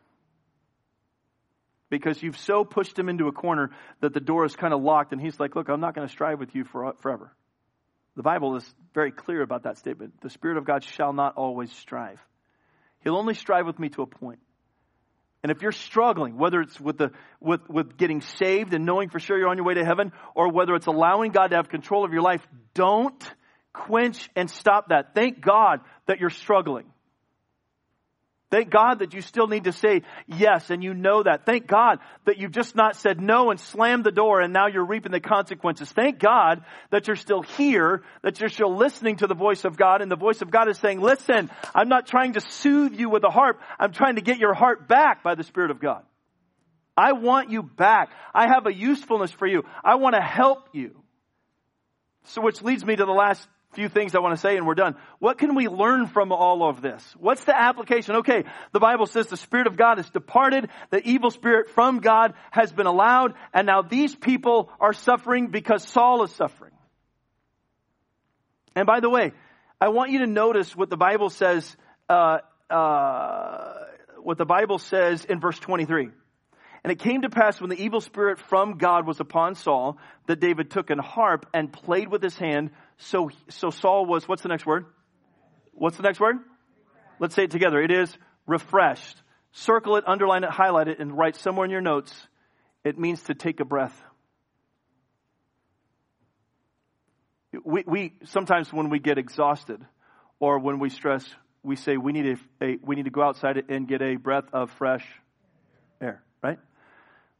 Because 1.89 2.21
you've 2.21 2.37
so 2.37 2.63
pushed 2.63 2.99
him 2.99 3.09
into 3.09 3.27
a 3.29 3.31
corner 3.31 3.71
that 3.99 4.13
the 4.13 4.19
door 4.19 4.45
is 4.45 4.55
kind 4.55 4.71
of 4.71 4.83
locked 4.83 5.11
and 5.11 5.19
he's 5.19 5.39
like, 5.39 5.55
look, 5.55 5.67
I'm 5.67 5.81
not 5.81 5.95
going 5.95 6.07
to 6.07 6.13
strive 6.13 6.39
with 6.39 6.53
you 6.53 6.65
for, 6.65 6.93
forever. 7.01 7.31
The 8.15 8.21
Bible 8.21 8.57
is 8.57 8.75
very 8.93 9.11
clear 9.11 9.41
about 9.41 9.63
that 9.63 9.79
statement. 9.79 10.21
The 10.21 10.29
Spirit 10.29 10.57
of 10.57 10.65
God 10.65 10.83
shall 10.83 11.13
not 11.13 11.33
always 11.35 11.71
strive. 11.71 12.19
He'll 13.03 13.17
only 13.17 13.33
strive 13.33 13.65
with 13.65 13.79
me 13.79 13.89
to 13.89 14.03
a 14.03 14.05
point. 14.05 14.37
And 15.45 15.51
if 15.51 15.61
you're 15.61 15.71
struggling, 15.71 16.39
whether 16.39 16.59
it's 16.59 16.79
with 16.79 16.97
the, 16.97 17.11
with, 17.39 17.69
with 17.69 17.97
getting 17.97 18.21
saved 18.21 18.73
and 18.73 18.83
knowing 18.83 19.09
for 19.09 19.19
sure 19.19 19.37
you're 19.37 19.47
on 19.47 19.57
your 19.57 19.65
way 19.67 19.75
to 19.75 19.85
heaven, 19.85 20.11
or 20.33 20.51
whether 20.51 20.73
it's 20.73 20.87
allowing 20.87 21.31
God 21.31 21.49
to 21.49 21.57
have 21.57 21.69
control 21.69 22.03
of 22.03 22.11
your 22.11 22.23
life, 22.23 22.41
don't 22.73 23.23
quench 23.71 24.27
and 24.35 24.49
stop 24.49 24.87
that. 24.89 25.13
Thank 25.13 25.41
God 25.41 25.81
that 26.07 26.19
you're 26.19 26.31
struggling. 26.31 26.85
Thank 28.51 28.69
God 28.69 28.99
that 28.99 29.13
you 29.13 29.21
still 29.21 29.47
need 29.47 29.63
to 29.63 29.71
say 29.71 30.03
yes 30.27 30.69
and 30.69 30.83
you 30.83 30.93
know 30.93 31.23
that. 31.23 31.45
Thank 31.45 31.65
God 31.65 31.97
that 32.25 32.37
you've 32.37 32.51
just 32.51 32.75
not 32.75 32.95
said 32.95 33.19
no 33.19 33.49
and 33.49 33.59
slammed 33.59 34.03
the 34.03 34.11
door 34.11 34.39
and 34.39 34.53
now 34.53 34.67
you're 34.67 34.85
reaping 34.85 35.11
the 35.11 35.19
consequences. 35.19 35.91
Thank 35.91 36.19
God 36.19 36.63
that 36.91 37.07
you're 37.07 37.15
still 37.15 37.41
here, 37.41 38.03
that 38.21 38.39
you're 38.39 38.49
still 38.49 38.75
listening 38.75 39.17
to 39.17 39.27
the 39.27 39.33
voice 39.33 39.65
of 39.65 39.77
God 39.77 40.01
and 40.01 40.11
the 40.11 40.15
voice 40.15 40.41
of 40.41 40.51
God 40.51 40.69
is 40.69 40.77
saying, 40.77 41.01
listen, 41.01 41.49
I'm 41.73 41.89
not 41.89 42.05
trying 42.05 42.33
to 42.33 42.39
soothe 42.39 42.93
you 42.93 43.09
with 43.09 43.23
a 43.23 43.31
harp. 43.31 43.59
I'm 43.79 43.91
trying 43.91 44.15
to 44.15 44.21
get 44.21 44.37
your 44.37 44.53
heart 44.53 44.87
back 44.87 45.23
by 45.23 45.33
the 45.33 45.43
Spirit 45.43 45.71
of 45.71 45.81
God. 45.81 46.03
I 46.95 47.13
want 47.13 47.49
you 47.49 47.63
back. 47.63 48.11
I 48.33 48.47
have 48.47 48.67
a 48.67 48.73
usefulness 48.73 49.31
for 49.31 49.47
you. 49.47 49.63
I 49.83 49.95
want 49.95 50.15
to 50.15 50.21
help 50.21 50.69
you. 50.71 51.01
So 52.25 52.41
which 52.41 52.61
leads 52.61 52.85
me 52.85 52.95
to 52.95 53.05
the 53.05 53.11
last 53.11 53.47
few 53.75 53.89
things 53.89 54.15
I 54.15 54.19
want 54.19 54.33
to 54.33 54.41
say 54.41 54.57
and 54.57 54.65
we're 54.65 54.75
done. 54.75 54.95
What 55.19 55.37
can 55.37 55.55
we 55.55 55.67
learn 55.67 56.07
from 56.07 56.31
all 56.31 56.67
of 56.67 56.81
this? 56.81 57.03
What's 57.19 57.43
the 57.43 57.55
application? 57.55 58.17
Okay, 58.17 58.45
the 58.71 58.79
Bible 58.79 59.05
says 59.05 59.27
the 59.27 59.37
Spirit 59.37 59.67
of 59.67 59.77
God 59.77 59.97
has 59.97 60.09
departed, 60.09 60.69
the 60.89 61.07
evil 61.07 61.29
spirit 61.29 61.69
from 61.69 61.99
God 61.99 62.33
has 62.51 62.71
been 62.71 62.87
allowed, 62.87 63.33
and 63.53 63.67
now 63.67 63.81
these 63.81 64.15
people 64.15 64.69
are 64.79 64.93
suffering 64.93 65.47
because 65.47 65.87
Saul 65.87 66.23
is 66.23 66.31
suffering. 66.31 66.71
And 68.75 68.85
by 68.85 68.99
the 68.99 69.09
way, 69.09 69.33
I 69.79 69.89
want 69.89 70.11
you 70.11 70.19
to 70.19 70.27
notice 70.27 70.75
what 70.75 70.89
the 70.89 70.97
Bible 70.97 71.29
says, 71.29 71.75
uh, 72.09 72.39
uh, 72.69 73.73
what 74.21 74.37
the 74.37 74.45
Bible 74.45 74.79
says 74.79 75.25
in 75.25 75.39
verse 75.39 75.59
23. 75.59 76.09
And 76.85 76.91
it 76.91 76.99
came 76.99 77.23
to 77.23 77.31
pass 77.31 77.59
when 77.59 77.71
the 77.71 77.83
evil 77.83 77.99
spirit 77.99 78.37
from 78.37 78.77
God 78.77 79.07
was 79.07 79.19
upon 79.19 79.55
Saul 79.55 79.97
that 80.27 80.39
David 80.39 80.69
took 80.69 80.91
an 80.91 80.99
harp 80.99 81.47
and 81.51 81.73
played 81.73 82.09
with 82.09 82.21
his 82.21 82.37
hand. 82.37 82.69
So, 82.97 83.31
so 83.49 83.71
Saul 83.71 84.05
was, 84.05 84.27
what's 84.27 84.43
the 84.43 84.49
next 84.49 84.67
word? 84.67 84.85
What's 85.73 85.97
the 85.97 86.03
next 86.03 86.19
word? 86.19 86.35
Let's 87.19 87.33
say 87.33 87.45
it 87.45 87.49
together. 87.49 87.81
It 87.81 87.89
is 87.89 88.15
refreshed. 88.45 89.19
Circle 89.51 89.95
it, 89.95 90.03
underline 90.05 90.43
it, 90.43 90.51
highlight 90.51 90.87
it, 90.87 90.99
and 90.99 91.17
write 91.17 91.37
somewhere 91.37 91.65
in 91.65 91.71
your 91.71 91.81
notes. 91.81 92.13
It 92.83 92.99
means 92.99 93.19
to 93.23 93.33
take 93.33 93.59
a 93.61 93.65
breath. 93.65 93.99
We, 97.63 97.83
we 97.87 98.13
sometimes 98.25 98.71
when 98.71 98.91
we 98.91 98.99
get 98.99 99.17
exhausted 99.17 99.83
or 100.39 100.59
when 100.59 100.77
we 100.77 100.91
stress, 100.91 101.27
we 101.63 101.77
say 101.77 101.97
we 101.97 102.11
need 102.11 102.37
a, 102.61 102.63
a 102.63 102.77
we 102.83 102.95
need 102.95 103.05
to 103.05 103.09
go 103.09 103.23
outside 103.23 103.57
and 103.69 103.87
get 103.87 104.03
a 104.03 104.17
breath 104.17 104.45
of 104.53 104.69
fresh? 104.73 105.03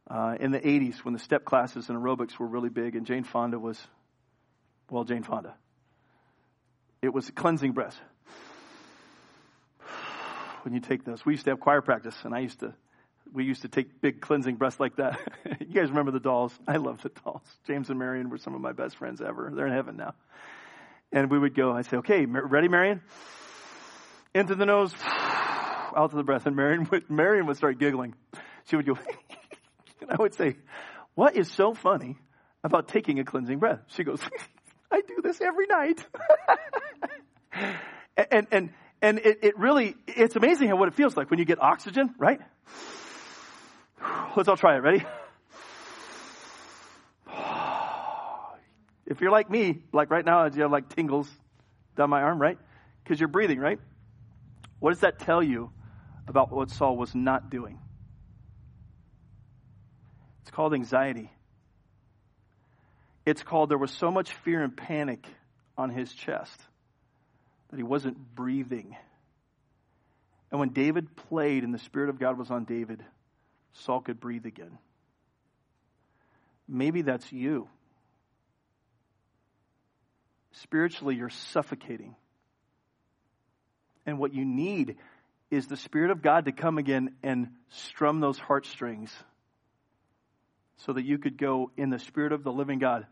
Uh, 0.08 0.36
in 0.38 0.52
the 0.52 0.60
80s, 0.60 0.98
when 0.98 1.14
the 1.14 1.20
step 1.20 1.44
classes 1.44 1.88
and 1.88 1.98
aerobics 1.98 2.38
were 2.38 2.46
really 2.46 2.68
big, 2.68 2.94
and 2.94 3.06
Jane 3.06 3.24
Fonda 3.24 3.58
was, 3.58 3.80
well, 4.88 5.04
Jane 5.04 5.24
Fonda. 5.24 5.54
It 7.02 7.12
was 7.12 7.30
cleansing 7.30 7.72
breaths. 7.72 7.98
When 10.62 10.74
you 10.74 10.80
take 10.80 11.04
those, 11.04 11.24
we 11.24 11.34
used 11.34 11.44
to 11.44 11.52
have 11.52 11.60
choir 11.60 11.80
practice, 11.80 12.16
and 12.24 12.34
I 12.34 12.40
used 12.40 12.58
to, 12.58 12.74
we 13.32 13.44
used 13.44 13.62
to 13.62 13.68
take 13.68 14.00
big 14.00 14.20
cleansing 14.20 14.56
breaths 14.56 14.80
like 14.80 14.96
that. 14.96 15.20
you 15.60 15.66
guys 15.66 15.90
remember 15.90 16.10
the 16.10 16.18
dolls? 16.18 16.52
I 16.66 16.78
love 16.78 17.00
the 17.02 17.10
dolls. 17.24 17.42
James 17.68 17.88
and 17.88 18.00
Marion 18.00 18.30
were 18.30 18.38
some 18.38 18.52
of 18.56 18.60
my 18.60 18.72
best 18.72 18.96
friends 18.96 19.20
ever. 19.20 19.52
They're 19.54 19.68
in 19.68 19.72
heaven 19.72 19.96
now. 19.96 20.14
And 21.12 21.30
we 21.30 21.38
would 21.38 21.54
go, 21.54 21.72
I'd 21.72 21.86
say, 21.86 21.98
okay, 21.98 22.26
ready, 22.26 22.66
Marion? 22.66 23.00
Into 24.34 24.56
the 24.56 24.66
nose, 24.66 24.92
out 25.04 26.10
to 26.10 26.16
the 26.16 26.24
breath. 26.24 26.46
And 26.46 26.56
Marion 26.56 26.88
would, 26.90 27.08
Marion 27.08 27.46
would 27.46 27.56
start 27.56 27.78
giggling. 27.78 28.14
She 28.68 28.74
would 28.74 28.86
go, 28.86 28.98
and 30.00 30.10
I 30.10 30.16
would 30.18 30.34
say, 30.34 30.56
what 31.14 31.36
is 31.36 31.50
so 31.50 31.74
funny 31.74 32.16
about 32.62 32.88
taking 32.88 33.18
a 33.18 33.24
cleansing 33.24 33.58
breath? 33.58 33.80
She 33.88 34.04
goes, 34.04 34.20
I 34.90 35.00
do 35.00 35.20
this 35.22 35.40
every 35.40 35.66
night. 35.66 36.04
and, 38.30 38.46
and, 38.50 38.70
and 39.02 39.18
it, 39.18 39.38
it 39.42 39.58
really, 39.58 39.96
it's 40.06 40.36
amazing 40.36 40.68
how 40.68 40.76
what 40.76 40.88
it 40.88 40.94
feels 40.94 41.16
like 41.16 41.30
when 41.30 41.38
you 41.38 41.44
get 41.44 41.60
oxygen, 41.60 42.14
right? 42.18 42.40
Let's 44.36 44.48
all 44.48 44.56
try 44.56 44.76
it. 44.76 44.80
Ready? 44.80 45.04
If 49.08 49.20
you're 49.20 49.30
like 49.30 49.48
me, 49.48 49.84
like 49.92 50.10
right 50.10 50.24
now, 50.24 50.46
you 50.46 50.62
have 50.62 50.72
like 50.72 50.88
tingles 50.88 51.30
down 51.96 52.10
my 52.10 52.22
arm, 52.22 52.42
right? 52.42 52.58
Because 53.04 53.20
you're 53.20 53.28
breathing, 53.28 53.60
right? 53.60 53.78
What 54.80 54.90
does 54.90 55.02
that 55.02 55.20
tell 55.20 55.40
you 55.44 55.70
about 56.26 56.50
what 56.50 56.70
Saul 56.70 56.96
was 56.96 57.14
not 57.14 57.48
doing? 57.48 57.78
It's 60.46 60.54
called 60.54 60.74
anxiety. 60.74 61.28
It's 63.24 63.42
called 63.42 63.68
there 63.68 63.76
was 63.76 63.90
so 63.90 64.12
much 64.12 64.32
fear 64.44 64.62
and 64.62 64.76
panic 64.76 65.26
on 65.76 65.90
his 65.90 66.12
chest 66.12 66.56
that 67.68 67.76
he 67.76 67.82
wasn't 67.82 68.16
breathing. 68.36 68.96
And 70.52 70.60
when 70.60 70.68
David 70.68 71.16
played 71.16 71.64
and 71.64 71.74
the 71.74 71.80
Spirit 71.80 72.10
of 72.10 72.20
God 72.20 72.38
was 72.38 72.52
on 72.52 72.64
David, 72.64 73.02
Saul 73.72 74.00
could 74.00 74.20
breathe 74.20 74.46
again. 74.46 74.78
Maybe 76.68 77.02
that's 77.02 77.32
you. 77.32 77.66
Spiritually, 80.52 81.16
you're 81.16 81.28
suffocating. 81.28 82.14
And 84.06 84.20
what 84.20 84.32
you 84.32 84.44
need 84.44 84.94
is 85.50 85.66
the 85.66 85.76
Spirit 85.76 86.12
of 86.12 86.22
God 86.22 86.44
to 86.44 86.52
come 86.52 86.78
again 86.78 87.16
and 87.24 87.48
strum 87.70 88.20
those 88.20 88.38
heartstrings 88.38 89.12
so 90.78 90.92
that 90.92 91.04
you 91.04 91.18
could 91.18 91.38
go 91.38 91.70
in 91.76 91.90
the 91.90 91.98
Spirit 91.98 92.32
of 92.32 92.42
the 92.42 92.52
living 92.52 92.78
God. 92.78 93.06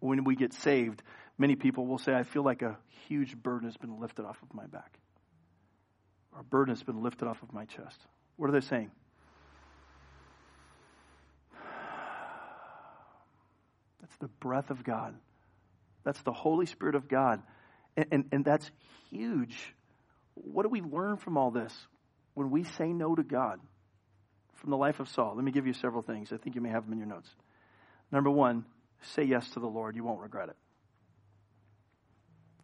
When 0.00 0.24
we 0.24 0.36
get 0.36 0.52
saved, 0.52 1.02
many 1.36 1.56
people 1.56 1.86
will 1.86 1.98
say, 1.98 2.14
I 2.14 2.22
feel 2.22 2.42
like 2.42 2.62
a 2.62 2.78
huge 3.08 3.36
burden 3.36 3.68
has 3.68 3.76
been 3.76 4.00
lifted 4.00 4.24
off 4.24 4.40
of 4.42 4.54
my 4.54 4.66
back. 4.66 4.98
Or 6.32 6.40
a 6.40 6.44
burden 6.44 6.74
has 6.74 6.82
been 6.82 7.02
lifted 7.02 7.26
off 7.26 7.42
of 7.42 7.52
my 7.52 7.64
chest. 7.64 7.98
What 8.36 8.48
are 8.48 8.52
they 8.52 8.60
saying? 8.60 8.90
That's 14.00 14.16
the 14.20 14.28
breath 14.28 14.70
of 14.70 14.84
God. 14.84 15.14
That's 16.04 16.22
the 16.22 16.32
Holy 16.32 16.66
Spirit 16.66 16.94
of 16.94 17.08
God. 17.08 17.42
And, 17.96 18.06
and, 18.12 18.24
and 18.32 18.44
that's 18.44 18.70
huge. 19.10 19.74
What 20.34 20.62
do 20.62 20.68
we 20.68 20.80
learn 20.80 21.16
from 21.16 21.36
all 21.36 21.50
this 21.50 21.72
when 22.34 22.50
we 22.50 22.64
say 22.64 22.92
no 22.92 23.14
to 23.14 23.22
God? 23.22 23.60
From 24.58 24.70
the 24.70 24.76
life 24.76 25.00
of 25.00 25.08
Saul. 25.08 25.34
Let 25.36 25.44
me 25.44 25.52
give 25.52 25.66
you 25.66 25.72
several 25.72 26.02
things. 26.02 26.32
I 26.32 26.36
think 26.36 26.56
you 26.56 26.60
may 26.60 26.70
have 26.70 26.84
them 26.84 26.92
in 26.92 26.98
your 26.98 27.08
notes. 27.08 27.28
Number 28.10 28.30
one, 28.30 28.64
say 29.14 29.24
yes 29.24 29.48
to 29.50 29.60
the 29.60 29.66
Lord. 29.66 29.96
You 29.96 30.04
won't 30.04 30.20
regret 30.20 30.48
it. 30.48 30.56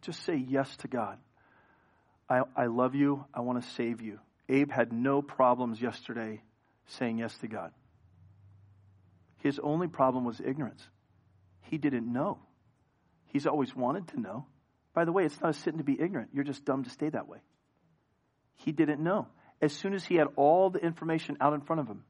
Just 0.01 0.23
say 0.23 0.35
yes 0.35 0.75
to 0.77 0.87
God. 0.87 1.17
I, 2.29 2.41
I 2.55 2.65
love 2.65 2.95
you. 2.95 3.25
I 3.33 3.41
want 3.41 3.63
to 3.63 3.69
save 3.71 4.01
you. 4.01 4.19
Abe 4.49 4.71
had 4.71 4.91
no 4.91 5.21
problems 5.21 5.81
yesterday 5.81 6.41
saying 6.87 7.19
yes 7.19 7.35
to 7.39 7.47
God. 7.47 7.71
His 9.37 9.59
only 9.59 9.87
problem 9.87 10.25
was 10.25 10.39
ignorance. 10.39 10.83
He 11.61 11.77
didn't 11.77 12.11
know. 12.11 12.39
He's 13.27 13.47
always 13.47 13.75
wanted 13.75 14.07
to 14.09 14.19
know. 14.19 14.45
By 14.93 15.05
the 15.05 15.11
way, 15.11 15.25
it's 15.25 15.39
not 15.41 15.51
a 15.51 15.53
sin 15.53 15.77
to 15.77 15.83
be 15.83 15.99
ignorant. 15.99 16.29
You're 16.33 16.43
just 16.43 16.65
dumb 16.65 16.83
to 16.83 16.89
stay 16.89 17.09
that 17.09 17.27
way. 17.27 17.39
He 18.57 18.71
didn't 18.71 19.03
know 19.03 19.27
as 19.61 19.73
soon 19.73 19.93
as 19.93 20.05
he 20.05 20.15
had 20.15 20.27
all 20.35 20.69
the 20.69 20.79
information 20.79 21.37
out 21.41 21.53
in 21.53 21.61
front 21.61 21.81
of 21.81 21.87
him, 21.87 22.03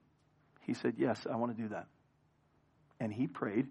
he 0.61 0.73
said, 0.73 0.95
Yes, 0.97 1.25
I 1.31 1.35
want 1.35 1.55
to 1.55 1.61
do 1.61 1.69
that. 1.69 1.87
And 2.99 3.13
he 3.13 3.27
prayed 3.27 3.67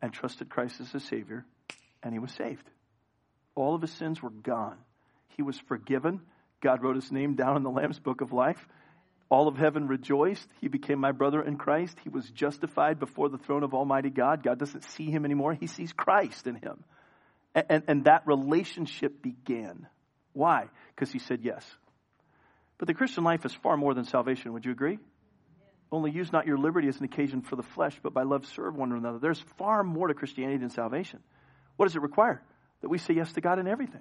and 0.00 0.12
trusted 0.12 0.48
Christ 0.48 0.80
as 0.80 0.90
his 0.90 1.04
Savior, 1.04 1.44
and 2.02 2.12
he 2.12 2.18
was 2.18 2.32
saved. 2.32 2.68
All 3.54 3.74
of 3.74 3.82
his 3.82 3.92
sins 3.92 4.22
were 4.22 4.30
gone. 4.30 4.78
He 5.36 5.42
was 5.42 5.58
forgiven. 5.58 6.20
God 6.60 6.82
wrote 6.82 6.96
his 6.96 7.12
name 7.12 7.34
down 7.34 7.56
in 7.56 7.62
the 7.62 7.70
Lamb's 7.70 7.98
book 7.98 8.20
of 8.20 8.32
life. 8.32 8.66
All 9.28 9.48
of 9.48 9.56
heaven 9.56 9.86
rejoiced. 9.86 10.48
He 10.60 10.68
became 10.68 10.98
my 10.98 11.12
brother 11.12 11.40
in 11.40 11.56
Christ. 11.56 11.96
He 12.02 12.08
was 12.08 12.28
justified 12.30 12.98
before 12.98 13.28
the 13.28 13.38
throne 13.38 13.62
of 13.62 13.74
Almighty 13.74 14.10
God. 14.10 14.42
God 14.42 14.58
doesn't 14.58 14.84
see 14.84 15.10
him 15.10 15.24
anymore, 15.24 15.54
he 15.54 15.66
sees 15.66 15.92
Christ 15.92 16.46
in 16.46 16.56
him. 16.56 16.82
And, 17.54 17.66
and, 17.68 17.82
and 17.88 18.04
that 18.04 18.26
relationship 18.26 19.22
began. 19.22 19.86
Why? 20.32 20.68
Because 20.94 21.12
he 21.12 21.18
said 21.18 21.40
yes. 21.42 21.64
But 22.80 22.86
the 22.86 22.94
Christian 22.94 23.24
life 23.24 23.44
is 23.44 23.52
far 23.52 23.76
more 23.76 23.92
than 23.92 24.04
salvation. 24.04 24.54
Would 24.54 24.64
you 24.64 24.72
agree? 24.72 24.98
Only 25.92 26.12
use 26.12 26.32
not 26.32 26.46
your 26.46 26.56
liberty 26.56 26.88
as 26.88 26.96
an 26.96 27.04
occasion 27.04 27.42
for 27.42 27.54
the 27.54 27.62
flesh, 27.62 27.94
but 28.02 28.14
by 28.14 28.22
love 28.22 28.46
serve 28.46 28.74
one 28.74 28.90
another. 28.92 29.18
There's 29.18 29.40
far 29.58 29.84
more 29.84 30.08
to 30.08 30.14
Christianity 30.14 30.56
than 30.56 30.70
salvation. 30.70 31.18
What 31.76 31.86
does 31.86 31.96
it 31.96 32.00
require? 32.00 32.42
That 32.80 32.88
we 32.88 32.96
say 32.96 33.12
yes 33.12 33.34
to 33.34 33.42
God 33.42 33.58
in 33.58 33.68
everything. 33.68 34.00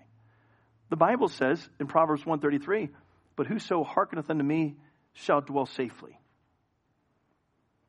The 0.90 0.96
Bible 0.96 1.28
says 1.28 1.68
in 1.78 1.88
Proverbs 1.88 2.26
133, 2.26 2.88
but 3.36 3.48
whoso 3.48 3.84
hearkeneth 3.84 4.30
unto 4.30 4.46
me 4.46 4.78
shall 5.12 5.42
dwell 5.42 5.66
safely. 5.66 6.18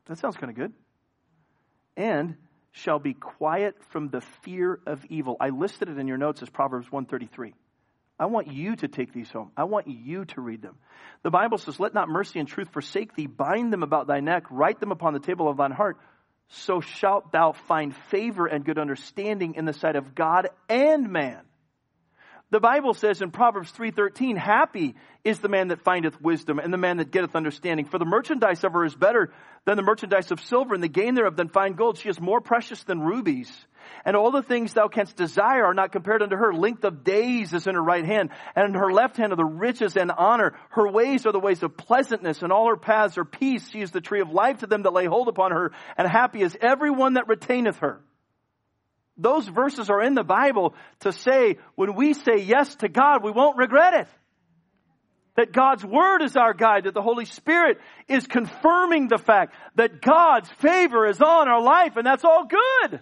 That 0.07 0.19
sounds 0.19 0.37
kind 0.37 0.51
of 0.51 0.57
good. 0.57 0.73
And 1.97 2.35
shall 2.73 2.99
be 2.99 3.15
quiet 3.15 3.77
from 3.91 4.09
the 4.09 4.23
fear 4.43 4.81
of 4.89 5.05
evil. 5.05 5.37
I 5.41 5.51
listed 5.51 5.89
it 5.89 5.99
in 5.99 6.09
your 6.09 6.19
notes 6.19 6.43
as 6.43 6.51
Proverbs 6.51 6.91
133. 6.91 7.55
I 8.21 8.27
want 8.27 8.53
you 8.53 8.77
to 8.77 8.87
take 8.87 9.15
these 9.15 9.31
home. 9.31 9.51
I 9.57 9.65
want 9.65 9.89
you 9.89 10.27
to 10.27 10.43
read 10.43 10.61
them. 10.61 10.77
The 11.23 11.31
Bible 11.31 11.57
says, 11.57 11.81
Let 11.81 11.95
not 11.95 12.11
mercy 12.11 12.39
and 12.39 12.47
truth 12.47 12.69
forsake 12.69 13.15
thee. 13.15 13.27
Bind 13.27 13.73
them 13.73 13.83
about 13.83 14.07
thy 14.07 14.21
neck. 14.21 14.45
Write 14.51 14.79
them 14.79 14.93
upon 14.93 15.15
the 15.15 15.21
table 15.21 15.49
of 15.49 15.57
thine 15.57 15.71
heart. 15.71 15.97
So 16.49 16.83
shalt 16.83 17.33
thou 17.33 17.53
find 17.53 17.97
favor 18.11 18.47
and 18.47 18.63
good 18.63 18.79
understanding 18.79 19.55
in 19.55 19.65
the 19.65 19.73
sight 19.73 19.97
of 19.97 20.15
God 20.15 20.51
and 20.69 21.09
man. 21.11 21.41
The 22.51 22.61
Bible 22.61 22.93
says 22.93 23.23
in 23.23 23.31
Proverbs 23.31 23.71
3:13, 23.71 24.37
"Happy 24.37 24.97
is 25.25 25.39
the 25.39 25.49
man 25.49 25.69
that 25.69 25.81
findeth 25.81 26.21
wisdom 26.21 26.59
and 26.59 26.73
the 26.73 26.79
man 26.79 26.99
that 26.99 27.13
getteth 27.13 27.37
understanding, 27.37 27.87
for 27.87 27.99
the 27.99 28.05
merchandise 28.05 28.65
of 28.65 28.73
her 28.73 28.85
is 28.85 28.95
better 28.95 29.33
than 29.65 29.77
the 29.77 29.85
merchandise 29.85 30.31
of 30.31 30.41
silver, 30.41 30.75
and 30.75 30.83
the 30.83 30.89
gain 30.89 31.15
thereof 31.15 31.37
than 31.37 31.49
fine 31.49 31.75
gold. 31.75 31.97
She 31.97 32.09
is 32.09 32.21
more 32.21 32.41
precious 32.41 32.83
than 32.85 33.01
rubies." 33.01 33.67
And 34.05 34.17
all 34.17 34.31
the 34.31 34.43
things 34.43 34.73
thou 34.73 34.89
canst 34.89 35.17
desire 35.17 35.65
are 35.65 35.75
not 35.75 35.93
compared 35.93 36.23
unto 36.23 36.37
her. 36.37 36.53
Length 36.53 36.85
of 36.85 37.05
days 37.05 37.53
is 37.53 37.67
in 37.67 37.75
her 37.75 37.83
right 37.83 38.05
hand, 38.05 38.31
and 38.55 38.69
in 38.69 38.75
her 38.75 38.93
left 38.93 39.17
hand 39.17 39.33
are 39.33 39.37
the 39.37 39.45
riches 39.45 39.97
and 39.97 40.11
honor. 40.11 40.55
Her 40.71 40.91
ways 40.91 41.27
are 41.27 41.33
the 41.33 41.41
ways 41.41 41.63
of 41.63 41.77
pleasantness, 41.77 42.43
and 42.43 42.53
all 42.53 42.69
her 42.69 42.77
paths 42.77 43.19
are 43.19 43.25
peace. 43.25 43.69
She 43.71 43.81
is 43.81 43.91
the 43.91 44.01
tree 44.01 44.21
of 44.21 44.31
life 44.31 44.59
to 44.59 44.67
them 44.67 44.83
that 44.83 44.93
lay 44.93 45.07
hold 45.07 45.29
upon 45.29 45.53
her, 45.53 45.73
and 45.97 46.09
happy 46.09 46.43
is 46.43 46.57
every 46.61 46.91
one 46.91 47.15
that 47.15 47.29
retaineth 47.29 47.79
her. 47.79 48.01
Those 49.17 49.47
verses 49.47 49.91
are 49.91 50.03
in 50.03 50.15
the 50.15 50.25
Bible 50.25 50.75
to 51.01 51.13
say 51.13 51.59
when 51.75 51.95
we 51.95 52.15
say 52.15 52.39
yes 52.39 52.75
to 52.77 52.89
God, 52.89 53.23
we 53.23 53.31
won't 53.31 53.59
regret 53.59 53.95
it. 53.95 54.09
That 55.37 55.53
God's 55.53 55.85
Word 55.85 56.23
is 56.23 56.37
our 56.37 56.55
guide, 56.55 56.85
that 56.85 56.95
the 56.95 57.03
Holy 57.03 57.25
Spirit 57.25 57.79
is 58.09 58.27
confirming 58.27 59.09
the 59.09 59.19
fact 59.19 59.55
that 59.77 60.01
God's 60.01 60.49
favor 60.59 61.07
is 61.07 61.21
on 61.21 61.49
our 61.49 61.63
life, 61.63 61.97
and 61.97 62.07
that's 62.07 62.25
all 62.25 62.47
good. 62.47 63.01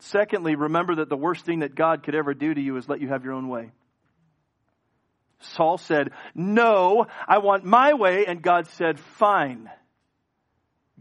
Secondly, 0.00 0.54
remember 0.54 0.96
that 0.96 1.08
the 1.08 1.16
worst 1.16 1.44
thing 1.44 1.60
that 1.60 1.74
God 1.74 2.02
could 2.02 2.14
ever 2.14 2.34
do 2.34 2.54
to 2.54 2.60
you 2.60 2.76
is 2.76 2.88
let 2.88 3.00
you 3.00 3.08
have 3.08 3.24
your 3.24 3.34
own 3.34 3.48
way. 3.48 3.72
Saul 5.40 5.78
said, 5.78 6.10
No, 6.34 7.06
I 7.26 7.38
want 7.38 7.64
my 7.64 7.94
way. 7.94 8.26
And 8.26 8.42
God 8.42 8.66
said, 8.68 8.98
Fine. 8.98 9.70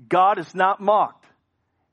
God 0.09 0.39
is 0.39 0.53
not 0.53 0.79
mocked. 0.79 1.25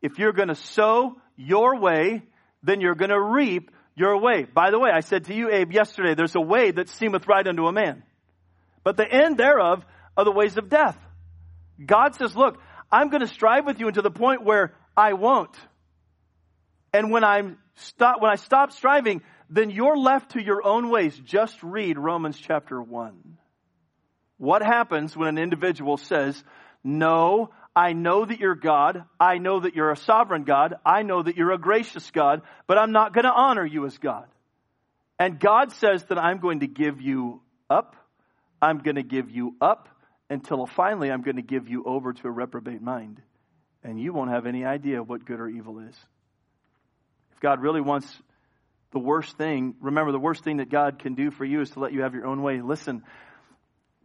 If 0.03 0.19
you're 0.19 0.33
going 0.33 0.49
to 0.49 0.55
sow 0.55 1.17
your 1.37 1.79
way, 1.79 2.23
then 2.63 2.81
you're 2.81 2.95
going 2.95 3.11
to 3.11 3.21
reap 3.21 3.71
your 3.95 4.19
way. 4.19 4.45
By 4.45 4.71
the 4.71 4.79
way, 4.79 4.91
I 4.93 5.01
said 5.01 5.25
to 5.27 5.35
you, 5.35 5.51
Abe, 5.51 5.73
yesterday, 5.73 6.15
there's 6.15 6.35
a 6.35 6.41
way 6.41 6.71
that 6.71 6.89
seemeth 6.89 7.27
right 7.27 7.47
unto 7.47 7.67
a 7.67 7.73
man, 7.73 8.03
but 8.83 8.97
the 8.97 9.11
end 9.11 9.39
thereof 9.39 9.85
are 10.17 10.25
the 10.25 10.33
ways 10.33 10.57
of 10.57 10.69
death. 10.69 10.99
God 11.85 12.15
says, 12.15 12.37
Look, 12.37 12.61
I'm 12.91 13.09
going 13.09 13.23
to 13.23 13.29
strive 13.29 13.67
with 13.67 13.81
you 13.81 13.89
unto 13.89 14.03
the 14.03 14.11
point 14.11 14.45
where 14.45 14.75
I 14.97 15.15
won't. 15.15 15.55
And 16.95 17.11
when 17.11 17.25
I'm 17.25 17.59
stop, 17.75 18.23
when 18.23 18.31
I 18.31 18.37
stop 18.37 18.71
striving, 18.71 19.21
then 19.51 19.69
you're 19.69 19.99
left 19.99 20.31
to 20.31 20.43
your 20.43 20.65
own 20.65 20.89
ways. 20.89 21.19
Just 21.19 21.61
read 21.63 21.99
Romans 21.99 22.39
chapter 22.39 22.81
1. 22.81 23.37
What 24.39 24.63
happens 24.63 25.17
when 25.17 25.29
an 25.29 25.37
individual 25.37 25.97
says, 25.97 26.43
No, 26.85 27.51
I 27.75 27.95
know 27.95 28.25
that 28.25 28.39
you're 28.39 28.55
God. 28.55 29.05
I 29.19 29.39
know 29.39 29.59
that 29.59 29.75
you're 29.75 29.91
a 29.91 29.97
sovereign 29.97 30.45
God. 30.45 30.77
I 30.87 31.03
know 31.03 31.21
that 31.21 31.37
you're 31.37 31.51
a 31.51 31.59
gracious 31.59 32.09
God, 32.13 32.43
but 32.69 32.79
I'm 32.79 32.93
not 32.93 33.13
going 33.13 33.25
to 33.25 33.33
honor 33.33 33.67
you 33.67 33.87
as 33.87 33.99
God. 33.99 34.29
And 35.19 35.41
God 35.41 35.73
says 35.73 36.05
that 36.05 36.19
I'm 36.19 36.39
going 36.39 36.61
to 36.61 36.69
give 36.69 37.01
you 37.01 37.43
up. 37.69 37.97
I'm 38.63 38.79
going 38.79 38.97
to 38.97 39.03
give 39.03 39.33
you 39.33 39.57
up 39.61 39.89
until 40.31 40.65
finally 40.67 41.11
I'm 41.11 41.23
going 41.23 41.37
to 41.37 41.43
give 41.43 41.69
you 41.69 41.83
over 41.85 42.13
to 42.13 42.29
a 42.29 42.31
reprobate 42.31 42.83
mind. 42.83 43.21
And 43.83 44.01
you 44.01 44.13
won't 44.13 44.31
have 44.31 44.47
any 44.47 44.65
idea 44.65 45.03
what 45.03 45.25
good 45.25 45.41
or 45.41 45.49
evil 45.49 45.81
is. 45.81 45.97
God 47.45 47.61
really 47.61 47.83
wants 47.83 48.07
the 48.93 48.99
worst 48.99 49.37
thing, 49.37 49.75
remember 49.83 50.13
the 50.13 50.19
worst 50.19 50.43
thing 50.45 50.57
that 50.57 50.71
God 50.71 50.99
can 50.99 51.15
do 51.15 51.31
for 51.31 51.45
you 51.45 51.61
is 51.61 51.69
to 51.73 51.81
let 51.81 51.93
you 51.93 52.01
have 52.01 52.15
your 52.15 52.25
own 52.25 52.41
way. 52.41 52.63
Listen, 52.63 53.05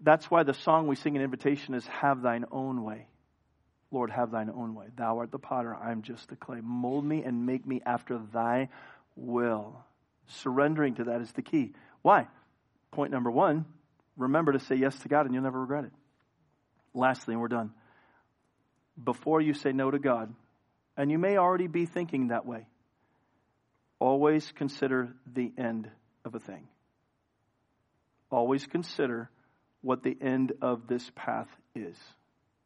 that's 0.03 0.29
why 0.29 0.43
the 0.43 0.53
song 0.53 0.87
we 0.87 0.97
sing 0.97 1.15
in 1.15 1.21
invitation 1.21 1.73
is 1.73 1.87
Have 1.87 2.21
Thine 2.21 2.43
Own 2.51 2.83
Way. 2.83 3.07
Lord, 3.91 4.11
have 4.11 4.29
thine 4.29 4.51
own 4.53 4.75
way. 4.75 4.87
Thou 4.97 5.19
art 5.19 5.31
the 5.31 5.39
potter, 5.39 5.73
I 5.73 5.93
am 5.93 6.01
just 6.01 6.27
the 6.27 6.35
clay. 6.35 6.59
Mold 6.61 7.05
me 7.05 7.23
and 7.23 7.45
make 7.45 7.65
me 7.65 7.81
after 7.85 8.19
thy 8.33 8.67
will. 9.15 9.85
Surrendering 10.27 10.95
to 10.95 11.05
that 11.05 11.21
is 11.21 11.31
the 11.31 11.41
key. 11.41 11.71
Why? 12.01 12.27
Point 12.91 13.11
number 13.11 13.31
one 13.31 13.65
remember 14.17 14.51
to 14.51 14.59
say 14.59 14.75
yes 14.75 14.99
to 14.99 15.07
God 15.07 15.25
and 15.25 15.33
you'll 15.33 15.43
never 15.43 15.61
regret 15.61 15.85
it. 15.85 15.93
Lastly, 16.93 17.35
and 17.35 17.41
we're 17.41 17.47
done. 17.47 17.71
Before 19.01 19.39
you 19.39 19.53
say 19.53 19.71
no 19.71 19.89
to 19.89 19.97
God, 19.97 20.33
and 20.97 21.09
you 21.09 21.17
may 21.17 21.37
already 21.37 21.67
be 21.67 21.85
thinking 21.85 22.27
that 22.27 22.45
way, 22.45 22.67
always 23.99 24.51
consider 24.53 25.13
the 25.31 25.51
end 25.57 25.89
of 26.25 26.35
a 26.35 26.39
thing. 26.39 26.67
Always 28.31 28.65
consider 28.65 29.29
what 29.81 30.03
the 30.03 30.15
end 30.21 30.53
of 30.61 30.87
this 30.87 31.09
path 31.15 31.47
is. 31.75 31.97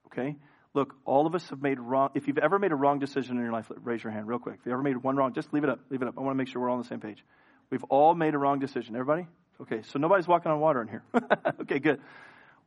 Okay? 0.08 0.36
Look, 0.74 0.96
all 1.06 1.28
of 1.28 1.36
us 1.36 1.48
have 1.50 1.62
made 1.62 1.80
wrong. 1.80 2.10
If 2.16 2.28
you've 2.28 2.40
ever 2.40 2.58
made 2.58 2.72
a 2.72 2.76
wrong 2.76 3.00
decision 3.00 3.38
in 3.38 3.44
your 3.44 3.52
life, 3.52 3.72
raise 3.84 4.04
your 4.04 4.12
hand 4.12 4.28
real 4.28 4.40
quick. 4.40 4.58
If 4.60 4.66
you 4.66 4.72
ever 4.72 4.82
made 4.82 4.98
one 4.98 5.16
wrong, 5.16 5.34
just 5.34 5.54
leave 5.54 5.64
it 5.64 5.70
up. 5.70 5.80
Leave 5.90 6.02
it 6.02 6.08
up. 6.08 6.16
I 6.18 6.22
want 6.22 6.34
to 6.34 6.38
make 6.38 6.48
sure 6.48 6.62
we're 6.62 6.70
all 6.70 6.78
on 6.78 6.82
the 6.82 6.88
same 6.88 7.00
page. 7.00 7.24
We've 7.70 7.84
all 7.86 8.16
made 8.16 8.34
a 8.34 8.38
wrong 8.38 8.60
decision. 8.60 8.96
Everybody? 8.96 9.28
Okay, 9.62 9.82
so 9.84 10.00
nobody's 10.00 10.28
walking 10.28 10.52
on 10.52 10.60
water 10.60 10.82
in 10.82 10.88
here. 10.88 11.04
okay, 11.62 11.80
good. 11.80 12.00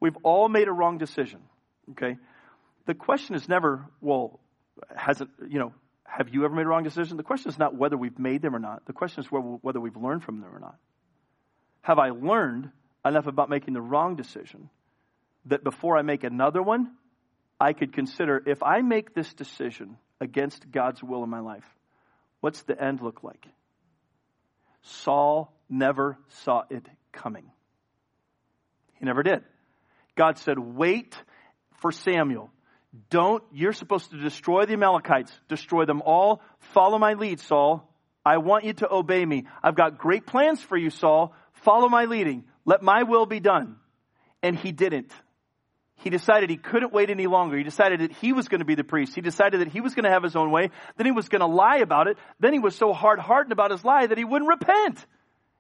We've 0.01 0.17
all 0.23 0.49
made 0.49 0.69
a 0.69 0.73
wrong 0.73 0.99
decision. 0.99 1.41
Okay? 1.93 2.17
The 2.87 2.95
question 2.95 3.35
is 3.35 3.49
never, 3.49 3.85
well, 4.01 4.39
hasn't, 4.95 5.31
you 5.49 5.59
know, 5.59 5.73
have 6.07 6.28
you 6.30 6.44
ever 6.44 6.54
made 6.54 6.66
a 6.66 6.68
wrong 6.68 6.84
decision? 6.84 7.16
The 7.16 7.22
question 7.22 7.50
is 7.50 7.59
not 7.59 7.74
whether 7.74 7.96
we've 7.96 8.18
made 8.18 8.42
them 8.42 8.54
or 8.54 8.59
not. 8.59 8.84
The 8.86 8.92
question 8.92 9.22
is 9.22 9.28
whether 9.30 9.80
we've 9.80 9.96
learned 9.96 10.24
from 10.24 10.40
them 10.40 10.54
or 10.54 10.61
not. 10.61 10.76
Have 11.82 11.98
I 11.98 12.11
learned 12.11 12.70
enough 13.04 13.26
about 13.26 13.50
making 13.50 13.74
the 13.74 13.80
wrong 13.80 14.16
decision 14.16 14.70
that 15.46 15.62
before 15.62 15.96
I 15.96 16.02
make 16.02 16.24
another 16.24 16.62
one, 16.62 16.92
I 17.61 17.72
could 17.72 17.92
consider 17.92 18.42
if 18.44 18.62
I 18.62 18.82
make 18.82 19.14
this 19.14 19.32
decision 19.34 19.96
against 20.20 20.70
God's 20.70 21.02
will 21.02 21.22
in 21.22 21.30
my 21.30 21.40
life, 21.40 21.64
what's 22.40 22.62
the 22.62 22.80
end 22.82 23.00
look 23.00 23.22
like? 23.22 23.46
Saul 24.82 25.52
never 25.68 26.18
saw 26.28 26.62
it 26.70 26.86
coming. 27.12 27.50
He 28.94 29.04
never 29.04 29.22
did. 29.22 29.42
God 30.16 30.38
said, 30.38 30.59
wait 30.59 31.14
for 31.80 31.92
Samuel. 31.92 32.50
Don't, 33.11 33.42
you're 33.53 33.72
supposed 33.72 34.11
to 34.11 34.18
destroy 34.18 34.66
the 34.66 34.74
Amalekites, 34.74 35.32
destroy 35.49 35.84
them 35.84 36.03
all. 36.03 36.42
Follow 36.72 36.99
my 36.99 37.14
lead, 37.14 37.40
Saul. 37.40 37.92
I 38.24 38.38
want 38.38 38.64
you 38.64 38.72
to 38.74 38.92
obey 38.92 39.24
me. 39.24 39.44
I've 39.62 39.76
got 39.76 39.99
great 39.99 40.26
plans 40.26 40.61
for 40.61 40.76
you, 40.76 40.90
Saul. 40.90 41.34
Follow 41.53 41.88
my 41.88 42.07
leading. 42.07 42.44
Let 42.64 42.82
my 42.82 43.05
will 43.05 43.26
be 43.26 43.40
done. 43.40 43.76
And 44.42 44.57
he 44.57 44.72
didn't 44.72 45.12
he 45.99 46.11
decided 46.11 46.51
he 46.51 46.57
couldn't 46.57 46.92
wait 46.92 47.11
any 47.11 47.26
longer. 47.26 47.57
He 47.57 47.64
decided 47.64 48.01
that 48.01 48.12
he 48.12 48.32
was 48.32 48.49
going 48.49 48.59
to 48.61 48.66
be 48.66 48.74
the 48.74 48.84
priest. 48.84 49.14
He 49.14 49.22
decided 49.22 49.61
that 49.61 49.68
he 49.68 49.80
was 49.80 49.94
going 49.94 50.05
to 50.05 50.11
have 50.11 50.22
his 50.22 50.36
own 50.36 50.51
way. 50.51 50.70
Then 50.97 51.07
he 51.07 51.12
was 51.12 51.28
going 51.28 51.40
to 51.40 51.47
lie 51.47 51.78
about 51.78 52.07
it. 52.07 52.18
Then 52.38 52.53
he 52.53 52.59
was 52.59 52.76
so 52.76 52.92
hard 52.92 53.18
hardened 53.18 53.53
about 53.53 53.70
his 53.70 53.84
lie 53.84 54.07
that 54.07 54.18
he 54.18 54.24
wouldn't 54.24 54.49
repent. 54.49 55.05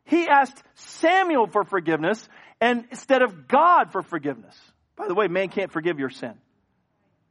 He 0.04 0.28
asked 0.28 0.62
Samuel 0.74 1.46
for 1.46 1.64
forgiveness 1.64 2.28
and 2.60 2.84
instead 2.90 3.22
of 3.22 3.48
God 3.48 3.92
for 3.92 4.02
forgiveness. 4.02 4.56
By 4.94 5.08
the 5.08 5.14
way, 5.14 5.26
man 5.26 5.48
can't 5.48 5.72
forgive 5.72 5.98
your 5.98 6.10
sin. 6.10 6.34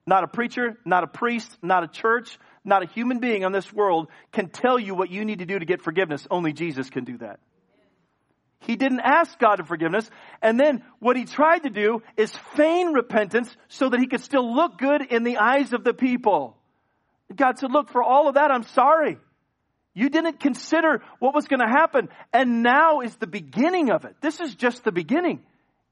Not 0.08 0.24
a 0.24 0.28
preacher, 0.28 0.78
not 0.86 1.03
a 1.03 1.08
priest, 1.08 1.58
not 1.62 1.84
a 1.84 1.88
church, 1.88 2.38
not 2.64 2.84
a 2.84 2.88
human 2.88 3.20
being 3.20 3.43
on 3.43 3.51
this 3.51 3.72
world 3.74 4.08
can 4.32 4.49
tell 4.49 4.78
you 4.78 4.95
what 4.95 5.10
you 5.10 5.26
need 5.26 5.39
to 5.39 5.45
do 5.45 5.58
to 5.58 5.66
get 5.66 5.82
forgiveness. 5.82 6.28
Only 6.30 6.53
Jesus 6.53 6.89
can 6.89 7.03
do 7.03 7.18
that. 7.20 7.39
He 8.60 8.76
didn't 8.76 9.01
ask 9.01 9.38
God 9.38 9.58
for 9.60 9.66
forgiveness. 9.66 10.10
And 10.41 10.60
then 10.60 10.84
what 10.99 11.18
he 11.18 11.26
tried 11.26 11.64
to 11.64 11.70
do 11.70 12.01
is 12.18 12.36
feign 12.56 12.93
repentance 12.93 13.56
so 13.68 13.89
that 13.89 13.99
he 13.99 14.08
could 14.08 14.22
still 14.22 14.56
look 14.56 14.78
good 14.78 15.01
in 15.01 15.24
the 15.24 15.38
eyes 15.38 15.74
of 15.74 15.84
the 15.84 15.93
people. 15.93 16.58
God 17.36 17.60
said, 17.60 17.72
look, 17.72 17.89
for 17.89 18.01
all 18.01 18.28
of 18.28 18.36
that, 18.36 18.51
I'm 18.51 18.64
sorry. 18.64 19.18
You 19.93 20.10
didn't 20.10 20.39
consider 20.39 21.03
what 21.20 21.34
was 21.34 21.47
going 21.47 21.62
to 21.62 21.68
happen. 21.68 22.10
And 22.34 22.64
now 22.64 23.01
is 23.01 23.16
the 23.18 23.28
beginning 23.28 23.91
of 23.91 24.06
it. 24.06 24.16
This 24.22 24.39
is 24.39 24.53
just 24.56 24.84
the 24.84 24.91
beginning. 24.91 25.41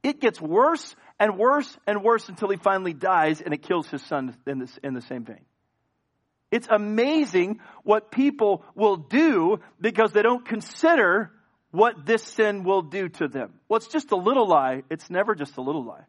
It 0.02 0.20
gets 0.20 0.42
worse 0.42 0.96
and 1.20 1.38
worse 1.38 1.78
and 1.88 2.04
worse 2.04 2.30
until 2.30 2.50
he 2.50 2.58
finally 2.58 2.94
dies 2.94 3.42
and 3.42 3.54
it 3.54 3.62
kills 3.62 3.88
his 3.88 4.02
son 4.04 4.36
in, 4.48 4.60
this, 4.60 4.80
in 4.84 4.94
the 4.94 5.02
same 5.02 5.26
vein. 5.26 5.46
It's 6.52 6.68
amazing 6.70 7.60
what 7.84 8.12
people 8.12 8.64
will 8.76 8.98
do 8.98 9.60
because 9.82 10.12
they 10.12 10.22
don't 10.22 10.46
consider 10.46 11.32
what 11.72 12.06
this 12.06 12.22
sin 12.22 12.64
will 12.64 12.84
do 12.84 13.10
to 13.10 13.28
them. 13.28 13.54
Well, 13.68 13.78
it's 13.78 13.88
just 13.88 14.12
a 14.12 14.16
little 14.16 14.48
lie. 14.48 14.84
It's 14.92 15.10
never 15.10 15.34
just 15.34 15.58
a 15.58 15.62
little 15.62 15.84
lie. 15.84 16.06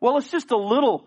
Well, 0.00 0.16
it's 0.16 0.30
just 0.30 0.50
a 0.50 0.56
little 0.56 1.06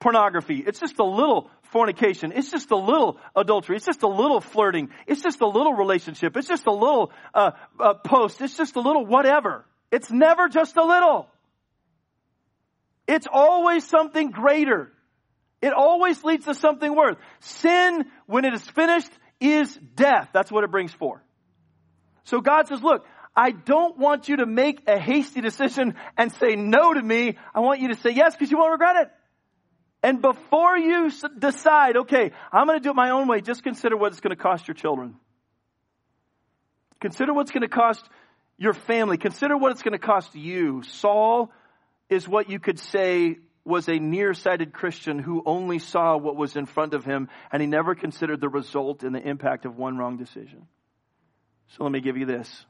pornography. 0.00 0.64
It's 0.66 0.80
just 0.80 0.98
a 0.98 1.04
little 1.04 1.50
fornication. 1.70 2.32
It's 2.32 2.50
just 2.50 2.70
a 2.72 2.76
little 2.76 3.18
adultery. 3.36 3.76
It's 3.76 3.86
just 3.86 4.02
a 4.02 4.08
little 4.08 4.40
flirting. 4.40 4.90
It's 5.06 5.22
just 5.22 5.40
a 5.40 5.46
little 5.46 5.74
relationship. 5.74 6.36
It's 6.36 6.48
just 6.48 6.66
a 6.66 6.72
little 6.72 7.12
uh, 7.32 7.52
uh, 7.78 7.94
post. 7.94 8.40
It's 8.40 8.56
just 8.56 8.76
a 8.76 8.80
little 8.80 9.06
whatever. 9.06 9.64
It's 9.94 10.10
never 10.10 10.48
just 10.48 10.76
a 10.76 10.84
little. 10.84 11.28
It's 13.06 13.28
always 13.32 13.86
something 13.86 14.32
greater. 14.32 14.92
It 15.62 15.72
always 15.72 16.24
leads 16.24 16.46
to 16.46 16.54
something 16.54 16.94
worse. 16.96 17.14
Sin, 17.38 18.04
when 18.26 18.44
it 18.44 18.54
is 18.54 18.62
finished, 18.62 19.12
is 19.38 19.72
death. 19.94 20.30
That's 20.32 20.50
what 20.50 20.64
it 20.64 20.72
brings 20.72 20.92
forth. 20.92 21.22
So 22.24 22.40
God 22.40 22.66
says, 22.66 22.82
look, 22.82 23.06
I 23.36 23.52
don't 23.52 23.96
want 23.96 24.28
you 24.28 24.38
to 24.38 24.46
make 24.46 24.82
a 24.88 24.98
hasty 24.98 25.40
decision 25.40 25.94
and 26.18 26.32
say 26.32 26.56
no 26.56 26.92
to 26.92 27.00
me. 27.00 27.36
I 27.54 27.60
want 27.60 27.80
you 27.80 27.88
to 27.88 27.96
say 27.96 28.10
yes 28.10 28.34
because 28.34 28.50
you 28.50 28.58
won't 28.58 28.72
regret 28.72 28.96
it. 28.96 29.10
And 30.02 30.20
before 30.20 30.76
you 30.76 31.12
decide, 31.38 31.96
okay, 31.98 32.32
I'm 32.52 32.66
going 32.66 32.80
to 32.80 32.82
do 32.82 32.90
it 32.90 32.96
my 32.96 33.10
own 33.10 33.28
way, 33.28 33.42
just 33.42 33.62
consider 33.62 33.96
what 33.96 34.10
it's 34.10 34.20
going 34.20 34.36
to 34.36 34.42
cost 34.42 34.66
your 34.66 34.74
children. 34.74 35.14
Consider 37.00 37.32
what's 37.32 37.52
going 37.52 37.62
to 37.62 37.68
cost 37.68 38.04
your 38.56 38.74
family. 38.74 39.16
Consider 39.16 39.56
what 39.56 39.72
it's 39.72 39.82
going 39.82 39.92
to 39.92 39.98
cost 39.98 40.34
you. 40.34 40.82
Saul 40.82 41.50
is 42.08 42.28
what 42.28 42.50
you 42.50 42.58
could 42.58 42.78
say 42.78 43.38
was 43.64 43.88
a 43.88 43.98
nearsighted 43.98 44.72
Christian 44.72 45.18
who 45.18 45.42
only 45.46 45.78
saw 45.78 46.16
what 46.16 46.36
was 46.36 46.54
in 46.54 46.66
front 46.66 46.92
of 46.92 47.04
him 47.04 47.28
and 47.50 47.62
he 47.62 47.66
never 47.66 47.94
considered 47.94 48.40
the 48.40 48.48
result 48.48 49.02
and 49.02 49.14
the 49.14 49.26
impact 49.26 49.64
of 49.64 49.76
one 49.76 49.96
wrong 49.96 50.18
decision. 50.18 50.66
So 51.68 51.84
let 51.84 51.92
me 51.92 52.00
give 52.00 52.16
you 52.16 52.26
this 52.26 52.66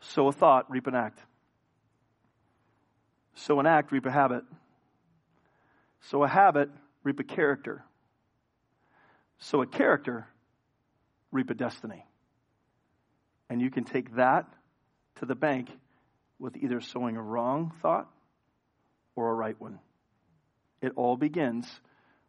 sow 0.00 0.28
a 0.28 0.32
thought, 0.32 0.70
reap 0.70 0.86
an 0.86 0.94
act. 0.94 1.18
Sow 3.34 3.58
an 3.58 3.66
act, 3.66 3.90
reap 3.90 4.04
a 4.04 4.10
habit. 4.10 4.44
Sow 6.02 6.22
a 6.22 6.28
habit, 6.28 6.70
reap 7.04 7.18
a 7.20 7.24
character. 7.24 7.84
Sow 9.38 9.62
a 9.62 9.66
character, 9.66 10.26
reap 11.32 11.50
a 11.50 11.54
destiny. 11.54 12.04
And 13.48 13.60
you 13.60 13.70
can 13.70 13.84
take 13.84 14.16
that 14.16 14.46
to 15.18 15.26
the 15.26 15.34
bank 15.34 15.70
with 16.38 16.56
either 16.56 16.80
sowing 16.80 17.16
a 17.16 17.22
wrong 17.22 17.72
thought 17.82 18.08
or 19.16 19.30
a 19.30 19.34
right 19.34 19.60
one. 19.60 19.78
It 20.80 20.92
all 20.96 21.16
begins 21.16 21.68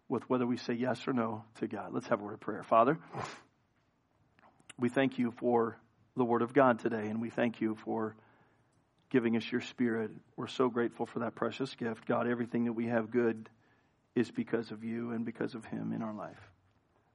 with 0.07 0.27
whether 0.29 0.45
we 0.45 0.57
say 0.57 0.73
yes 0.73 1.07
or 1.07 1.13
no 1.13 1.43
to 1.59 1.67
God. 1.67 1.93
Let's 1.93 2.07
have 2.07 2.19
a 2.19 2.23
word 2.23 2.33
of 2.33 2.39
prayer. 2.39 2.63
Father, 2.63 2.97
we 4.79 4.89
thank 4.89 5.19
you 5.19 5.31
for 5.31 5.77
the 6.15 6.25
Word 6.25 6.41
of 6.41 6.53
God 6.53 6.79
today, 6.79 7.07
and 7.07 7.21
we 7.21 7.29
thank 7.29 7.61
you 7.61 7.77
for 7.85 8.15
giving 9.09 9.37
us 9.37 9.51
your 9.51 9.61
spirit. 9.61 10.11
We're 10.35 10.47
so 10.47 10.69
grateful 10.69 11.05
for 11.05 11.19
that 11.19 11.35
precious 11.35 11.73
gift. 11.75 12.05
God, 12.05 12.27
everything 12.27 12.65
that 12.65 12.73
we 12.73 12.87
have 12.87 13.11
good 13.11 13.49
is 14.15 14.31
because 14.31 14.71
of 14.71 14.83
you 14.83 15.11
and 15.11 15.25
because 15.25 15.53
of 15.55 15.65
him 15.65 15.93
in 15.93 16.01
our 16.01 16.13
life. 16.13 16.39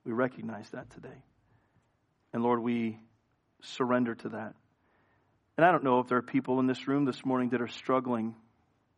We 0.05 0.12
recognize 0.12 0.70
that 0.70 0.91
today. 0.91 1.22
And 2.33 2.43
Lord, 2.43 2.61
we 2.61 2.99
surrender 3.62 4.14
to 4.16 4.29
that. 4.31 4.55
And 5.57 5.64
I 5.64 5.70
don't 5.70 5.84
know 5.84 6.00
if 6.00 6.09
there 6.09 6.18
are 6.18 6.22
people 6.22 6.59
in 6.59 6.66
this 6.66 6.88
room 6.88 7.05
this 7.05 7.24
morning 7.24 7.50
that 7.50 7.61
are 7.61 7.68
struggling. 7.68 8.34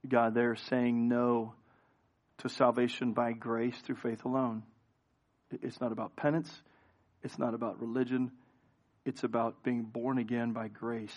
God, 0.08 0.34
they're 0.34 0.56
saying 0.56 1.08
no 1.08 1.54
to 2.38 2.48
salvation 2.48 3.12
by 3.12 3.32
grace 3.32 3.76
through 3.84 3.96
faith 3.96 4.24
alone. 4.24 4.62
It's 5.50 5.80
not 5.80 5.92
about 5.92 6.16
penance, 6.16 6.50
it's 7.22 7.38
not 7.38 7.54
about 7.54 7.80
religion, 7.80 8.32
it's 9.04 9.22
about 9.22 9.62
being 9.62 9.82
born 9.82 10.18
again 10.18 10.52
by 10.52 10.68
grace. 10.68 11.14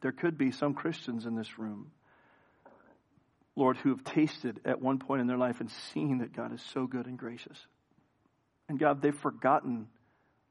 There 0.00 0.12
could 0.12 0.36
be 0.36 0.50
some 0.50 0.74
Christians 0.74 1.24
in 1.24 1.36
this 1.36 1.58
room, 1.58 1.92
Lord, 3.56 3.76
who 3.76 3.90
have 3.90 4.04
tasted 4.04 4.60
at 4.64 4.82
one 4.82 4.98
point 4.98 5.20
in 5.20 5.26
their 5.26 5.38
life 5.38 5.60
and 5.60 5.70
seen 5.92 6.18
that 6.18 6.34
God 6.34 6.52
is 6.52 6.62
so 6.72 6.86
good 6.86 7.06
and 7.06 7.18
gracious. 7.18 7.58
And 8.68 8.78
God, 8.78 9.00
they've 9.00 9.14
forgotten 9.14 9.86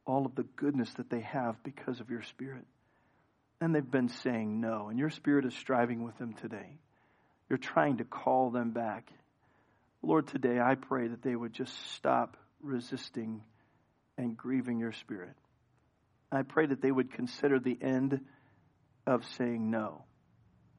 all 0.06 0.26
of 0.26 0.36
the 0.36 0.44
goodness 0.44 0.92
that 0.94 1.10
they 1.10 1.22
have 1.22 1.62
because 1.64 2.00
of 2.00 2.10
your 2.10 2.24
Spirit. 2.24 2.66
And 3.64 3.74
they've 3.74 3.90
been 3.90 4.10
saying 4.10 4.60
no. 4.60 4.90
And 4.90 5.00
your 5.00 5.10
Spirit 5.10 5.46
is 5.46 5.54
striving 5.54 6.04
with 6.04 6.18
them 6.18 6.34
today. 6.34 6.80
You're 7.48 7.58
trying 7.58 8.00
to 8.00 8.04
call 8.04 8.50
them 8.50 8.72
back. 8.72 9.10
Lord, 10.02 10.28
today 10.28 10.60
I 10.60 10.76
pray 10.76 11.08
that 11.08 11.24
they 11.24 11.34
would 11.34 11.54
just 11.54 11.74
stop 11.94 12.36
resisting 12.62 13.42
and 14.18 14.36
grieving 14.36 14.80
your 14.80 14.92
Spirit. 14.92 15.36
I 16.30 16.42
pray 16.42 16.66
that 16.66 16.82
they 16.82 16.92
would 16.92 17.14
consider 17.14 17.58
the 17.58 17.78
end 17.82 18.20
of 19.08 19.24
saying 19.38 19.72
no 19.72 20.04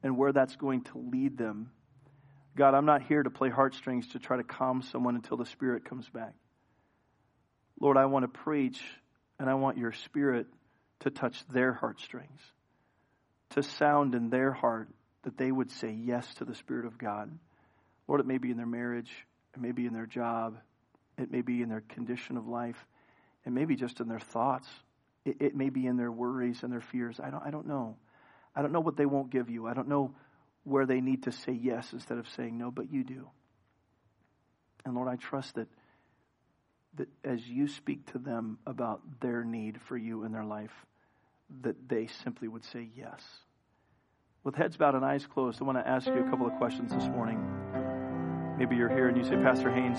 and 0.03 0.15
where 0.15 0.31
that's 0.31 0.55
going 0.55 0.81
to 0.83 1.09
lead 1.11 1.39
them. 1.39 1.71
God, 2.55 2.75
I'm 2.75 2.85
not 2.85 3.01
here 3.01 3.23
to 3.23 3.31
play 3.31 3.49
heartstrings 3.49 4.09
to 4.09 4.19
try 4.19 4.37
to 4.37 4.43
calm 4.43 4.83
someone 4.83 5.15
until 5.15 5.37
the 5.37 5.47
Spirit 5.47 5.85
comes 5.85 6.07
back. 6.07 6.35
Lord, 7.79 7.97
I 7.97 8.05
want 8.05 8.31
to 8.31 8.39
preach 8.41 8.79
and 9.39 9.49
I 9.49 9.55
want 9.55 9.79
your 9.79 9.91
Spirit 9.91 10.45
to 10.99 11.09
touch 11.09 11.43
their 11.47 11.73
heartstrings, 11.73 12.41
to 13.55 13.63
sound 13.63 14.15
in 14.15 14.29
their 14.29 14.51
heart 14.51 14.89
that 15.23 15.37
they 15.37 15.51
would 15.51 15.71
say 15.71 15.91
yes 15.91 16.31
to 16.35 16.45
the 16.45 16.55
Spirit 16.55 16.85
of 16.85 16.97
God. 16.97 17.31
Lord, 18.07 18.21
it 18.21 18.27
may 18.27 18.37
be 18.37 18.51
in 18.51 18.57
their 18.57 18.65
marriage, 18.65 19.11
it 19.55 19.61
may 19.61 19.71
be 19.71 19.85
in 19.85 19.93
their 19.93 20.05
job, 20.05 20.57
it 21.17 21.31
may 21.31 21.41
be 21.41 21.61
in 21.61 21.69
their 21.69 21.81
condition 21.81 22.37
of 22.37 22.47
life, 22.47 22.77
it 23.45 23.51
may 23.51 23.65
be 23.65 23.75
just 23.75 23.99
in 23.99 24.07
their 24.07 24.19
thoughts, 24.19 24.67
it, 25.25 25.37
it 25.39 25.55
may 25.55 25.69
be 25.69 25.87
in 25.87 25.97
their 25.97 26.11
worries 26.11 26.63
and 26.63 26.71
their 26.71 26.81
fears. 26.81 27.19
I 27.19 27.29
don't, 27.29 27.43
I 27.43 27.49
don't 27.49 27.67
know. 27.67 27.97
I 28.55 28.61
don't 28.61 28.71
know 28.71 28.79
what 28.79 28.97
they 28.97 29.05
won't 29.05 29.31
give 29.31 29.49
you. 29.49 29.67
I 29.67 29.73
don't 29.73 29.87
know 29.87 30.13
where 30.63 30.85
they 30.85 31.01
need 31.01 31.23
to 31.23 31.31
say 31.31 31.51
yes 31.51 31.91
instead 31.93 32.17
of 32.17 32.29
saying 32.29 32.57
no, 32.57 32.71
but 32.71 32.91
you 32.91 33.03
do. 33.03 33.27
And 34.85 34.95
Lord, 34.95 35.07
I 35.07 35.15
trust 35.15 35.55
that 35.55 35.67
that 36.97 37.09
as 37.23 37.45
you 37.45 37.67
speak 37.67 38.11
to 38.13 38.17
them 38.17 38.57
about 38.65 39.01
their 39.19 39.43
need 39.43 39.81
for 39.81 39.97
you 39.97 40.23
in 40.23 40.31
their 40.31 40.45
life, 40.45 40.71
that 41.61 41.89
they 41.89 42.07
simply 42.23 42.47
would 42.47 42.63
say 42.65 42.87
yes. 42.95 43.21
With 44.45 44.53
heads 44.53 44.77
bowed 44.77 44.93
and 44.93 45.03
eyes 45.03 45.25
closed, 45.25 45.59
I 45.59 45.65
want 45.65 45.79
to 45.79 45.87
ask 45.87 46.05
you 46.05 46.19
a 46.19 46.29
couple 46.29 46.45
of 46.45 46.53
questions 46.57 46.93
this 46.93 47.07
morning. 47.07 47.43
Maybe 48.59 48.75
you're 48.75 48.89
here 48.89 49.07
and 49.07 49.17
you 49.17 49.23
say, 49.23 49.37
Pastor 49.37 49.71
Haynes, 49.71 49.97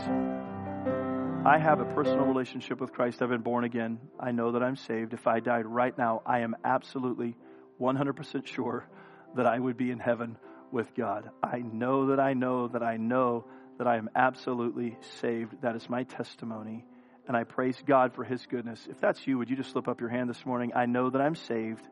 I 1.44 1.59
have 1.59 1.80
a 1.80 1.84
personal 1.84 2.26
relationship 2.26 2.80
with 2.80 2.92
Christ. 2.92 3.20
I've 3.20 3.28
been 3.28 3.40
born 3.40 3.64
again. 3.64 3.99
I 4.20 4.30
know 4.30 4.53
that 4.53 4.62
I'm 4.62 4.76
saved. 4.76 5.14
If 5.14 5.26
I 5.26 5.40
died 5.40 5.66
right 5.66 5.99
now, 5.99 6.22
I 6.24 6.42
am 6.42 6.55
absolutely 6.64 7.36
100% 7.80 8.47
sure 8.47 8.86
that 9.34 9.47
I 9.47 9.59
would 9.59 9.76
be 9.76 9.90
in 9.90 9.99
heaven 9.99 10.38
with 10.70 10.94
God. 10.94 11.28
I 11.42 11.59
know 11.59 12.07
that 12.07 12.20
I 12.20 12.34
know 12.34 12.68
that 12.68 12.84
I 12.84 12.99
know 12.99 13.47
that 13.78 13.88
I 13.88 13.97
am 13.97 14.09
absolutely 14.14 14.97
saved. 15.20 15.61
That 15.62 15.74
is 15.74 15.90
my 15.90 16.05
testimony. 16.05 16.84
And 17.26 17.36
I 17.36 17.42
praise 17.42 17.82
God 17.84 18.14
for 18.14 18.22
His 18.22 18.47
goodness. 18.47 18.86
If 18.88 19.01
that's 19.01 19.26
you, 19.26 19.38
would 19.38 19.51
you 19.51 19.57
just 19.57 19.72
slip 19.72 19.88
up 19.88 20.01
your 20.01 20.11
hand 20.11 20.30
this 20.30 20.47
morning? 20.47 20.70
I 20.76 20.86
know 20.86 21.11
that 21.11 21.20
I'm 21.20 21.34
saved. 21.34 21.84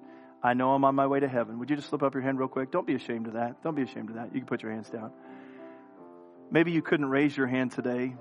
I 0.44 0.52
know 0.52 0.74
I'm 0.74 0.84
on 0.84 0.94
my 0.94 1.06
way 1.06 1.20
to 1.20 1.28
heaven. 1.28 1.58
Would 1.58 1.70
you 1.70 1.76
just 1.76 1.88
slip 1.88 2.02
up 2.02 2.12
your 2.12 2.22
hand 2.22 2.38
real 2.38 2.48
quick? 2.48 2.70
Don't 2.70 2.86
be 2.86 2.94
ashamed 2.94 3.26
of 3.26 3.32
that. 3.32 3.62
Don't 3.62 3.74
be 3.74 3.80
ashamed 3.82 4.10
of 4.10 4.16
that. 4.16 4.34
You 4.34 4.40
can 4.40 4.46
put 4.46 4.62
your 4.62 4.72
hands 4.72 4.90
down. 4.90 5.10
Maybe 6.50 6.70
you 6.70 6.82
couldn't 6.82 7.06
raise 7.06 7.34
your 7.34 7.46
hand 7.46 7.72
today 7.72 8.14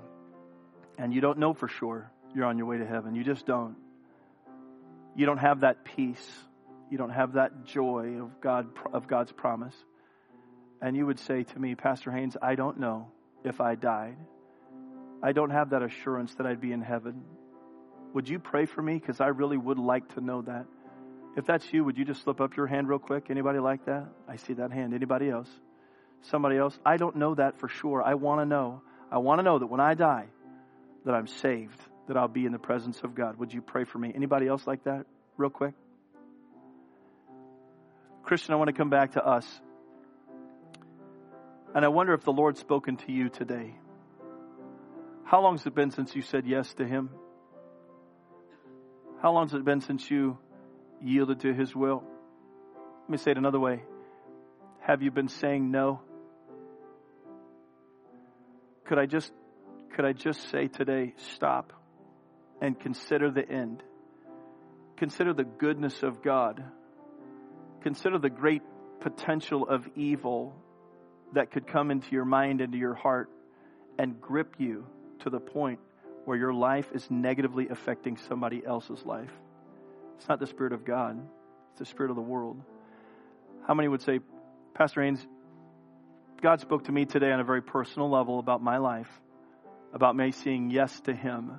and 0.96 1.12
you 1.12 1.20
don't 1.20 1.38
know 1.38 1.52
for 1.52 1.68
sure 1.68 2.10
you're 2.34 2.46
on 2.46 2.56
your 2.56 2.66
way 2.66 2.78
to 2.78 2.86
heaven. 2.86 3.14
You 3.14 3.24
just 3.24 3.44
don't. 3.44 3.76
You 5.14 5.26
don't 5.26 5.38
have 5.38 5.60
that 5.60 5.84
peace. 5.84 6.26
You 6.90 6.96
don't 6.96 7.10
have 7.10 7.34
that 7.34 7.66
joy 7.66 8.16
of 8.22 8.40
God 8.40 8.68
of 8.92 9.06
God's 9.06 9.30
promise. 9.30 9.74
And 10.80 10.96
you 10.96 11.04
would 11.04 11.20
say 11.20 11.42
to 11.44 11.58
me, 11.58 11.74
Pastor 11.74 12.10
Haynes, 12.10 12.38
I 12.40 12.54
don't 12.54 12.80
know 12.80 13.08
if 13.44 13.60
I 13.60 13.74
died. 13.74 14.16
I 15.22 15.32
don't 15.32 15.50
have 15.50 15.70
that 15.70 15.82
assurance 15.82 16.34
that 16.36 16.46
I'd 16.46 16.60
be 16.60 16.72
in 16.72 16.80
heaven. 16.80 17.22
Would 18.14 18.30
you 18.30 18.38
pray 18.38 18.64
for 18.64 18.80
me? 18.80 18.94
Because 18.94 19.20
I 19.20 19.28
really 19.28 19.58
would 19.58 19.78
like 19.78 20.14
to 20.14 20.22
know 20.22 20.40
that. 20.42 20.66
If 21.36 21.46
that's 21.46 21.72
you, 21.72 21.84
would 21.84 21.98
you 21.98 22.04
just 22.04 22.22
slip 22.22 22.40
up 22.40 22.56
your 22.56 22.66
hand 22.66 22.88
real 22.88 22.98
quick? 22.98 23.26
Anybody 23.28 23.58
like 23.58 23.86
that? 23.86 24.06
I 24.28 24.36
see 24.36 24.54
that 24.54 24.70
hand. 24.70 24.94
Anybody 24.94 25.28
else? 25.28 25.48
Somebody 26.22 26.56
else? 26.56 26.78
I 26.86 26.96
don't 26.96 27.16
know 27.16 27.34
that 27.34 27.58
for 27.58 27.68
sure. 27.68 28.02
I 28.02 28.14
want 28.14 28.40
to 28.40 28.46
know. 28.46 28.82
I 29.10 29.18
want 29.18 29.40
to 29.40 29.42
know 29.42 29.58
that 29.58 29.66
when 29.66 29.80
I 29.80 29.94
die, 29.94 30.26
that 31.04 31.14
I'm 31.14 31.26
saved, 31.26 31.78
that 32.06 32.16
I'll 32.16 32.28
be 32.28 32.46
in 32.46 32.52
the 32.52 32.58
presence 32.58 33.00
of 33.02 33.14
God. 33.14 33.36
Would 33.38 33.52
you 33.52 33.62
pray 33.62 33.84
for 33.84 33.98
me? 33.98 34.12
Anybody 34.14 34.46
else 34.46 34.66
like 34.66 34.84
that? 34.84 35.06
Real 35.36 35.50
quick. 35.50 35.74
Christian, 38.22 38.54
I 38.54 38.56
want 38.56 38.68
to 38.68 38.74
come 38.74 38.88
back 38.88 39.12
to 39.12 39.24
us. 39.24 39.46
And 41.74 41.84
I 41.84 41.88
wonder 41.88 42.14
if 42.14 42.22
the 42.22 42.32
Lord's 42.32 42.60
spoken 42.60 42.96
to 42.98 43.12
you 43.12 43.28
today. 43.28 43.74
How 45.24 45.42
long 45.42 45.56
has 45.56 45.66
it 45.66 45.74
been 45.74 45.90
since 45.90 46.14
you 46.14 46.22
said 46.22 46.46
yes 46.46 46.72
to 46.74 46.86
Him? 46.86 47.10
How 49.20 49.32
long 49.32 49.48
has 49.48 49.54
it 49.54 49.64
been 49.64 49.80
since 49.80 50.08
you 50.10 50.38
yielded 51.02 51.40
to 51.40 51.52
His 51.52 51.74
will? 51.74 52.02
Let 53.02 53.10
me 53.10 53.16
say 53.18 53.32
it 53.32 53.38
another 53.38 53.60
way. 53.60 53.82
Have 54.80 55.02
you 55.02 55.10
been 55.10 55.28
saying 55.28 55.70
no? 55.70 56.00
Could 58.86 58.98
I 58.98 59.06
just 59.06 59.32
could 59.94 60.04
I 60.04 60.12
just 60.12 60.50
say 60.50 60.66
today, 60.66 61.14
stop 61.34 61.72
and 62.60 62.78
consider 62.78 63.30
the 63.30 63.48
end? 63.48 63.82
Consider 64.96 65.32
the 65.32 65.44
goodness 65.44 66.02
of 66.02 66.22
God. 66.22 66.64
Consider 67.82 68.18
the 68.18 68.30
great 68.30 68.62
potential 69.00 69.68
of 69.68 69.86
evil 69.94 70.56
that 71.34 71.52
could 71.52 71.66
come 71.66 71.90
into 71.90 72.10
your 72.10 72.24
mind, 72.24 72.60
into 72.60 72.78
your 72.78 72.94
heart, 72.94 73.30
and 73.98 74.20
grip 74.20 74.54
you 74.58 74.86
to 75.20 75.30
the 75.30 75.40
point 75.40 75.78
where 76.24 76.36
your 76.36 76.54
life 76.54 76.90
is 76.92 77.08
negatively 77.10 77.68
affecting 77.68 78.16
somebody 78.16 78.62
else's 78.66 79.04
life. 79.04 79.30
It's 80.16 80.28
not 80.28 80.40
the 80.40 80.46
Spirit 80.46 80.72
of 80.72 80.84
God, 80.84 81.20
it's 81.70 81.80
the 81.80 81.86
Spirit 81.86 82.10
of 82.10 82.16
the 82.16 82.22
world. 82.22 82.60
How 83.66 83.74
many 83.74 83.88
would 83.88 84.02
say, 84.02 84.20
Pastor 84.74 85.02
Haynes, 85.02 85.26
God 86.42 86.60
spoke 86.60 86.84
to 86.84 86.92
me 86.92 87.06
today 87.06 87.32
on 87.32 87.40
a 87.40 87.44
very 87.44 87.62
personal 87.62 88.10
level 88.10 88.38
about 88.38 88.62
my 88.62 88.76
life, 88.78 89.08
about 89.94 90.14
me 90.14 90.32
saying 90.32 90.70
yes 90.70 91.00
to 91.02 91.14
Him. 91.14 91.52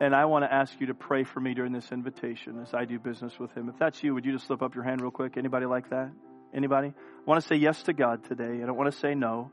And 0.00 0.14
I 0.16 0.24
want 0.24 0.44
to 0.44 0.52
ask 0.52 0.72
you 0.80 0.86
to 0.86 0.94
pray 0.94 1.24
for 1.24 1.38
me 1.38 1.54
during 1.54 1.72
this 1.72 1.92
invitation 1.92 2.60
as 2.60 2.72
I 2.74 2.86
do 2.86 2.98
business 2.98 3.38
with 3.38 3.52
Him. 3.54 3.68
If 3.68 3.78
that's 3.78 4.02
you, 4.02 4.14
would 4.14 4.24
you 4.24 4.32
just 4.32 4.46
slip 4.46 4.62
up 4.62 4.74
your 4.74 4.84
hand 4.84 5.00
real 5.00 5.10
quick? 5.10 5.36
Anybody 5.36 5.66
like 5.66 5.90
that? 5.90 6.10
Anybody? 6.54 6.88
I 6.88 7.30
want 7.30 7.42
to 7.42 7.46
say 7.46 7.56
yes 7.56 7.82
to 7.84 7.92
God 7.92 8.24
today. 8.24 8.62
I 8.62 8.66
don't 8.66 8.76
want 8.76 8.92
to 8.92 8.98
say 8.98 9.14
no. 9.14 9.50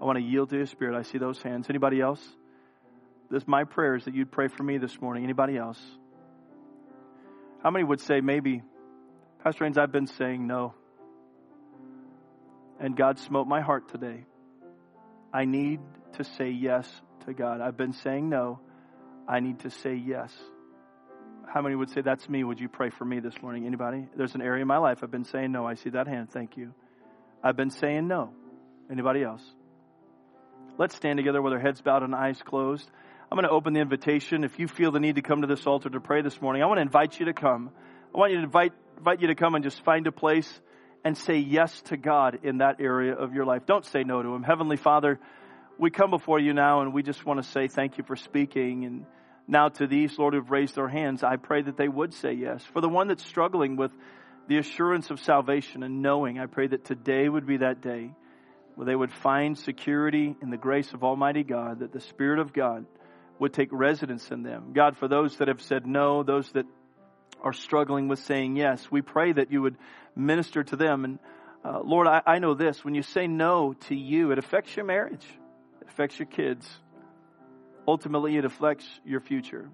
I 0.00 0.04
want 0.04 0.18
to 0.18 0.24
yield 0.24 0.50
to 0.50 0.58
His 0.58 0.70
Spirit. 0.70 0.98
I 0.98 1.02
see 1.02 1.18
those 1.18 1.40
hands. 1.42 1.66
Anybody 1.68 2.00
else? 2.00 2.20
This 3.30 3.46
my 3.46 3.64
prayer 3.64 3.96
is 3.96 4.04
that 4.06 4.14
you'd 4.14 4.32
pray 4.32 4.48
for 4.48 4.62
me 4.62 4.78
this 4.78 5.00
morning. 5.00 5.24
Anybody 5.24 5.56
else? 5.56 5.80
How 7.62 7.70
many 7.70 7.84
would 7.84 8.00
say 8.00 8.20
maybe, 8.20 8.62
Pastor 9.44 9.64
Haynes, 9.64 9.78
I've 9.78 9.92
been 9.92 10.08
saying 10.08 10.46
no. 10.46 10.74
And 12.80 12.96
God 12.96 13.18
smote 13.18 13.46
my 13.46 13.60
heart 13.60 13.88
today. 13.90 14.24
I 15.32 15.44
need 15.44 15.80
to 16.14 16.24
say 16.24 16.50
yes 16.50 16.88
to 17.26 17.32
God. 17.32 17.60
I've 17.60 17.76
been 17.76 17.92
saying 17.92 18.28
no. 18.28 18.58
I 19.28 19.38
need 19.40 19.60
to 19.60 19.70
say 19.70 19.94
yes. 19.94 20.32
How 21.46 21.62
many 21.62 21.76
would 21.76 21.90
say 21.90 22.00
that's 22.00 22.28
me? 22.28 22.42
Would 22.42 22.58
you 22.58 22.68
pray 22.68 22.90
for 22.90 23.04
me 23.04 23.20
this 23.20 23.34
morning? 23.40 23.66
Anybody? 23.66 24.08
There's 24.16 24.34
an 24.34 24.42
area 24.42 24.62
in 24.62 24.68
my 24.68 24.78
life 24.78 24.98
I've 25.02 25.10
been 25.10 25.24
saying 25.24 25.52
no. 25.52 25.66
I 25.66 25.74
see 25.74 25.90
that 25.90 26.08
hand. 26.08 26.30
Thank 26.30 26.56
you. 26.56 26.74
I've 27.44 27.56
been 27.56 27.70
saying 27.70 28.08
no. 28.08 28.32
Anybody 28.90 29.22
else? 29.22 29.42
Let's 30.78 30.96
stand 30.96 31.18
together 31.18 31.40
with 31.40 31.52
our 31.52 31.60
heads 31.60 31.80
bowed 31.80 32.02
and 32.02 32.14
eyes 32.14 32.40
closed. 32.42 32.90
I'm 33.32 33.36
going 33.36 33.48
to 33.48 33.50
open 33.50 33.72
the 33.72 33.80
invitation. 33.80 34.44
If 34.44 34.58
you 34.58 34.68
feel 34.68 34.92
the 34.92 35.00
need 35.00 35.14
to 35.14 35.22
come 35.22 35.40
to 35.40 35.46
this 35.46 35.66
altar 35.66 35.88
to 35.88 36.00
pray 36.00 36.20
this 36.20 36.38
morning, 36.42 36.62
I 36.62 36.66
want 36.66 36.76
to 36.76 36.82
invite 36.82 37.18
you 37.18 37.24
to 37.24 37.32
come. 37.32 37.70
I 38.14 38.18
want 38.18 38.32
you 38.32 38.36
to 38.36 38.44
invite, 38.44 38.74
invite 38.98 39.22
you 39.22 39.28
to 39.28 39.34
come 39.34 39.54
and 39.54 39.64
just 39.64 39.82
find 39.86 40.06
a 40.06 40.12
place 40.12 40.60
and 41.02 41.16
say 41.16 41.38
yes 41.38 41.80
to 41.86 41.96
God 41.96 42.40
in 42.42 42.58
that 42.58 42.76
area 42.78 43.14
of 43.14 43.32
your 43.32 43.46
life. 43.46 43.62
Don't 43.64 43.86
say 43.86 44.02
no 44.04 44.22
to 44.22 44.34
Him. 44.34 44.42
Heavenly 44.42 44.76
Father, 44.76 45.18
we 45.78 45.90
come 45.90 46.10
before 46.10 46.40
you 46.40 46.52
now 46.52 46.82
and 46.82 46.92
we 46.92 47.02
just 47.02 47.24
want 47.24 47.42
to 47.42 47.48
say 47.48 47.68
thank 47.68 47.96
you 47.96 48.04
for 48.04 48.16
speaking. 48.16 48.84
And 48.84 49.06
now 49.48 49.70
to 49.70 49.86
these, 49.86 50.18
Lord, 50.18 50.34
who've 50.34 50.50
raised 50.50 50.74
their 50.74 50.88
hands, 50.88 51.24
I 51.24 51.36
pray 51.36 51.62
that 51.62 51.78
they 51.78 51.88
would 51.88 52.12
say 52.12 52.34
yes. 52.34 52.62
For 52.74 52.82
the 52.82 52.88
one 52.90 53.08
that's 53.08 53.24
struggling 53.24 53.76
with 53.76 53.92
the 54.46 54.58
assurance 54.58 55.08
of 55.08 55.18
salvation 55.18 55.82
and 55.82 56.02
knowing. 56.02 56.38
I 56.38 56.44
pray 56.44 56.66
that 56.66 56.84
today 56.84 57.30
would 57.30 57.46
be 57.46 57.56
that 57.56 57.80
day 57.80 58.10
where 58.74 58.84
they 58.84 58.94
would 58.94 59.10
find 59.10 59.56
security 59.56 60.36
in 60.42 60.50
the 60.50 60.58
grace 60.58 60.92
of 60.92 61.02
Almighty 61.02 61.44
God, 61.44 61.78
that 61.78 61.94
the 61.94 62.00
Spirit 62.00 62.38
of 62.38 62.52
God 62.52 62.84
would 63.38 63.52
take 63.52 63.68
residence 63.72 64.30
in 64.30 64.42
them. 64.42 64.72
God, 64.72 64.96
for 64.96 65.08
those 65.08 65.36
that 65.38 65.48
have 65.48 65.60
said 65.62 65.86
no, 65.86 66.22
those 66.22 66.50
that 66.52 66.66
are 67.42 67.52
struggling 67.52 68.08
with 68.08 68.20
saying 68.20 68.56
yes, 68.56 68.90
we 68.90 69.02
pray 69.02 69.32
that 69.32 69.50
you 69.50 69.62
would 69.62 69.76
minister 70.14 70.62
to 70.62 70.76
them. 70.76 71.04
And 71.04 71.18
uh, 71.64 71.80
Lord, 71.80 72.06
I, 72.06 72.22
I 72.26 72.38
know 72.38 72.54
this 72.54 72.84
when 72.84 72.94
you 72.94 73.02
say 73.02 73.26
no 73.26 73.74
to 73.88 73.94
you, 73.94 74.30
it 74.30 74.38
affects 74.38 74.76
your 74.76 74.84
marriage, 74.84 75.26
it 75.80 75.88
affects 75.88 76.18
your 76.18 76.26
kids. 76.26 76.68
Ultimately, 77.86 78.36
it 78.36 78.44
affects 78.44 78.86
your 79.04 79.20
future. 79.20 79.68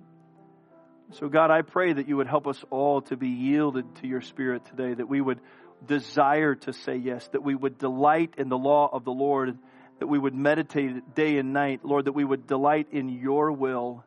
So, 1.13 1.29
God, 1.29 1.51
I 1.51 1.61
pray 1.63 1.93
that 1.93 2.09
you 2.09 2.17
would 2.17 2.27
help 2.27 2.47
us 2.47 2.63
all 2.71 3.03
to 3.03 3.17
be 3.17 3.29
yielded 3.29 3.97
to 3.97 4.07
your 4.07 4.23
Spirit 4.23 4.65
today, 4.67 4.95
that 4.95 5.09
we 5.09 5.21
would 5.21 5.41
desire 5.87 6.55
to 6.55 6.73
say 6.73 6.97
yes, 6.97 7.27
that 7.29 7.43
we 7.43 7.55
would 7.55 7.79
delight 7.79 8.35
in 8.39 8.49
the 8.49 8.59
law 8.59 8.89
of 8.93 9.05
the 9.05 9.13
Lord, 9.13 9.59
that 9.99 10.07
we 10.07 10.19
would 10.19 10.35
meditate 10.35 11.15
day 11.15 11.39
and 11.39 11.53
night, 11.53 11.81
Lord, 11.85 12.05
that 12.05 12.13
we 12.13 12.25
would 12.25 12.47
delight 12.47 12.89
in 12.93 13.09
your 13.09 13.53
will 13.53 14.05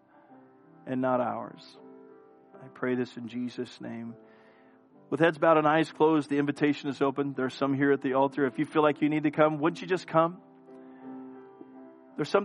and 0.88 1.02
not 1.02 1.20
ours. 1.20 1.62
I 2.64 2.68
pray 2.74 2.96
this 2.96 3.18
in 3.18 3.28
Jesus' 3.28 3.82
name. 3.82 4.16
With 5.10 5.20
heads 5.20 5.38
bowed 5.38 5.58
and 5.58 5.68
eyes 5.68 5.92
closed, 5.92 6.30
the 6.30 6.38
invitation 6.38 6.90
is 6.90 7.02
open. 7.02 7.34
There's 7.36 7.54
some 7.54 7.74
here 7.74 7.92
at 7.92 8.02
the 8.02 8.14
altar. 8.14 8.46
If 8.46 8.60
you 8.60 8.66
feel 8.66 8.82
like 8.82 9.02
you 9.02 9.10
need 9.10 9.24
to 9.24 9.32
come, 9.32 9.60
wouldn't 9.60 9.82
you 9.82 9.88
just 9.88 10.08
come? 10.08 10.38
There's 12.16 12.30
something 12.30 12.40